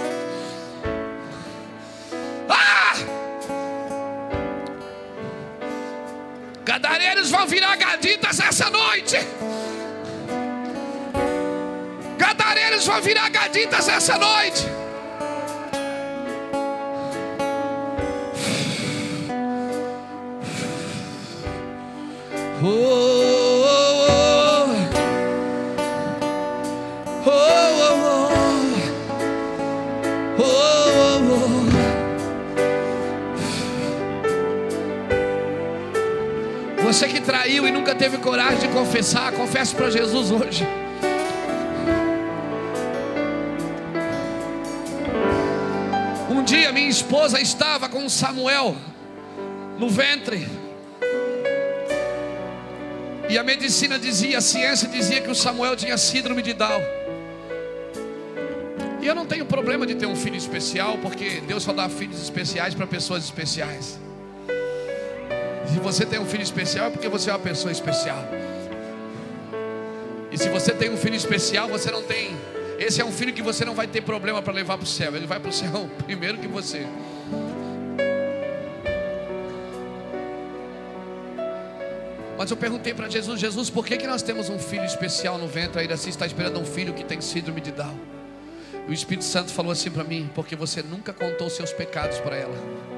Ah! 2.49 2.95
Gadareiros 6.65 7.31
vão 7.31 7.47
virar 7.47 7.77
gaditas 7.77 8.41
essa 8.41 8.71
noite. 8.71 9.17
Gadareiros 12.17 12.87
vão 12.87 13.03
virar 13.03 13.29
gaditas 13.29 13.89
essa 13.89 14.17
noite. 14.17 14.67
Oh. 22.65 23.22
Traiu 37.43 37.67
e 37.67 37.73
nunca 37.73 37.93
teve 37.93 38.19
coragem 38.19 38.61
de 38.61 38.69
confessar, 38.69 39.33
confesse 39.33 39.75
para 39.75 39.91
Jesus 39.91 40.31
hoje. 40.31 40.65
Um 46.31 46.45
dia 46.45 46.71
minha 46.71 46.89
esposa 46.89 47.41
estava 47.41 47.89
com 47.89 48.09
Samuel 48.09 48.77
no 49.77 49.89
ventre. 49.89 50.47
E 53.29 53.37
a 53.37 53.43
medicina 53.43 53.99
dizia, 53.99 54.39
a 54.39 54.41
ciência 54.41 54.89
dizia 54.89 55.21
que 55.21 55.31
o 55.31 55.35
Samuel 55.35 55.75
tinha 55.75 55.99
síndrome 55.99 56.43
de 56.43 56.53
Down. 56.53 56.81
E 59.01 59.07
eu 59.07 59.17
não 59.17 59.27
tenho 59.27 59.47
problema 59.47 59.85
de 59.85 59.97
ter 59.97 60.07
um 60.07 60.15
filho 60.15 60.37
especial, 60.37 60.97
porque 60.99 61.41
Deus 61.41 61.65
só 61.65 61.73
dá 61.73 61.89
filhos 61.89 62.23
especiais 62.23 62.73
para 62.73 62.87
pessoas 62.87 63.25
especiais. 63.25 63.99
Se 65.73 65.79
você 65.79 66.05
tem 66.05 66.19
um 66.19 66.27
filho 66.27 66.43
especial, 66.43 66.89
é 66.89 66.91
porque 66.91 67.09
você 67.09 67.31
é 67.31 67.33
uma 67.33 67.39
pessoa 67.39 67.73
especial. 67.73 68.23
E 70.31 70.37
se 70.37 70.51
você 70.51 70.73
tem 70.73 70.91
um 70.91 70.99
filho 70.99 71.15
especial, 71.15 71.67
você 71.67 71.91
não 71.91 72.03
tem. 72.03 72.37
Esse 72.79 73.01
é 73.01 73.05
um 73.05 73.11
filho 73.11 73.33
que 73.33 73.41
você 73.41 73.65
não 73.65 73.75
vai 73.75 73.87
ter 73.87 74.03
problema 74.03 74.43
para 74.43 74.53
levar 74.53 74.77
para 74.77 74.85
o 74.85 74.87
céu. 74.87 75.17
Ele 75.17 75.27
vai 75.27 75.41
para 75.41 75.49
o 75.49 75.53
céu 75.53 75.89
primeiro 76.05 76.37
que 76.37 76.47
você. 76.47 76.87
Mas 82.37 82.51
eu 82.51 82.57
perguntei 82.57 82.93
para 82.93 83.09
Jesus: 83.09 83.41
Jesus, 83.41 83.71
por 83.71 83.87
que, 83.87 83.97
que 83.97 84.07
nós 84.07 84.23
temos 84.23 84.51
um 84.51 84.59
filho 84.59 84.85
especial 84.85 85.39
no 85.39 85.49
ventre? 85.49 85.81
Ainda 85.81 85.95
assim 85.95 86.11
está 86.11 86.27
esperando 86.27 86.61
um 86.61 86.67
filho 86.67 86.93
que 86.93 87.03
tem 87.03 87.19
síndrome 87.23 87.63
de 87.63 87.73
Down. 87.73 87.99
E 88.87 88.91
o 88.91 88.93
Espírito 88.93 89.25
Santo 89.25 89.51
falou 89.51 89.73
assim 89.73 89.91
para 89.91 90.05
mim: 90.05 90.31
porque 90.35 90.55
você 90.55 90.83
nunca 90.83 91.15
contou 91.15 91.49
seus 91.49 91.73
pecados 91.73 92.19
para 92.19 92.37
ela. 92.37 92.92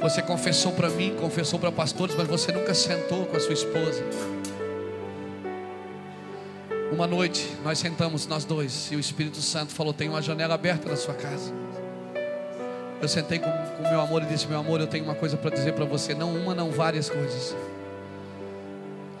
Você 0.00 0.22
confessou 0.22 0.72
para 0.72 0.88
mim, 0.90 1.16
confessou 1.18 1.58
para 1.58 1.72
pastores, 1.72 2.14
mas 2.14 2.28
você 2.28 2.52
nunca 2.52 2.72
sentou 2.72 3.26
com 3.26 3.36
a 3.36 3.40
sua 3.40 3.52
esposa. 3.52 4.04
Uma 6.92 7.06
noite 7.06 7.52
nós 7.64 7.78
sentamos 7.78 8.26
nós 8.26 8.44
dois 8.44 8.88
e 8.90 8.96
o 8.96 9.00
Espírito 9.00 9.40
Santo 9.40 9.74
falou: 9.74 9.92
tem 9.92 10.08
uma 10.08 10.22
janela 10.22 10.54
aberta 10.54 10.88
na 10.88 10.96
sua 10.96 11.14
casa. 11.14 11.52
Eu 13.00 13.08
sentei 13.08 13.38
com 13.38 13.48
o 13.48 13.88
meu 13.90 14.00
amor 14.00 14.22
e 14.22 14.26
disse: 14.26 14.46
Meu 14.46 14.58
amor, 14.58 14.80
eu 14.80 14.86
tenho 14.86 15.04
uma 15.04 15.14
coisa 15.14 15.36
para 15.36 15.50
dizer 15.50 15.72
para 15.72 15.84
você. 15.84 16.14
Não 16.14 16.34
uma, 16.34 16.54
não 16.54 16.70
várias 16.70 17.10
coisas. 17.10 17.54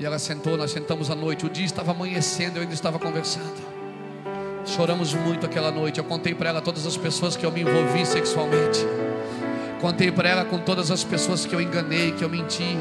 E 0.00 0.04
ela 0.04 0.18
sentou, 0.18 0.56
nós 0.56 0.70
sentamos 0.70 1.10
à 1.10 1.14
noite. 1.14 1.44
O 1.44 1.50
dia 1.50 1.64
estava 1.64 1.90
amanhecendo, 1.90 2.58
eu 2.58 2.62
ainda 2.62 2.74
estava 2.74 2.98
conversando. 2.98 3.78
Choramos 4.64 5.12
muito 5.14 5.44
aquela 5.44 5.70
noite. 5.70 5.98
Eu 5.98 6.04
contei 6.04 6.34
para 6.34 6.50
ela 6.50 6.60
todas 6.60 6.86
as 6.86 6.96
pessoas 6.96 7.36
que 7.36 7.44
eu 7.44 7.50
me 7.50 7.62
envolvi 7.62 8.06
sexualmente. 8.06 8.80
Contei 9.80 10.10
para 10.10 10.28
ela 10.28 10.44
com 10.44 10.58
todas 10.58 10.90
as 10.90 11.04
pessoas 11.04 11.46
que 11.46 11.54
eu 11.54 11.60
enganei, 11.60 12.10
que 12.12 12.24
eu 12.24 12.28
menti. 12.28 12.76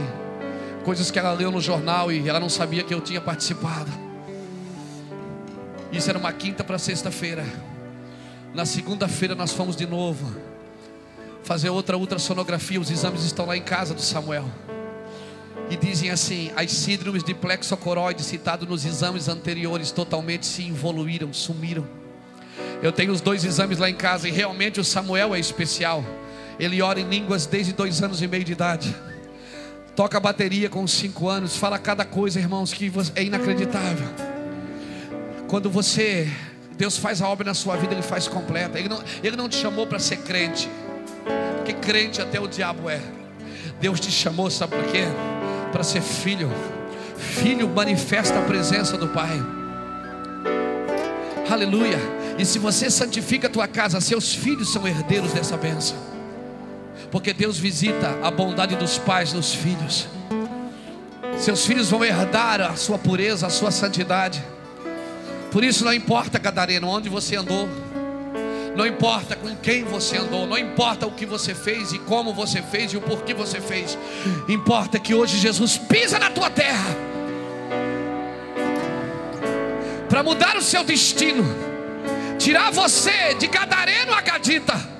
Coisas 0.83 1.11
que 1.11 1.19
ela 1.19 1.31
leu 1.31 1.51
no 1.51 1.61
jornal 1.61 2.11
e 2.11 2.27
ela 2.27 2.39
não 2.39 2.49
sabia 2.49 2.83
que 2.83 2.93
eu 2.93 3.01
tinha 3.01 3.21
participado. 3.21 3.91
Isso 5.91 6.09
era 6.09 6.17
uma 6.17 6.33
quinta 6.33 6.63
para 6.63 6.79
sexta-feira. 6.79 7.45
Na 8.53 8.65
segunda-feira 8.65 9.35
nós 9.35 9.53
fomos 9.53 9.75
de 9.75 9.85
novo 9.85 10.35
fazer 11.43 11.69
outra 11.69 11.97
ultrassonografia. 11.97 12.79
Os 12.79 12.89
exames 12.89 13.23
estão 13.23 13.45
lá 13.45 13.55
em 13.55 13.61
casa 13.61 13.93
do 13.93 14.01
Samuel. 14.01 14.45
E 15.69 15.77
dizem 15.77 16.09
assim: 16.09 16.51
as 16.55 16.71
síndromes 16.71 17.23
de 17.23 17.33
plexocoroide 17.33 18.23
citadas 18.23 18.67
nos 18.67 18.85
exames 18.85 19.27
anteriores 19.27 19.91
totalmente 19.91 20.45
se 20.45 20.67
evoluíram, 20.67 21.31
sumiram. 21.31 21.87
Eu 22.81 22.91
tenho 22.91 23.11
os 23.11 23.21
dois 23.21 23.43
exames 23.43 23.77
lá 23.77 23.89
em 23.89 23.95
casa 23.95 24.27
e 24.27 24.31
realmente 24.31 24.79
o 24.79 24.83
Samuel 24.83 25.35
é 25.35 25.39
especial. 25.39 26.03
Ele 26.59 26.81
ora 26.81 26.99
em 26.99 27.07
línguas 27.07 27.45
desde 27.45 27.73
dois 27.73 28.01
anos 28.01 28.21
e 28.21 28.27
meio 28.27 28.43
de 28.43 28.51
idade. 28.51 28.95
Toca 29.95 30.19
bateria 30.19 30.69
com 30.69 30.85
cinco 30.87 31.29
anos. 31.29 31.55
Fala 31.55 31.77
cada 31.77 32.05
coisa, 32.05 32.39
irmãos, 32.39 32.73
que 32.73 32.91
é 33.15 33.23
inacreditável. 33.23 34.07
Quando 35.47 35.69
você, 35.69 36.31
Deus 36.77 36.97
faz 36.97 37.21
a 37.21 37.27
obra 37.27 37.45
na 37.45 37.53
sua 37.53 37.75
vida, 37.77 37.93
Ele 37.93 38.01
faz 38.01 38.27
completa. 38.27 38.77
Ele 38.77 38.89
não, 38.89 39.03
ele 39.23 39.35
não 39.35 39.47
te 39.47 39.55
chamou 39.55 39.87
para 39.87 39.99
ser 39.99 40.17
crente, 40.17 40.69
porque 41.57 41.73
crente 41.73 42.21
até 42.21 42.39
o 42.39 42.47
diabo 42.47 42.89
é. 42.89 43.01
Deus 43.79 43.99
te 43.99 44.11
chamou, 44.11 44.49
sabe 44.49 44.75
para 44.75 44.83
quê? 44.91 45.03
Para 45.71 45.83
ser 45.83 46.01
filho. 46.01 46.51
Filho 47.17 47.67
manifesta 47.69 48.39
a 48.39 48.43
presença 48.43 48.97
do 48.97 49.07
Pai. 49.07 49.39
Aleluia. 51.49 51.97
E 52.37 52.45
se 52.45 52.59
você 52.59 52.89
santifica 52.89 53.47
a 53.47 53.49
tua 53.49 53.67
casa, 53.67 53.99
seus 54.01 54.33
filhos 54.33 54.71
são 54.71 54.87
herdeiros 54.87 55.33
dessa 55.33 55.57
bênção. 55.57 56.16
Porque 57.17 57.33
Deus 57.33 57.57
visita 57.57 58.19
a 58.21 58.29
bondade 58.29 58.75
dos 58.75 58.99
pais 58.99 59.33
nos 59.33 59.51
filhos. 59.51 60.07
Seus 61.39 61.65
filhos 61.65 61.89
vão 61.89 62.05
herdar 62.05 62.61
a 62.61 62.75
sua 62.75 62.99
pureza, 62.99 63.47
a 63.47 63.49
sua 63.49 63.71
santidade. 63.71 64.45
Por 65.51 65.63
isso 65.63 65.83
não 65.83 65.91
importa, 65.91 66.37
Gadareno, 66.37 66.87
onde 66.87 67.09
você 67.09 67.35
andou. 67.35 67.67
Não 68.75 68.85
importa 68.85 69.35
com 69.35 69.55
quem 69.55 69.83
você 69.83 70.17
andou, 70.17 70.45
não 70.45 70.59
importa 70.59 71.07
o 71.07 71.11
que 71.11 71.25
você 71.25 71.55
fez 71.55 71.91
e 71.91 71.97
como 71.97 72.35
você 72.35 72.61
fez 72.61 72.93
e 72.93 72.97
o 72.97 73.01
porquê 73.01 73.33
você 73.33 73.59
fez. 73.59 73.97
Importa 74.47 74.99
que 74.99 75.15
hoje 75.15 75.39
Jesus 75.39 75.75
pisa 75.75 76.19
na 76.19 76.29
tua 76.29 76.51
terra 76.51 76.95
para 80.07 80.21
mudar 80.21 80.55
o 80.55 80.61
seu 80.61 80.83
destino, 80.83 81.43
tirar 82.37 82.71
você 82.71 83.33
de 83.33 83.47
Gadareno 83.47 84.13
a 84.13 84.21
Gadita. 84.21 84.96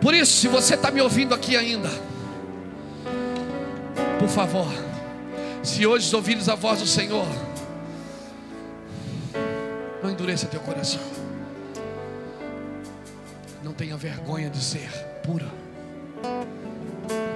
Por 0.00 0.14
isso, 0.14 0.32
se 0.32 0.48
você 0.48 0.74
está 0.74 0.90
me 0.90 1.00
ouvindo 1.00 1.34
aqui 1.34 1.56
ainda, 1.56 1.90
por 4.18 4.28
favor, 4.28 4.68
se 5.62 5.86
hoje 5.86 6.14
ouvires 6.14 6.48
a 6.48 6.54
voz 6.54 6.80
do 6.80 6.86
Senhor, 6.86 7.26
não 10.02 10.10
endureça 10.10 10.46
teu 10.46 10.60
coração. 10.60 11.00
Não 13.62 13.72
tenha 13.72 13.96
vergonha 13.96 14.48
de 14.48 14.62
ser 14.62 14.88
pura. 15.24 15.46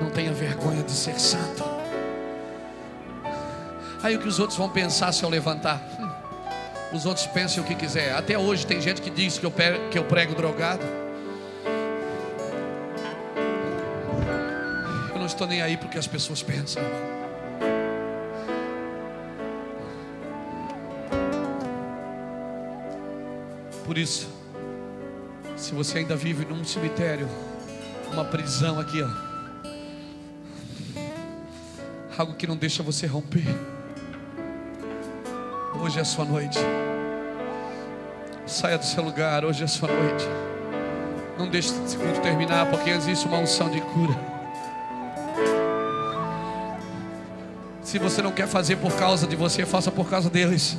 Não 0.01 0.11
tenha 0.11 0.33
vergonha 0.33 0.83
de 0.83 0.93
ser 0.93 1.19
santo. 1.19 1.65
Aí 4.03 4.17
o 4.17 4.21
que 4.21 4.29
os 4.29 4.39
outros 4.39 4.57
vão 4.57 4.69
pensar 4.69 5.13
se 5.13 5.23
eu 5.23 5.29
levantar? 5.29 5.83
Hum, 5.99 6.97
os 6.97 7.05
outros 7.05 7.27
pensem 7.27 7.63
o 7.63 7.67
que 7.67 7.75
quiser. 7.75 8.15
Até 8.15 8.39
hoje 8.39 8.67
tem 8.67 8.81
gente 8.81 9.03
que 9.03 9.11
diz 9.11 9.39
que 9.39 9.99
eu 9.99 10.05
prego 10.05 10.35
drogado. 10.35 10.85
Estou 15.41 15.49
nem 15.49 15.63
aí 15.63 15.75
porque 15.79 15.97
as 15.97 16.07
pessoas 16.07 16.43
pensam. 16.43 16.83
Por 23.87 23.97
isso, 23.97 24.29
se 25.57 25.73
você 25.75 25.99
ainda 25.99 26.15
vive 26.15 26.45
num 26.45 26.63
cemitério, 26.63 27.27
uma 28.13 28.23
prisão 28.23 28.79
aqui, 28.79 29.03
ó, 29.03 29.09
algo 32.19 32.35
que 32.35 32.47
não 32.47 32.57
deixa 32.57 32.83
você 32.83 33.07
romper. 33.07 33.47
Hoje 35.81 35.99
é 35.99 36.03
a 36.03 36.05
sua 36.05 36.27
noite. 36.27 36.59
Saia 38.47 38.77
do 38.77 38.85
seu 38.85 39.03
lugar, 39.03 39.43
hoje 39.43 39.63
é 39.63 39.65
a 39.65 39.69
sua 39.69 39.89
noite. 39.89 40.29
Não 41.39 41.49
deixe 41.49 41.71
esse 41.71 41.97
culto 41.97 42.21
terminar, 42.21 42.71
porque 42.71 42.91
existe 42.91 43.27
uma 43.27 43.39
unção 43.39 43.71
de 43.71 43.81
cura. 43.81 44.30
Se 47.91 47.99
você 47.99 48.23
não 48.23 48.31
quer 48.31 48.47
fazer 48.47 48.77
por 48.77 48.93
causa 48.93 49.27
de 49.27 49.35
você, 49.35 49.67
faça 49.67 49.91
por 49.91 50.09
causa 50.09 50.31
deles. 50.31 50.77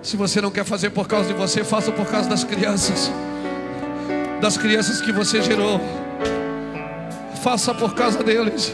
Se 0.00 0.16
você 0.16 0.40
não 0.40 0.50
quer 0.50 0.64
fazer 0.64 0.88
por 0.88 1.06
causa 1.06 1.28
de 1.28 1.34
você, 1.34 1.62
faça 1.62 1.92
por 1.92 2.06
causa 2.06 2.26
das 2.26 2.42
crianças. 2.42 3.12
Das 4.40 4.56
crianças 4.56 5.02
que 5.02 5.12
você 5.12 5.42
gerou. 5.42 5.78
Faça 7.42 7.74
por 7.74 7.94
causa 7.94 8.22
deles. 8.22 8.72